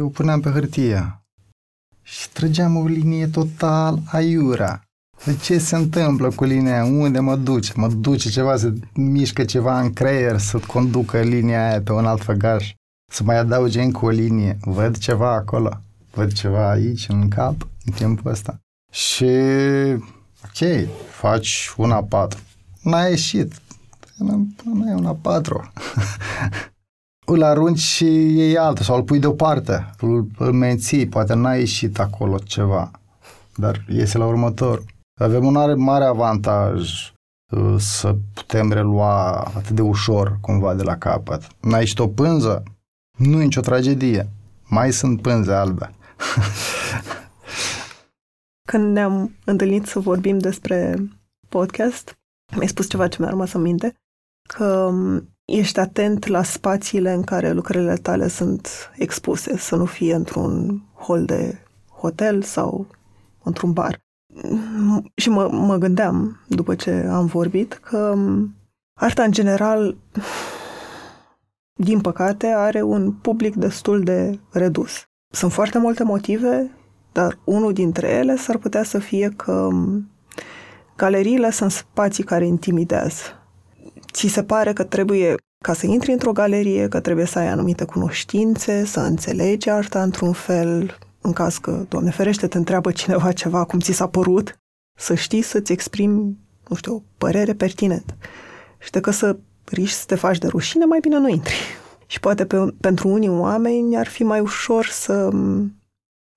o 0.00 0.08
puneam 0.08 0.40
pe 0.40 0.50
hârtie. 0.50 1.22
Și 2.02 2.30
trăgeam 2.30 2.76
o 2.76 2.86
linie 2.86 3.26
total 3.26 4.02
aiurea. 4.06 4.82
De 5.24 5.36
ce 5.36 5.58
se 5.58 5.76
întâmplă 5.76 6.30
cu 6.30 6.44
linia 6.44 6.84
Unde 6.84 7.18
mă 7.18 7.36
duce? 7.36 7.72
Mă 7.76 7.88
duce 7.88 8.30
ceva, 8.30 8.56
să 8.56 8.72
mișcă 8.94 9.44
ceva 9.44 9.80
în 9.80 9.92
creier, 9.92 10.38
să 10.38 10.58
conducă 10.58 11.20
linia 11.20 11.68
aia 11.68 11.82
pe 11.82 11.92
un 11.92 12.06
alt 12.06 12.22
făgaș, 12.22 12.72
să 13.12 13.22
mai 13.22 13.38
adauge 13.38 13.82
încă 13.82 14.04
o 14.04 14.08
linie. 14.08 14.58
Văd 14.60 14.98
ceva 14.98 15.32
acolo, 15.32 15.80
văd 16.10 16.32
ceva 16.32 16.70
aici, 16.70 17.06
în 17.08 17.28
cap, 17.28 17.68
în 17.84 17.92
timpul 17.92 18.30
ăsta. 18.30 18.58
Și, 18.92 19.30
ok, 20.44 20.88
faci 21.10 21.72
una 21.76 22.02
patru. 22.02 22.40
N-a 22.82 23.06
ieșit. 23.06 23.52
Nu 24.64 24.90
e 24.90 24.94
una 24.94 25.18
patru. 25.20 25.72
îl 27.24 27.42
arunci 27.42 27.78
și 27.78 28.04
iei 28.04 28.58
altul 28.58 28.84
sau 28.84 28.96
îl 28.96 29.02
pui 29.02 29.18
deoparte, 29.18 29.90
îl, 30.00 30.26
îl 30.38 30.52
menții, 30.52 31.06
poate 31.06 31.34
n-a 31.34 31.54
ieșit 31.54 31.98
acolo 31.98 32.38
ceva, 32.38 32.90
dar 33.56 33.84
iese 33.88 34.18
la 34.18 34.26
următor. 34.26 34.82
Avem 35.20 35.46
un 35.46 35.52
mare, 35.52 35.74
mare 35.74 36.04
avantaj 36.04 37.12
uh, 37.52 37.74
să 37.78 38.16
putem 38.34 38.72
relua 38.72 39.40
atât 39.40 39.70
de 39.70 39.82
ușor 39.82 40.38
cumva 40.40 40.74
de 40.74 40.82
la 40.82 40.96
capăt. 40.96 41.46
N-ai 41.60 41.80
ieșit 41.80 41.98
o 41.98 42.08
pânză? 42.08 42.62
Nu 43.18 43.40
e 43.40 43.44
nicio 43.44 43.60
tragedie. 43.60 44.28
Mai 44.68 44.92
sunt 44.92 45.22
pânze 45.22 45.52
albe. 45.52 45.90
Când 48.70 48.92
ne-am 48.92 49.36
întâlnit 49.44 49.86
să 49.86 49.98
vorbim 49.98 50.38
despre 50.38 50.96
podcast, 51.48 52.14
mi-ai 52.56 52.68
spus 52.68 52.88
ceva 52.88 53.08
ce 53.08 53.16
mi-a 53.20 53.30
rămas 53.30 53.52
în 53.52 53.60
minte, 53.60 53.94
că 54.48 54.64
um, 54.64 55.28
ești 55.44 55.80
atent 55.80 56.26
la 56.26 56.42
spațiile 56.42 57.12
în 57.12 57.22
care 57.22 57.52
lucrările 57.52 57.96
tale 57.96 58.28
sunt 58.28 58.68
expuse, 58.96 59.56
să 59.56 59.76
nu 59.76 59.84
fie 59.84 60.14
într-un 60.14 60.82
hol 60.94 61.24
de 61.24 61.58
hotel 62.00 62.42
sau 62.42 62.86
într-un 63.42 63.72
bar. 63.72 64.03
Și 65.14 65.28
mă, 65.28 65.48
mă 65.52 65.76
gândeam, 65.76 66.40
după 66.48 66.74
ce 66.74 67.06
am 67.10 67.26
vorbit, 67.26 67.72
că 67.72 68.16
arta 69.00 69.22
în 69.22 69.30
general, 69.30 69.96
din 71.72 72.00
păcate, 72.00 72.46
are 72.46 72.82
un 72.82 73.12
public 73.12 73.54
destul 73.54 74.02
de 74.02 74.38
redus. 74.50 75.04
Sunt 75.32 75.52
foarte 75.52 75.78
multe 75.78 76.02
motive, 76.02 76.70
dar 77.12 77.38
unul 77.44 77.72
dintre 77.72 78.08
ele 78.08 78.36
s-ar 78.36 78.56
putea 78.56 78.82
să 78.82 78.98
fie 78.98 79.32
că 79.36 79.68
galeriile 80.96 81.50
sunt 81.50 81.70
spații 81.70 82.24
care 82.24 82.46
intimidează 82.46 83.44
ți 84.14 84.26
se 84.26 84.42
pare 84.42 84.72
că 84.72 84.82
trebuie, 84.84 85.34
ca 85.64 85.72
să 85.72 85.86
intri 85.86 86.12
într-o 86.12 86.32
galerie, 86.32 86.88
că 86.88 87.00
trebuie 87.00 87.26
să 87.26 87.38
ai 87.38 87.46
anumite 87.48 87.84
cunoștințe, 87.84 88.84
să 88.84 89.00
înțelegi 89.00 89.70
arta 89.70 90.02
într-un 90.02 90.32
fel, 90.32 90.98
în 91.24 91.32
caz 91.32 91.56
că, 91.58 91.84
Doamne 91.88 92.10
ferește, 92.10 92.46
te 92.46 92.56
întreabă 92.56 92.92
cineva 92.92 93.32
ceva 93.32 93.64
cum 93.64 93.78
ți 93.78 93.92
s-a 93.92 94.08
părut, 94.08 94.58
să 94.98 95.14
știi 95.14 95.42
să-ți 95.42 95.72
exprimi, 95.72 96.38
nu 96.68 96.76
știu, 96.76 96.94
o 96.94 97.02
părere 97.18 97.54
pertinentă. 97.54 98.16
Și 98.78 98.90
că 98.90 99.10
să 99.10 99.38
riști 99.64 99.96
să 99.96 100.04
te 100.06 100.14
faci 100.14 100.38
de 100.38 100.46
rușine, 100.46 100.84
mai 100.84 101.00
bine 101.00 101.18
nu 101.18 101.28
intri. 101.28 101.54
Și 102.06 102.20
poate 102.20 102.46
pe, 102.46 102.74
pentru 102.80 103.08
unii 103.08 103.28
oameni 103.28 103.96
ar 103.96 104.06
fi 104.06 104.22
mai 104.22 104.40
ușor 104.40 104.86
să 104.86 105.30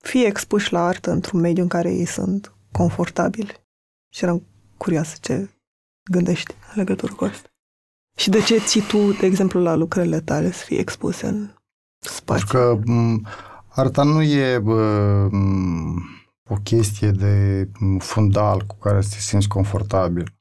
fie 0.03 0.25
expuși 0.25 0.71
la 0.71 0.85
artă 0.85 1.11
într-un 1.11 1.39
mediu 1.39 1.63
în 1.63 1.69
care 1.69 1.93
ei 1.93 2.05
sunt 2.05 2.53
confortabili. 2.71 3.53
Și 4.13 4.23
eram 4.23 4.43
curioasă 4.77 5.17
ce 5.21 5.49
gândești 6.11 6.53
în 6.67 6.73
legătură 6.75 7.13
cu 7.13 7.23
asta. 7.23 7.47
Și 8.17 8.29
de 8.29 8.41
ce 8.41 8.57
ții 8.57 8.81
tu, 8.81 9.11
de 9.11 9.25
exemplu, 9.25 9.61
la 9.61 9.75
lucrările 9.75 10.19
tale 10.19 10.51
să 10.51 10.63
fie 10.63 10.79
expuse 10.79 11.27
în 11.27 11.49
spațiu? 11.99 12.45
Pentru 12.47 12.83
că 12.83 12.91
arta 13.79 14.03
nu 14.03 14.23
e 14.23 14.59
bă, 14.59 15.29
o 16.49 16.55
chestie 16.63 17.11
de 17.11 17.67
fundal 17.99 18.61
cu 18.61 18.77
care 18.77 19.01
să 19.01 19.09
te 19.09 19.19
simți 19.19 19.47
confortabil. 19.47 20.31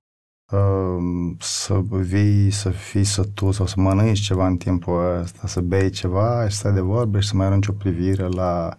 Să 1.39 1.81
vii, 1.91 2.51
să 2.51 2.71
fii 2.71 3.05
sătul 3.05 3.53
sau 3.53 3.67
să 3.67 3.75
mănânci 3.81 4.21
ceva 4.21 4.47
în 4.47 4.57
timpul 4.57 5.21
ăsta, 5.21 5.47
să 5.47 5.61
bei 5.61 5.91
ceva 5.91 6.45
și 6.49 6.51
să 6.51 6.59
stai 6.59 6.73
de 6.73 6.81
vorbe 6.81 7.21
și 7.21 7.29
să 7.29 7.37
mai 7.37 7.47
arunci 7.47 7.67
o 7.67 7.73
privire 7.73 8.27
la 8.27 8.77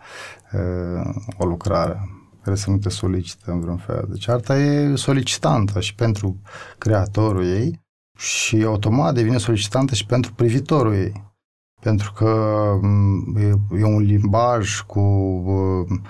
uh, 0.54 1.16
o 1.38 1.46
lucrare 1.46 2.00
care 2.44 2.56
să 2.56 2.70
nu 2.70 2.78
te 2.78 2.90
solicită 2.90 3.52
în 3.52 3.60
vreun 3.60 3.78
fel. 3.78 4.08
Deci 4.10 4.28
arta 4.28 4.58
e 4.58 4.96
solicitantă 4.96 5.80
și 5.80 5.96
pentru 5.96 6.42
creatorul 6.78 7.46
ei 7.46 7.86
și 8.18 8.64
automat 8.64 9.14
devine 9.14 9.38
solicitantă 9.38 9.96
și 9.96 10.06
pentru 10.06 10.34
privitorul 10.34 10.94
ei. 10.94 11.27
Pentru 11.88 12.14
că 12.14 12.32
mm, 12.82 13.36
e 13.80 13.84
un 13.84 14.02
limbaj 14.02 14.82
cu 14.82 15.00
mm, 15.00 16.02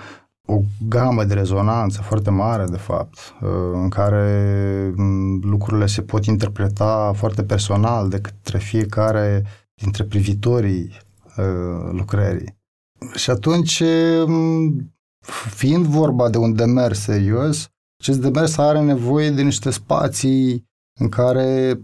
o 0.46 0.60
gamă 0.88 1.24
de 1.24 1.34
rezonanță 1.34 2.02
foarte 2.02 2.30
mare, 2.30 2.64
de 2.64 2.76
fapt, 2.76 3.18
mm, 3.40 3.82
în 3.82 3.88
care 3.88 4.92
lucrurile 5.40 5.86
se 5.86 6.02
pot 6.02 6.24
interpreta 6.24 7.12
foarte 7.14 7.42
personal 7.42 8.08
de 8.08 8.20
către 8.20 8.58
fiecare 8.58 9.44
dintre 9.74 10.04
privitorii 10.04 10.96
lucrării. 11.92 12.58
Și 13.14 13.30
atunci, 13.30 13.82
fiind 15.50 15.84
vorba 15.84 16.28
de 16.28 16.38
un 16.38 16.54
demers 16.54 17.00
serios, 17.00 17.68
acest 18.00 18.20
demers 18.20 18.56
are 18.56 18.80
nevoie 18.80 19.30
de 19.30 19.42
niște 19.42 19.70
spații 19.70 20.67
în 20.98 21.08
care 21.08 21.80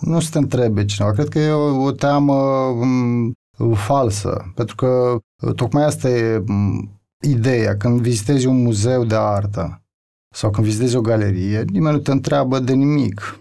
nu 0.00 0.20
se 0.20 0.28
te 0.30 0.38
întrebe 0.38 0.84
cineva. 0.84 1.12
Cred 1.12 1.28
că 1.28 1.38
e 1.38 1.50
o, 1.50 1.82
o 1.82 1.90
teamă 1.90 2.34
um, 2.34 3.32
falsă, 3.74 4.52
pentru 4.54 4.74
că 4.74 5.16
uh, 5.42 5.54
tocmai 5.54 5.84
asta 5.84 6.08
e 6.08 6.44
um, 6.48 7.00
ideea. 7.20 7.76
Când 7.76 8.00
vizitezi 8.00 8.46
un 8.46 8.62
muzeu 8.62 9.04
de 9.04 9.14
artă 9.14 9.82
sau 10.34 10.50
când 10.50 10.66
vizitezi 10.66 10.96
o 10.96 11.00
galerie, 11.00 11.64
nimeni 11.72 11.96
nu 11.96 12.02
te 12.02 12.10
întreabă 12.10 12.58
de 12.58 12.72
nimic. 12.72 13.40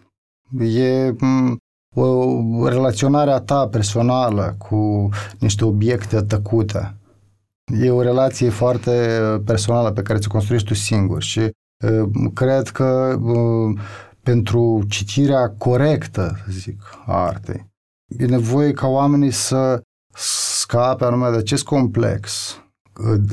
E 0.59 1.15
um, 1.21 1.57
o 1.95 2.67
relaționare 2.67 3.31
a 3.31 3.39
ta 3.39 3.67
personală 3.67 4.55
cu 4.57 5.09
niște 5.39 5.65
obiecte 5.65 6.21
tăcute. 6.21 6.97
E 7.81 7.91
o 7.91 8.01
relație 8.01 8.49
foarte 8.49 8.91
personală 9.45 9.91
pe 9.91 10.01
care 10.01 10.19
ți-o 10.19 10.31
construiești 10.31 10.67
tu 10.67 10.73
singur 10.73 11.21
și 11.21 11.39
uh, 11.39 12.09
cred 12.33 12.69
că 12.69 13.17
uh, 13.21 13.79
pentru 14.27 14.83
citirea 14.89 15.49
corectă, 15.49 16.37
să 16.45 16.51
zic, 16.51 16.81
a 17.05 17.25
artei. 17.25 17.65
E 18.17 18.25
nevoie 18.25 18.71
ca 18.71 18.87
oamenii 18.87 19.31
să 19.31 19.81
scape 20.13 21.05
anume 21.05 21.29
de 21.29 21.37
acest 21.37 21.63
complex 21.63 22.55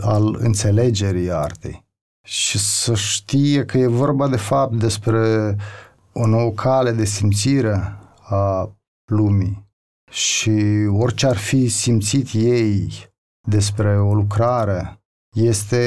al 0.01 0.37
înțelegerii 0.39 1.31
artei 1.31 1.85
și 2.27 2.59
să 2.59 2.95
știe 2.95 3.65
că 3.65 3.79
e 3.79 3.87
vorba 3.87 4.29
de 4.29 4.37
fapt 4.37 4.75
despre 4.75 5.57
o 6.13 6.27
nouă 6.27 6.51
cale 6.51 6.91
de 6.91 7.05
simțire 7.05 7.99
a 8.21 8.71
lumii 9.11 9.67
și 10.11 10.87
orice 10.91 11.27
ar 11.27 11.37
fi 11.37 11.69
simțit 11.69 12.29
ei 12.33 12.93
despre 13.49 13.99
o 13.99 14.15
lucrare 14.15 15.01
este 15.37 15.81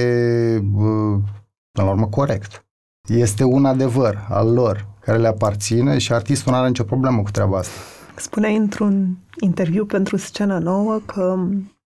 până 0.71 1.23
la 1.71 1.89
urmă 1.89 2.07
corect. 2.07 2.65
Este 3.09 3.43
un 3.43 3.65
adevăr 3.65 4.25
al 4.29 4.53
lor 4.53 4.95
care 5.07 5.19
le 5.19 5.27
aparține 5.27 5.97
și 5.97 6.13
artistul 6.13 6.51
nu 6.51 6.57
are 6.57 6.67
nicio 6.67 6.83
problemă 6.83 7.21
cu 7.21 7.31
treaba 7.31 7.57
asta. 7.57 7.73
Spuneai 8.15 8.55
într-un 8.55 9.17
interviu 9.39 9.85
pentru 9.85 10.17
scena 10.17 10.59
nouă 10.59 10.99
că 11.05 11.39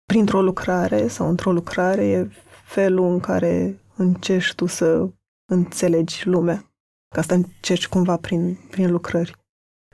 printr-o 0.06 0.42
lucrare 0.42 1.08
sau 1.08 1.30
într-o 1.30 1.52
lucrare 1.52 2.08
e 2.08 2.30
felul 2.66 3.12
în 3.12 3.20
care 3.20 3.80
încerci 3.96 4.54
tu 4.54 4.66
să 4.66 5.10
înțelegi 5.52 6.28
lumea. 6.28 6.74
Că 7.14 7.20
asta 7.20 7.34
încerci 7.34 7.88
cumva 7.88 8.18
prin, 8.18 8.58
prin 8.70 8.92
lucrări. 8.92 9.36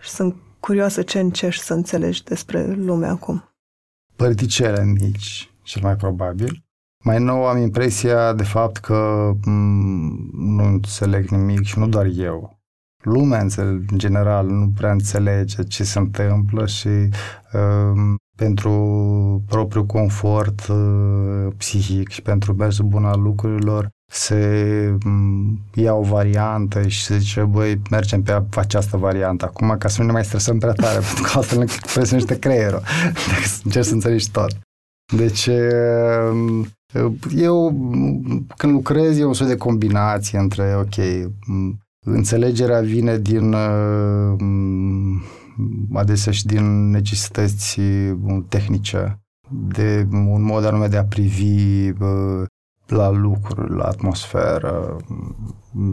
Și 0.01 0.09
sunt 0.09 0.35
curioasă 0.59 1.01
ce 1.01 1.19
încerci 1.19 1.59
să 1.59 1.73
înțelegi 1.73 2.23
despre 2.23 2.73
lume 2.73 3.07
acum. 3.07 3.43
Părticele 4.15 4.83
mici, 4.83 5.53
cel 5.61 5.81
mai 5.81 5.95
probabil. 5.95 6.63
Mai 7.03 7.19
nou 7.19 7.47
am 7.47 7.57
impresia 7.57 8.33
de 8.33 8.43
fapt 8.43 8.77
că 8.77 9.31
m- 9.33 9.45
mm, 9.45 10.29
nu 10.33 10.63
înțeleg 10.63 11.27
nimic 11.29 11.63
și 11.63 11.79
nu 11.79 11.87
doar 11.87 12.05
eu 12.05 12.58
lumea 13.03 13.45
în 13.55 13.83
general 13.95 14.47
nu 14.47 14.71
prea 14.75 14.91
înțelege 14.91 15.63
ce 15.63 15.83
se 15.83 15.99
întâmplă 15.99 16.65
și 16.65 16.87
uh, 16.87 18.15
pentru 18.37 18.73
propriul 19.47 19.85
confort 19.85 20.67
uh, 20.67 21.47
psihic 21.57 22.09
și 22.09 22.21
pentru 22.21 22.53
mersul 22.53 22.85
bun 22.85 23.05
al 23.05 23.21
lucrurilor 23.21 23.89
se 24.11 24.97
um, 25.05 25.59
ia 25.73 25.93
o 25.93 26.01
variantă 26.01 26.87
și 26.87 27.03
se 27.03 27.17
zice, 27.17 27.41
băi, 27.41 27.81
mergem 27.89 28.23
pe 28.23 28.41
această 28.55 28.97
variantă 28.97 29.45
acum 29.45 29.75
ca 29.79 29.87
să 29.87 30.01
nu 30.01 30.05
ne 30.05 30.11
mai 30.11 30.25
stresăm 30.25 30.59
prea 30.59 30.73
tare, 30.73 30.99
pentru 31.07 31.23
că 31.23 31.29
altfel 31.33 31.57
ne 31.57 31.65
presunește 31.93 32.39
creierul. 32.39 32.81
Deci 33.37 33.63
încerci 33.63 33.85
să 33.85 33.93
înțelegi 33.93 34.31
tot. 34.31 34.59
Deci, 35.15 35.45
uh, 35.45 36.67
Eu, 37.35 37.71
când 38.57 38.73
lucrez, 38.73 39.17
e 39.17 39.25
un 39.25 39.33
soi 39.33 39.47
de 39.47 39.57
combinație 39.57 40.39
între, 40.39 40.75
ok, 40.75 40.95
înțelegerea 42.05 42.81
vine 42.81 43.17
din 43.17 43.55
adesea 45.93 46.31
și 46.31 46.45
din 46.45 46.89
necesități 46.89 47.79
tehnice, 48.47 49.19
de 49.49 50.07
un 50.11 50.41
mod 50.41 50.65
anume 50.65 50.87
de 50.87 50.97
a 50.97 51.05
privi 51.05 51.91
la 52.87 53.09
lucruri, 53.09 53.75
la 53.75 53.83
atmosferă, 53.83 54.97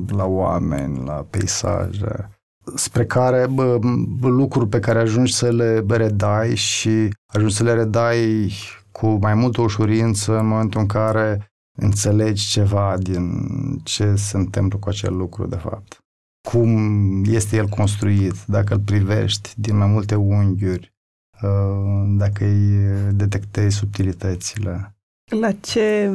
la 0.08 0.24
oameni, 0.24 1.04
la 1.04 1.26
peisaje, 1.30 2.30
spre 2.74 3.06
care 3.06 3.46
bă, 3.46 3.78
lucruri 4.20 4.68
pe 4.68 4.78
care 4.78 4.98
ajungi 4.98 5.34
să 5.34 5.50
le 5.50 5.84
redai 5.88 6.54
și 6.54 7.08
ajungi 7.26 7.54
să 7.54 7.62
le 7.62 7.72
redai 7.72 8.52
cu 8.92 9.06
mai 9.06 9.34
multă 9.34 9.60
ușurință 9.60 10.38
în 10.38 10.46
momentul 10.46 10.80
în 10.80 10.86
care 10.86 11.50
înțelegi 11.76 12.48
ceva 12.48 12.96
din 12.98 13.46
ce 13.82 14.14
se 14.14 14.36
întâmplă 14.36 14.78
cu 14.78 14.88
acel 14.88 15.16
lucru, 15.16 15.46
de 15.46 15.56
fapt. 15.56 15.98
Cum 16.48 17.24
este 17.24 17.56
el 17.56 17.66
construit, 17.66 18.44
dacă 18.46 18.74
îl 18.74 18.80
privești 18.80 19.52
din 19.56 19.76
mai 19.76 19.86
multe 19.86 20.14
unghiuri, 20.14 20.94
uh, 21.42 22.04
dacă 22.06 22.44
îi 22.44 23.12
detectezi 23.12 23.76
subtilitățile. 23.76 24.94
La 25.30 25.52
ce 25.52 26.12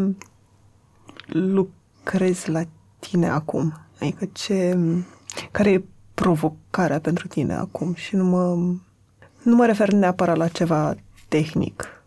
lucrezi 1.27 2.49
la 2.49 2.63
tine 2.99 3.27
acum? 3.27 3.73
Adică 3.99 4.25
ce, 4.31 4.77
care 5.51 5.71
e 5.71 5.83
provocarea 6.13 6.99
pentru 6.99 7.27
tine 7.27 7.53
acum? 7.53 7.93
Și 7.93 8.15
nu 8.15 8.23
mă, 8.23 8.55
nu 9.43 9.55
mă 9.55 9.65
refer 9.65 9.91
neapărat 9.91 10.37
la 10.37 10.47
ceva 10.47 10.95
tehnic. 11.27 12.00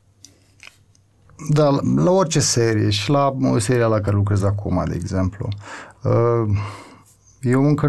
Da, 1.48 1.78
la 1.96 2.10
orice 2.10 2.40
serie 2.40 2.90
și 2.90 3.10
la 3.10 3.36
o 3.42 3.58
serie 3.58 3.84
la 3.84 4.00
care 4.00 4.16
lucrez 4.16 4.42
acum, 4.42 4.84
de 4.88 4.94
exemplu. 4.94 5.48
Uh, 6.02 6.58
eu 7.40 7.64
încă 7.64 7.86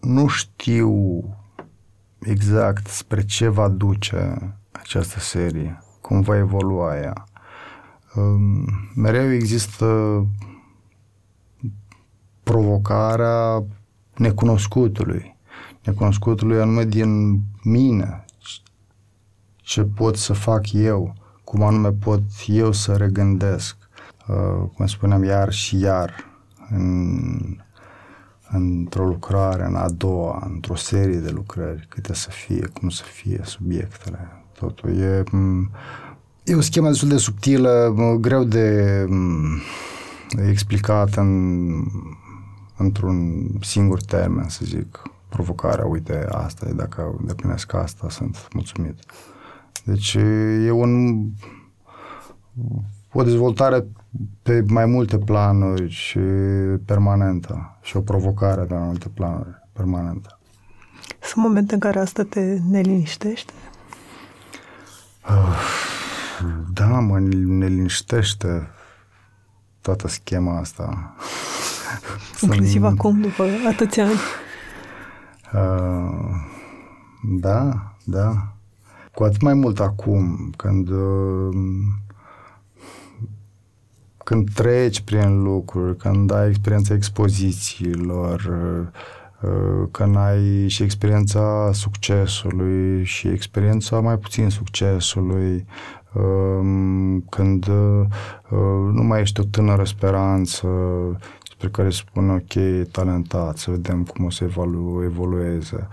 nu 0.00 0.26
știu 0.26 1.24
exact 2.20 2.86
spre 2.86 3.24
ce 3.24 3.48
va 3.48 3.68
duce 3.68 4.54
această 4.72 5.20
serie, 5.20 5.82
cum 6.00 6.20
va 6.20 6.36
evolua 6.36 6.96
ea. 6.96 7.24
Um, 8.14 8.66
mereu 8.94 9.32
există 9.32 9.86
provocarea 12.42 13.64
necunoscutului. 14.16 15.36
Necunoscutului 15.84 16.60
anume 16.60 16.84
din 16.84 17.40
mine. 17.62 18.24
Ce 19.56 19.82
pot 19.82 20.16
să 20.16 20.32
fac 20.32 20.72
eu, 20.72 21.14
cum 21.52 21.62
anume 21.62 21.92
pot 21.92 22.22
eu 22.46 22.72
să 22.72 22.96
regândesc, 22.96 23.76
uh, 24.28 24.68
cum 24.76 24.86
spuneam, 24.86 25.24
iar 25.24 25.52
și 25.52 25.78
iar 25.78 26.24
în, 26.70 27.38
într-o 28.50 29.06
lucrare, 29.06 29.64
în 29.64 29.74
a 29.74 29.88
doua, 29.88 30.48
într-o 30.52 30.74
serie 30.74 31.16
de 31.16 31.30
lucrări, 31.30 31.86
câte 31.88 32.14
să 32.14 32.30
fie, 32.30 32.66
cum 32.66 32.88
să 32.88 33.02
fie 33.02 33.40
subiectele. 33.44 34.42
Totul 34.58 34.98
e, 34.98 35.24
e 36.44 36.54
o 36.54 36.60
schemă 36.60 36.88
destul 36.88 37.08
de 37.08 37.16
subtilă, 37.16 37.94
greu 38.20 38.44
de 38.44 39.06
explicat 40.48 41.14
în 41.14 41.84
într-un 42.76 43.46
singur 43.60 44.02
termen, 44.02 44.48
să 44.48 44.60
zic, 44.64 45.02
provocarea, 45.28 45.86
uite, 45.86 46.26
asta 46.30 46.68
e, 46.68 46.72
dacă 46.72 47.14
îndeplinesc 47.18 47.74
asta, 47.74 48.06
sunt 48.10 48.48
mulțumit. 48.52 48.94
Deci 49.84 50.14
e 50.64 50.70
un, 50.70 51.24
o 53.12 53.22
dezvoltare 53.22 53.86
pe 54.42 54.64
mai 54.68 54.86
multe 54.86 55.18
planuri 55.18 55.88
și 55.88 56.18
permanentă 56.84 57.78
și 57.82 57.96
o 57.96 58.00
provocare 58.00 58.62
pe 58.62 58.74
mai 58.74 58.86
multe 58.86 59.08
planuri 59.08 59.60
permanentă. 59.72 60.38
Sunt 61.20 61.44
momente 61.44 61.74
în 61.74 61.80
care 61.80 61.98
asta 61.98 62.22
te 62.22 62.58
neliniștește? 62.70 63.52
Da, 66.72 66.86
mă 66.86 67.18
neliniștește 67.46 68.68
toată 69.80 70.08
schema 70.08 70.58
asta. 70.58 71.14
Inclusiv 72.40 72.82
Sunt... 72.82 72.98
acum, 72.98 73.20
după 73.20 73.44
atâția 73.68 74.04
ani. 74.04 74.20
Uh, 75.52 76.30
da, 77.22 77.92
da. 78.04 78.51
Cu 79.14 79.22
atât 79.22 79.40
mai 79.40 79.54
mult 79.54 79.80
acum, 79.80 80.52
când 80.56 80.88
uh, 80.88 81.56
când 84.24 84.50
treci 84.54 85.00
prin 85.00 85.42
lucruri, 85.42 85.96
când 85.96 86.32
ai 86.32 86.48
experiența 86.48 86.94
expozițiilor, 86.94 88.40
uh, 89.42 89.88
când 89.90 90.16
ai 90.16 90.68
și 90.68 90.82
experiența 90.82 91.70
succesului 91.72 93.04
și 93.04 93.28
experiența 93.28 94.00
mai 94.00 94.18
puțin 94.18 94.48
succesului, 94.48 95.66
um, 96.12 97.20
când 97.20 97.66
nu 98.92 99.02
mai 99.02 99.20
ești 99.20 99.40
o 99.40 99.44
tânără 99.44 99.84
speranță, 99.84 100.68
despre 101.62 101.82
care 101.82 101.94
spun, 101.94 102.30
ok, 102.30 102.86
talentat, 102.90 103.56
să 103.56 103.70
vedem 103.70 104.02
cum 104.02 104.24
o 104.24 104.30
să 104.30 104.44
evolu- 104.44 105.02
evolueze. 105.04 105.88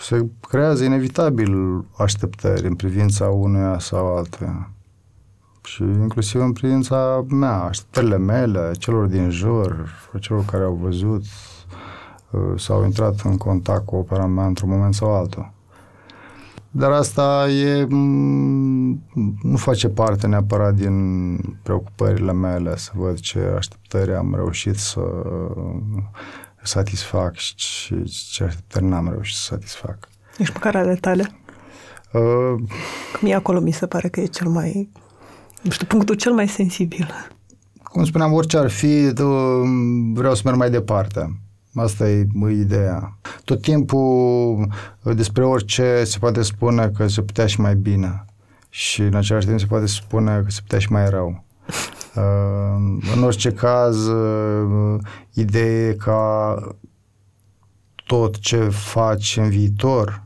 Se 0.00 0.26
creează 0.48 0.84
inevitabil 0.84 1.84
așteptări 1.96 2.66
în 2.66 2.74
privința 2.74 3.28
unuia 3.28 3.78
sau 3.78 4.16
altuia. 4.16 4.70
Și 5.62 5.82
inclusiv 5.82 6.40
în 6.40 6.52
privința 6.52 7.24
mea, 7.28 7.62
așteptările 7.62 8.18
mele, 8.18 8.70
celor 8.78 9.06
din 9.06 9.30
jur, 9.30 9.88
celor 10.20 10.44
care 10.44 10.64
au 10.64 10.78
văzut 10.82 11.22
uh, 12.30 12.40
sau 12.56 12.84
intrat 12.84 13.20
în 13.20 13.36
contact 13.36 13.84
cu 13.84 13.96
opera 13.96 14.26
mea 14.26 14.46
într-un 14.46 14.68
moment 14.68 14.94
sau 14.94 15.14
altul. 15.14 15.52
Dar 16.78 16.90
asta 16.90 17.48
e, 17.48 17.86
nu 19.42 19.56
face 19.56 19.88
parte 19.88 20.26
neapărat 20.26 20.74
din 20.74 21.36
preocupările 21.62 22.32
mele, 22.32 22.76
să 22.76 22.90
văd 22.94 23.20
ce 23.20 23.38
așteptări 23.56 24.14
am 24.14 24.34
reușit 24.34 24.76
să 24.76 25.00
satisfac 26.62 27.34
și 27.34 28.04
ce 28.32 28.44
așteptări 28.44 28.84
n-am 28.84 29.08
reușit 29.10 29.36
să 29.36 29.42
satisfac. 29.42 30.08
Ești 30.38 30.52
măcar 30.54 30.76
ale 30.76 30.94
tale? 30.94 31.40
Uh, 32.12 32.62
Mie 33.20 33.34
acolo 33.34 33.60
mi 33.60 33.72
se 33.72 33.86
pare 33.86 34.08
că 34.08 34.20
e 34.20 34.26
cel 34.26 34.48
mai, 34.48 34.90
nu 35.62 35.70
știu, 35.70 35.86
punctul 35.86 36.14
cel 36.14 36.32
mai 36.32 36.48
sensibil. 36.48 37.08
Cum 37.82 38.04
spuneam, 38.04 38.32
orice 38.32 38.58
ar 38.58 38.70
fi, 38.70 39.12
vreau 40.12 40.34
să 40.34 40.42
merg 40.44 40.56
mai 40.56 40.70
departe. 40.70 41.40
Asta 41.76 42.08
e 42.08 42.26
ideea. 42.50 43.18
Tot 43.44 43.60
timpul 43.60 44.68
despre 45.14 45.44
orice 45.44 46.04
se 46.04 46.18
poate 46.18 46.42
spune 46.42 46.88
că 46.88 47.06
se 47.06 47.22
putea 47.22 47.46
și 47.46 47.60
mai 47.60 47.76
bine 47.76 48.24
și 48.68 49.00
în 49.02 49.14
același 49.14 49.46
timp 49.46 49.58
se 49.58 49.66
poate 49.66 49.86
spune 49.86 50.42
că 50.42 50.50
se 50.50 50.60
putea 50.60 50.78
și 50.78 50.92
mai 50.92 51.10
rău. 51.10 51.44
Uh, 52.16 52.98
în 53.16 53.22
orice 53.22 53.52
caz, 53.52 54.06
uh, 54.06 55.00
ideea 55.32 55.88
e 55.88 55.92
ca 55.92 56.54
tot 58.06 58.38
ce 58.38 58.68
faci 58.68 59.36
în 59.36 59.48
viitor 59.48 60.22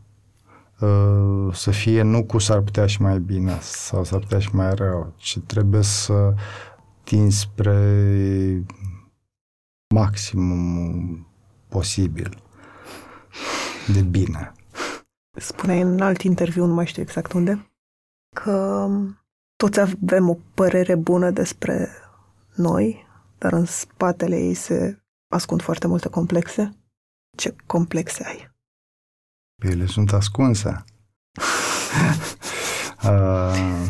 uh, 0.81 1.55
să 1.55 1.71
fie 1.71 2.03
nu 2.03 2.25
cu 2.25 2.39
s-ar 2.39 2.61
putea 2.61 2.87
și 2.87 3.03
mai 3.03 3.19
bine 3.19 3.59
sau 3.61 4.05
s-ar 4.05 4.19
putea 4.19 4.39
și 4.39 4.55
mai 4.55 4.75
rău, 4.75 5.13
ci 5.17 5.39
trebuie 5.47 5.83
să 5.83 6.35
tinzi 7.05 7.39
spre 7.39 8.65
maximum 9.95 11.30
posibil 11.71 12.43
de 13.93 14.03
bine. 14.03 14.53
Spuneai 15.39 15.81
în 15.81 16.01
alt 16.01 16.23
interviu, 16.23 16.65
nu 16.65 16.75
mai 16.75 16.87
știu 16.87 17.03
exact 17.03 17.33
unde, 17.33 17.71
că 18.35 18.89
toți 19.57 19.81
avem 19.81 20.29
o 20.29 20.37
părere 20.55 20.95
bună 20.95 21.31
despre 21.31 21.89
noi, 22.55 23.07
dar 23.39 23.53
în 23.53 23.65
spatele 23.65 24.37
ei 24.37 24.55
se 24.55 25.03
ascund 25.35 25.63
foarte 25.63 25.87
multe 25.87 26.09
complexe. 26.09 26.77
Ce 27.37 27.57
complexe 27.67 28.25
ai? 28.27 28.51
Ele 29.63 29.87
sunt 29.87 30.13
ascunse. 30.13 30.85
uh, 33.05 33.89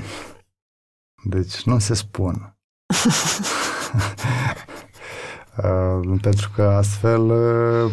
deci 1.24 1.62
nu 1.62 1.78
se 1.78 1.94
spun. 1.94 2.56
Uh, 5.64 6.18
pentru 6.20 6.50
că 6.54 6.62
astfel 6.62 7.20
uh, 7.20 7.92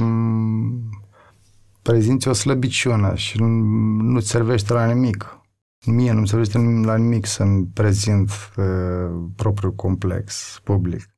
prezinți 1.82 2.28
o 2.28 2.34
slăbiciune 2.34 3.16
și 3.16 3.42
nu-ți 3.42 4.28
servește 4.28 4.74
la 4.74 4.94
nimic. 4.94 5.42
Mie 5.86 6.12
nu-mi 6.12 6.28
servește 6.28 6.58
la 6.58 6.98
nimic 6.98 7.26
să-mi 7.26 7.66
prezint 7.66 8.30
uh, 8.58 9.30
propriul 9.36 9.74
complex 9.76 10.60
public. 10.64 11.16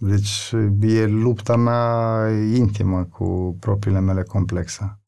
Deci 0.00 0.54
e 0.80 1.06
lupta 1.06 1.56
mea 1.56 2.28
intimă 2.54 3.04
cu 3.04 3.56
propriile 3.60 4.00
mele 4.00 4.22
complexe, 4.22 5.00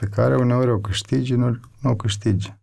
pe 0.00 0.06
care 0.06 0.36
uneori 0.36 0.70
o 0.70 0.78
câștigi, 0.78 1.32
uneori 1.32 1.60
nu 1.80 1.90
o 1.90 1.96
câștigi. 1.96 2.54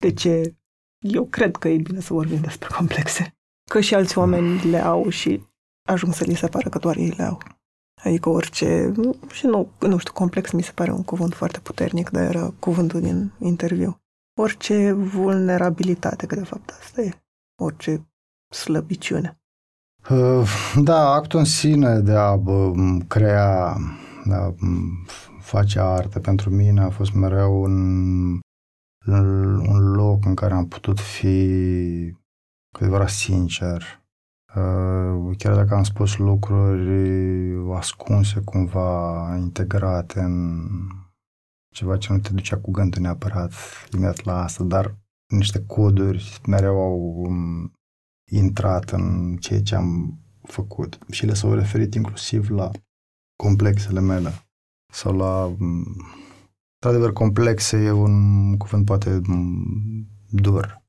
De 0.00 0.12
ce? 0.12 0.56
Eu 0.98 1.26
cred 1.26 1.56
că 1.56 1.68
e 1.68 1.76
bine 1.76 2.00
să 2.00 2.12
vorbim 2.12 2.40
despre 2.40 2.68
complexe. 2.76 3.36
că 3.70 3.80
și 3.80 3.94
alți 3.94 4.18
oameni 4.18 4.70
le 4.70 4.78
au 4.78 5.08
și 5.08 5.47
ajung 5.88 6.14
să 6.14 6.24
li 6.24 6.34
se 6.34 6.46
pară 6.46 6.68
că 6.68 6.78
doar 6.78 6.96
ei 6.96 7.14
le 7.16 7.22
au. 7.22 7.38
Adică 8.04 8.28
orice, 8.28 8.92
și 9.32 9.46
nu, 9.46 9.68
nu 9.80 9.98
știu, 9.98 10.12
complex 10.12 10.50
mi 10.50 10.62
se 10.62 10.72
pare 10.74 10.90
un 10.90 11.02
cuvânt 11.02 11.34
foarte 11.34 11.60
puternic, 11.60 12.10
dar 12.10 12.22
era 12.22 12.54
cuvântul 12.58 13.00
din 13.00 13.32
interviu. 13.38 14.00
Orice 14.40 14.92
vulnerabilitate, 14.92 16.26
că 16.26 16.34
de 16.34 16.44
fapt 16.44 16.70
asta 16.70 17.00
e. 17.00 17.22
Orice 17.62 18.08
slăbiciune. 18.54 19.40
Uh, 20.10 20.48
da, 20.82 21.12
actul 21.12 21.38
în 21.38 21.44
sine 21.44 21.98
de 21.98 22.12
a 22.12 22.42
crea, 23.06 23.76
de 24.24 24.34
a 24.34 24.54
face 25.40 25.80
artă, 25.80 26.20
pentru 26.20 26.50
mine 26.50 26.80
a 26.80 26.90
fost 26.90 27.12
mereu 27.12 27.62
un, 27.62 27.74
un 29.68 29.92
loc 29.92 30.24
în 30.24 30.34
care 30.34 30.54
am 30.54 30.68
putut 30.68 31.00
fi 31.00 32.16
cu 32.74 32.78
adevărat 32.80 33.08
sincer. 33.08 34.02
Uh, 34.54 35.36
chiar 35.36 35.54
dacă 35.54 35.74
am 35.74 35.82
spus 35.82 36.16
lucruri 36.16 37.76
ascunse, 37.76 38.40
cumva 38.40 39.36
integrate 39.36 40.20
în 40.20 40.68
ceva 41.74 41.96
ce 41.96 42.12
nu 42.12 42.18
te 42.18 42.32
ducea 42.32 42.58
cu 42.58 42.70
gândul 42.70 43.02
neapărat 43.02 43.52
imediat 43.92 44.24
la 44.24 44.42
asta, 44.42 44.64
dar 44.64 44.96
niște 45.26 45.64
coduri 45.66 46.40
mereu 46.46 46.80
au 46.80 47.22
um, 47.26 47.72
intrat 48.30 48.90
în 48.90 49.36
ceea 49.36 49.62
ce 49.62 49.74
am 49.74 50.18
făcut 50.42 50.98
și 51.10 51.26
le 51.26 51.34
s-au 51.34 51.54
referit 51.54 51.94
inclusiv 51.94 52.50
la 52.50 52.70
complexele 53.42 54.00
mele 54.00 54.32
sau 54.92 55.16
la 55.16 55.44
um, 55.44 55.84
într-adevăr 56.74 57.12
complexe 57.12 57.76
e 57.76 57.90
un 57.90 58.56
cuvânt 58.56 58.84
poate 58.84 59.20
um, 59.28 60.08
dur. 60.30 60.82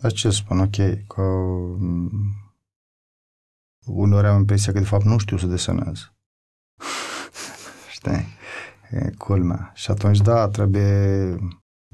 Dar 0.00 0.12
ce 0.12 0.30
spun, 0.30 0.58
ok, 0.58 1.06
că 1.06 1.22
uneori 3.88 4.26
am 4.26 4.38
impresia 4.38 4.72
că 4.72 4.78
de 4.78 4.84
fapt 4.84 5.04
nu 5.04 5.18
știu 5.18 5.36
să 5.36 5.46
desenez. 5.46 6.12
Știi? 7.96 8.26
E 8.90 9.10
culmea. 9.18 9.72
Și 9.74 9.90
atunci, 9.90 10.20
da, 10.20 10.48
trebuie 10.48 11.30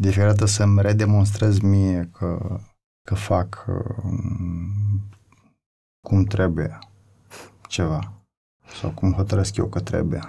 de 0.00 0.10
fiecare 0.10 0.32
dată 0.32 0.44
să-mi 0.44 0.82
redemonstrez 0.82 1.58
mie 1.58 2.10
că, 2.12 2.60
că 3.08 3.14
fac 3.14 3.64
um, 4.02 5.08
cum 6.06 6.24
trebuie 6.24 6.78
ceva 7.68 8.12
sau 8.80 8.90
cum 8.90 9.12
hotărăsc 9.12 9.56
eu 9.56 9.66
că 9.66 9.80
trebuie. 9.80 10.20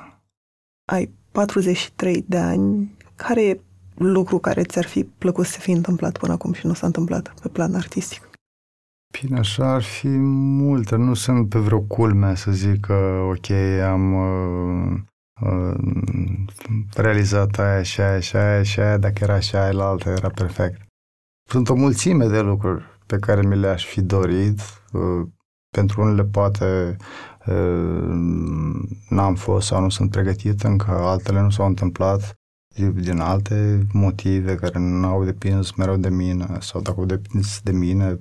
Ai 0.92 1.14
43 1.32 2.26
de 2.28 2.38
ani. 2.38 2.98
Care 3.16 3.46
e 3.46 3.62
lucru 3.96 4.40
care 4.40 4.64
ți-ar 4.64 4.86
fi 4.86 5.04
plăcut 5.04 5.46
să 5.46 5.60
fi 5.60 5.72
întâmplat 5.72 6.18
până 6.18 6.34
acum 6.34 6.54
și 6.54 6.66
nu 6.66 6.74
s-a 6.74 6.86
întâmplat 6.86 7.34
pe 7.42 7.48
plan 7.48 7.76
artistic? 7.76 8.30
Bine, 9.22 9.40
așa 9.40 9.74
ar 9.74 9.84
fi 9.84 10.08
multe. 10.08 10.96
Nu 10.96 11.14
sunt 11.14 11.50
pe 11.50 11.60
vreo 11.60 11.82
culme 11.82 12.36
să 12.36 12.52
zic 12.52 12.80
că, 12.80 12.94
ok, 13.30 13.50
am 13.84 14.14
uh, 14.14 15.00
uh, 15.42 15.76
realizat 16.96 17.60
aia 17.60 17.84
și 17.84 18.02
aia 18.02 18.20
și 18.20 18.36
aia 18.36 18.64
și 18.64 18.80
aia, 18.80 18.98
dacă 18.98 19.24
era 19.24 19.40
și 19.40 19.56
aia 19.56 19.72
la 19.72 19.88
altă, 19.88 20.10
era 20.10 20.30
perfect. 20.30 20.82
Sunt 21.50 21.70
o 21.70 21.76
mulțime 21.76 22.28
de 22.28 22.40
lucruri 22.40 22.84
pe 23.06 23.18
care 23.18 23.42
mi 23.42 23.56
le-aș 23.56 23.86
fi 23.86 24.02
dorit. 24.02 24.60
Uh, 24.92 25.28
pentru 25.70 26.02
unele 26.02 26.24
poate 26.24 26.98
uh, 27.46 28.10
n-am 29.10 29.36
fost 29.36 29.68
sau 29.68 29.82
nu 29.82 29.90
sunt 29.90 30.12
pregătit 30.12 30.62
încă, 30.64 30.92
altele 30.92 31.42
nu 31.42 31.50
s-au 31.50 31.66
întâmplat 31.66 32.34
din 32.76 33.20
alte 33.20 33.88
motive 33.94 34.56
care 34.56 34.80
nu 34.80 35.08
au 35.08 35.24
depins 35.24 35.72
mereu 35.72 35.98
de 35.98 36.10
mine 36.10 36.58
sau 36.60 36.82
dacă 36.82 37.00
au 37.00 37.06
depins 37.06 37.62
de 37.62 37.72
mine, 37.72 38.20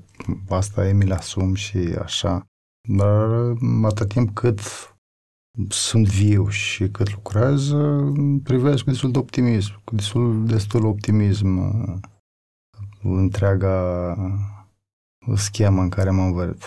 asta 0.48 0.88
e, 0.88 0.92
mi 0.92 1.04
le 1.04 1.14
asum 1.14 1.54
și 1.54 1.78
așa. 1.78 2.46
Dar 2.88 3.54
atât 3.82 4.08
timp 4.08 4.34
cât 4.34 4.60
sunt 5.68 6.06
viu 6.06 6.48
și 6.48 6.88
cât 6.88 7.12
lucrez, 7.12 7.70
privesc 8.42 8.84
cu 8.84 8.90
destul 8.90 9.10
de 9.10 9.18
optimism, 9.18 9.80
cu 9.84 9.94
destul, 9.94 10.46
destul 10.46 10.84
optimism 10.84 11.56
uh, 11.58 11.98
întreaga 13.02 14.16
schemă 15.34 15.82
în 15.82 15.88
care 15.88 16.10
mă 16.10 16.22
învăț. 16.22 16.64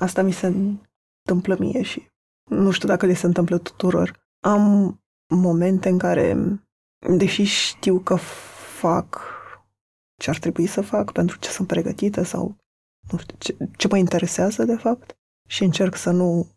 Asta 0.00 0.22
mi 0.22 0.32
se 0.32 0.46
întâmplă 0.46 1.56
mie 1.58 1.82
și 1.82 2.08
nu 2.50 2.70
știu 2.70 2.88
dacă 2.88 3.06
le 3.06 3.14
se 3.14 3.26
întâmplă 3.26 3.58
tuturor. 3.58 4.18
Am 4.44 4.94
momente 5.34 5.88
în 5.88 5.98
care 5.98 6.60
deși 7.08 7.42
știu 7.42 7.98
că 7.98 8.16
fac 8.78 9.20
ce 10.16 10.30
ar 10.30 10.38
trebui 10.38 10.66
să 10.66 10.80
fac, 10.80 11.12
pentru 11.12 11.38
ce 11.38 11.50
sunt 11.50 11.66
pregătită 11.66 12.22
sau 12.22 12.56
nu 13.10 13.18
știu, 13.18 13.36
ce, 13.38 13.56
ce 13.76 13.88
mă 13.88 13.96
interesează 13.96 14.64
de 14.64 14.76
fapt 14.76 15.16
și 15.48 15.64
încerc 15.64 15.96
să 15.96 16.10
nu 16.10 16.48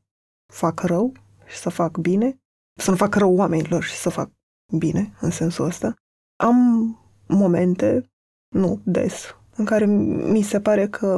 fac 0.54 0.80
rău 0.80 1.12
și 1.46 1.58
să 1.58 1.70
fac 1.70 1.98
bine, 1.98 2.41
să 2.80 2.89
nu 2.89 2.96
fac 2.96 3.16
rău 3.16 3.36
oamenilor 3.36 3.84
și 3.84 3.96
să 3.96 4.10
fac 4.10 4.30
bine 4.78 5.14
în 5.20 5.32
sensul 5.32 5.66
ăsta. 5.66 5.96
Am 6.36 6.98
momente, 7.28 8.12
nu 8.56 8.82
des, 8.84 9.36
în 9.56 9.66
care 9.66 9.86
mi 9.86 10.41
se 10.41 10.62
pare 10.62 10.88
că 10.88 11.18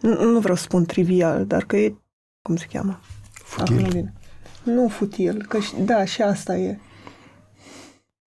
nu, 0.00 0.24
nu 0.24 0.40
vreau 0.40 0.56
să 0.56 0.62
spun 0.62 0.84
trivial, 0.84 1.46
dar 1.46 1.64
că 1.64 1.76
e, 1.76 1.94
cum 2.42 2.56
se 2.56 2.66
cheamă? 2.66 3.00
Futil. 3.32 3.74
Acum 3.74 3.84
nu 3.84 3.90
vine. 3.90 4.12
Nu 4.62 4.88
futil, 4.88 5.46
că 5.46 5.58
da, 5.84 6.04
și 6.04 6.22
asta 6.22 6.56
e 6.56 6.78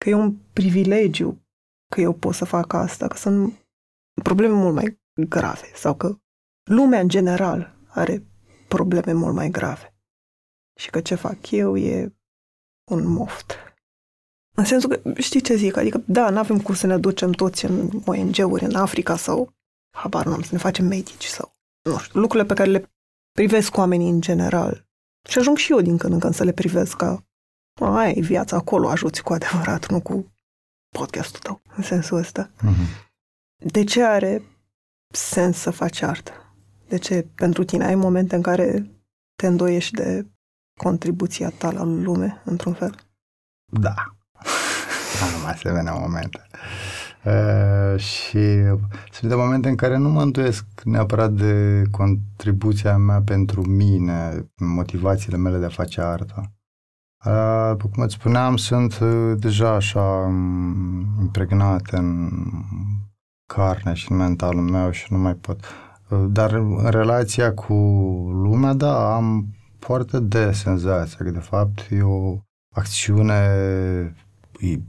că 0.04 0.10
e 0.10 0.14
un 0.14 0.38
privilegiu 0.54 1.45
că 1.93 2.01
eu 2.01 2.14
pot 2.14 2.34
să 2.34 2.45
fac 2.45 2.74
asta, 2.74 3.08
că 3.08 3.18
sunt 3.18 3.68
probleme 4.24 4.54
mult 4.54 4.74
mai 4.74 5.01
grave 5.30 5.72
sau 5.76 5.95
că 5.95 6.18
lumea 6.70 6.99
în 6.99 7.08
general 7.08 7.76
are 7.88 8.26
probleme 8.68 9.14
mult 9.14 9.34
mai 9.34 9.49
grave 9.49 9.95
și 10.80 10.89
că 10.89 11.01
ce 11.01 11.16
fac 11.16 11.51
eu 11.51 11.78
e 11.78 12.16
un 12.91 13.08
moft. 13.08 13.58
În 14.56 14.66
sensul 14.66 14.89
că, 14.89 15.22
știi 15.22 15.41
ce 15.41 15.56
zic, 15.56 15.78
adică, 15.78 16.04
da, 16.08 16.30
nu 16.30 16.38
avem 16.38 16.62
cum 16.62 16.76
să 16.76 16.88
ne 16.88 16.97
ducem 16.97 17.32
toți 17.32 17.66
în 17.66 17.89
ONG-uri 18.06 18.64
în 18.64 18.76
Africa 18.76 19.16
sau, 19.16 19.54
habar 19.97 20.26
nu 20.26 20.34
am, 20.34 20.41
să 20.41 20.49
ne 20.51 20.58
facem 20.58 20.86
medici 20.86 21.26
sau, 21.26 21.58
nu 21.89 21.97
știu, 21.97 22.20
lucrurile 22.20 22.47
pe 22.47 22.54
care 22.54 22.70
le 22.70 22.91
privesc 23.32 23.78
oamenii 23.78 24.10
în 24.10 24.22
general. 24.22 24.88
Și 25.30 25.38
ajung 25.38 25.58
și 25.58 25.72
eu 25.72 25.82
din 25.82 25.97
când 25.97 26.14
în 26.14 26.20
când 26.20 26.34
să 26.34 26.43
le 26.43 26.54
privesc 26.54 26.97
ca 26.97 27.28
aia 27.82 28.09
e 28.09 28.21
viața 28.21 28.57
acolo, 28.57 28.89
ajuți 28.89 29.24
cu 29.24 29.34
adevărat, 29.34 29.89
nu 29.89 30.01
cu 30.01 30.34
podcastul 30.89 31.39
tău, 31.39 31.61
în 31.76 31.84
sensul 31.84 32.17
ăsta. 32.17 32.49
Uh-huh. 32.49 33.11
De 33.55 33.84
ce 33.84 34.03
are 34.03 34.41
sens 35.13 35.57
să 35.57 35.71
faci 35.71 36.01
artă? 36.01 36.32
De 36.88 36.97
ce 36.97 37.28
pentru 37.36 37.63
tine 37.63 37.86
ai 37.86 37.95
momente 37.95 38.36
în 38.36 38.41
care 38.41 38.91
te 39.36 39.47
îndoiești 39.47 39.95
de 39.95 40.28
contribuția 40.78 41.49
ta 41.49 41.71
la 41.71 41.84
lume, 41.84 42.41
într-un 42.45 42.74
fel? 42.74 42.95
Da. 43.65 43.93
Am 45.24 45.45
asemenea 45.45 45.93
momente. 45.93 46.47
Uh, 47.26 47.99
și 47.99 48.39
sunt 49.11 49.30
de 49.30 49.36
momente 49.36 49.69
în 49.69 49.76
care 49.76 49.97
nu 49.97 50.09
mă 50.09 50.21
îndoiesc 50.21 50.65
neapărat 50.84 51.32
de 51.32 51.82
contribuția 51.91 52.97
mea 52.97 53.21
pentru 53.21 53.67
mine, 53.67 54.47
motivațiile 54.55 55.38
mele 55.38 55.57
de 55.57 55.65
a 55.65 55.69
face 55.69 56.01
artă. 56.01 56.51
După 57.71 57.89
cum 57.93 58.03
îți 58.03 58.13
spuneam, 58.13 58.57
sunt 58.57 58.99
uh, 58.99 59.34
deja 59.38 59.69
așa 59.69 60.01
um, 60.01 61.05
impregnate 61.21 61.97
în 61.97 62.30
carne 63.53 63.93
și 63.93 64.11
în 64.11 64.17
mentalul 64.17 64.61
meu 64.61 64.91
și 64.91 65.05
nu 65.09 65.17
mai 65.17 65.34
pot. 65.34 65.59
Uh, 66.09 66.26
dar 66.30 66.53
în 66.53 66.89
relația 66.89 67.53
cu 67.53 67.74
lumea, 68.32 68.74
da, 68.74 69.15
am 69.15 69.45
foarte 69.80 70.19
des 70.19 70.57
senzația 70.57 71.17
că 71.17 71.32
de 71.32 71.39
fapt 71.39 71.88
e 71.89 72.01
o 72.01 72.38
acțiune 72.76 73.36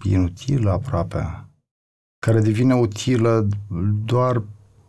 inutilă 0.03 0.71
aproape, 0.71 1.49
care 2.27 2.41
devine 2.41 2.75
utilă 2.75 3.49
doar 4.05 4.43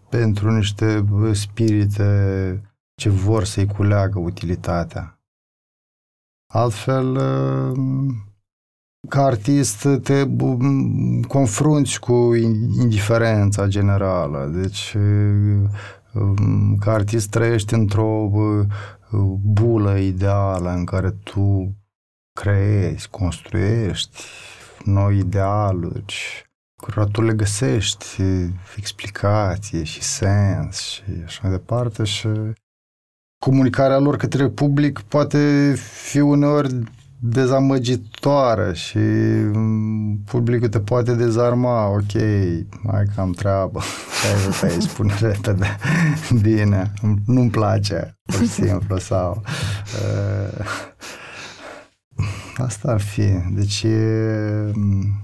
pentru 0.10 0.52
niște 0.52 1.06
spirite 1.32 2.62
ce 2.96 3.10
vor 3.10 3.44
să-i 3.44 3.66
culeagă 3.66 4.20
utilitatea. 4.20 5.15
Altfel, 6.56 7.16
uh, 7.16 7.78
ca 9.10 9.24
artist, 9.24 9.88
te 10.04 10.26
confrunți 11.28 12.00
cu 12.00 12.34
indiferența 12.80 13.68
generală. 13.68 14.52
Deci, 14.54 14.94
uh, 14.98 15.70
um, 16.14 16.78
ca 16.78 16.92
artist 16.92 17.30
trăiești 17.30 17.74
într-o 17.74 18.30
uh, 18.32 18.66
bulă 19.44 19.98
ideală 19.98 20.72
în 20.72 20.86
care 20.86 21.12
tu 21.12 21.76
creezi, 22.40 23.10
construiești 23.10 24.24
noi 24.84 25.18
idealuri, 25.18 26.46
cu 26.82 27.04
tu 27.12 27.22
le 27.22 27.34
găsești 27.34 28.22
explicație 28.78 29.84
și 29.84 30.02
sens 30.02 30.80
și 30.80 31.04
așa 31.26 31.40
mai 31.44 31.52
departe 31.52 32.04
și 32.04 32.28
comunicarea 33.40 33.98
lor 33.98 34.18
către 34.18 34.48
public 34.48 35.00
poate 35.00 35.74
fi 35.78 36.20
uneori 36.20 36.84
dezamăgitoare 37.20 38.74
și 38.74 38.98
mm, 38.98 40.22
publicul 40.26 40.68
te 40.68 40.80
poate 40.80 41.14
dezarma, 41.14 41.88
ok, 41.88 42.14
mai 42.84 43.06
că 43.16 43.22
am 43.22 43.32
treabă, 43.32 43.80
ai 44.24 44.42
vrut 44.42 44.72
aici, 44.72 44.82
spune 44.82 45.14
repede, 45.20 45.78
bine, 46.42 46.94
nu-mi 47.26 47.50
place, 47.50 48.18
pur 48.24 48.40
și 48.40 48.48
simplu, 48.48 48.98
sau... 48.98 49.44
Uh, 50.02 50.66
asta 52.58 52.92
ar 52.92 53.02
fi, 53.02 53.32
deci 53.54 53.84
e... 53.84 54.72
Mm, 54.74 55.22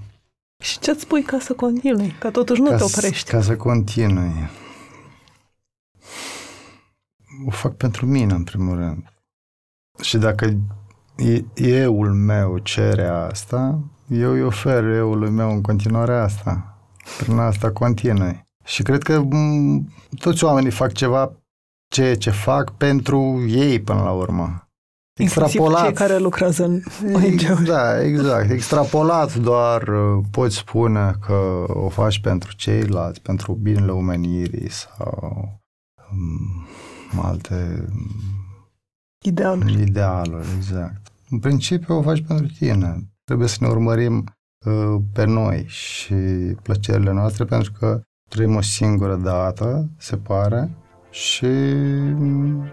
și 0.62 0.78
ce-ți 0.78 1.00
spui 1.00 1.22
ca 1.22 1.38
să 1.40 1.52
continui? 1.52 2.14
Ca 2.18 2.30
totuși 2.30 2.60
nu 2.60 2.68
ca 2.68 2.76
te 2.76 2.82
oprești. 2.82 3.30
Ca 3.30 3.42
să 3.42 3.56
continui. 3.56 4.50
O 7.46 7.50
fac 7.50 7.74
pentru 7.76 8.06
mine, 8.06 8.32
în 8.32 8.44
primul 8.44 8.76
rând. 8.76 9.04
Și 10.00 10.18
dacă 10.18 10.58
euul 11.54 12.12
meu 12.12 12.58
cere 12.58 13.06
asta, 13.06 13.78
eu 14.08 14.30
îi 14.30 14.42
ofer 14.42 14.84
euului 14.84 15.30
meu 15.30 15.50
în 15.50 15.60
continuare 15.60 16.14
asta. 16.14 16.78
Prin 17.18 17.38
asta 17.38 17.70
continui. 17.72 18.44
Și 18.64 18.82
cred 18.82 19.02
că 19.02 19.22
m- 19.24 20.16
toți 20.18 20.44
oamenii 20.44 20.70
fac 20.70 20.92
ceva 20.92 21.32
ce 21.88 22.14
ce 22.14 22.30
fac 22.30 22.70
pentru 22.76 23.44
ei 23.48 23.80
până 23.80 24.02
la 24.02 24.10
urmă. 24.12 24.66
Extrapolat. 25.18 25.84
cei 25.84 25.92
care 25.92 26.18
lucrează 26.18 26.64
în 26.64 26.82
ONG-uri. 27.14 27.64
Da, 27.64 28.02
exact. 28.02 28.50
Extrapolat 28.50 29.34
doar 29.34 29.88
uh, 29.88 30.24
poți 30.30 30.56
spune 30.56 31.14
că 31.26 31.64
o 31.68 31.88
faci 31.88 32.20
pentru 32.20 32.54
ceilalți, 32.56 33.20
pentru 33.20 33.52
binele 33.52 33.90
omenirii 33.90 34.70
sau 34.70 35.60
um, 36.12 36.66
alte 37.20 37.88
idealuri. 39.24 39.80
Idealuri, 39.80 40.46
exact. 40.56 41.00
În 41.30 41.38
principiu 41.38 41.96
o 41.96 42.02
faci 42.02 42.24
pentru 42.26 42.46
tine. 42.46 43.10
Trebuie 43.24 43.48
să 43.48 43.56
ne 43.60 43.68
urmărim 43.68 44.24
uh, 44.66 45.02
pe 45.12 45.24
noi 45.24 45.64
și 45.66 46.14
plăcerile 46.62 47.12
noastre 47.12 47.44
pentru 47.44 47.72
că 47.72 48.00
trăim 48.28 48.54
o 48.54 48.60
singură 48.60 49.16
dată, 49.16 49.90
se 49.98 50.16
pare, 50.16 50.70
și 51.10 51.44
um, 51.44 52.64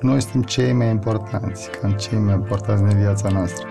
noi 0.00 0.20
suntem 0.20 0.42
cei 0.42 0.72
mai 0.72 0.90
importanți, 0.90 1.70
cam 1.70 1.92
cei 1.92 2.18
mai 2.18 2.34
importanți 2.34 2.82
în 2.82 2.98
viața 2.98 3.28
noastră. 3.28 3.66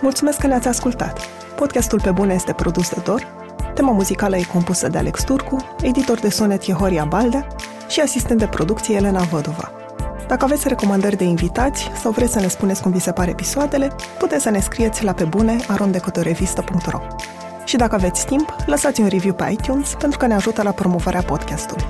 Mulțumesc 0.00 0.38
că 0.40 0.46
ne-ați 0.46 0.68
ascultat! 0.68 1.20
Podcastul 1.56 2.00
Pe 2.00 2.10
Bune 2.10 2.34
este 2.34 2.52
produs 2.52 2.94
de 2.94 3.00
Dor, 3.04 3.43
tema 3.74 3.92
muzicală 3.92 4.36
e 4.36 4.42
compusă 4.52 4.88
de 4.88 4.98
Alex 4.98 5.22
Turcu, 5.22 5.56
editor 5.82 6.18
de 6.18 6.28
sonet 6.28 6.66
e 6.66 6.72
Horia 6.72 7.04
Baldea 7.04 7.46
și 7.88 8.00
asistent 8.00 8.38
de 8.38 8.46
producție 8.46 8.94
Elena 8.94 9.22
Vădova. 9.22 9.72
Dacă 10.28 10.44
aveți 10.44 10.68
recomandări 10.68 11.16
de 11.16 11.24
invitați 11.24 11.90
sau 12.00 12.12
vreți 12.12 12.32
să 12.32 12.40
ne 12.40 12.48
spuneți 12.48 12.82
cum 12.82 12.90
vi 12.90 12.98
se 12.98 13.12
pare 13.12 13.30
episoadele, 13.30 13.90
puteți 14.18 14.42
să 14.42 14.50
ne 14.50 14.60
scrieți 14.60 15.04
la 15.04 15.12
pe 15.12 15.24
bune 15.24 15.56
arondecotorevista.ro. 15.68 17.00
Și 17.64 17.76
dacă 17.76 17.94
aveți 17.94 18.26
timp, 18.26 18.56
lăsați 18.66 19.00
un 19.00 19.06
review 19.06 19.34
pe 19.34 19.50
iTunes 19.50 19.94
pentru 19.98 20.18
că 20.18 20.26
ne 20.26 20.34
ajută 20.34 20.62
la 20.62 20.70
promovarea 20.70 21.22
podcastului. 21.22 21.84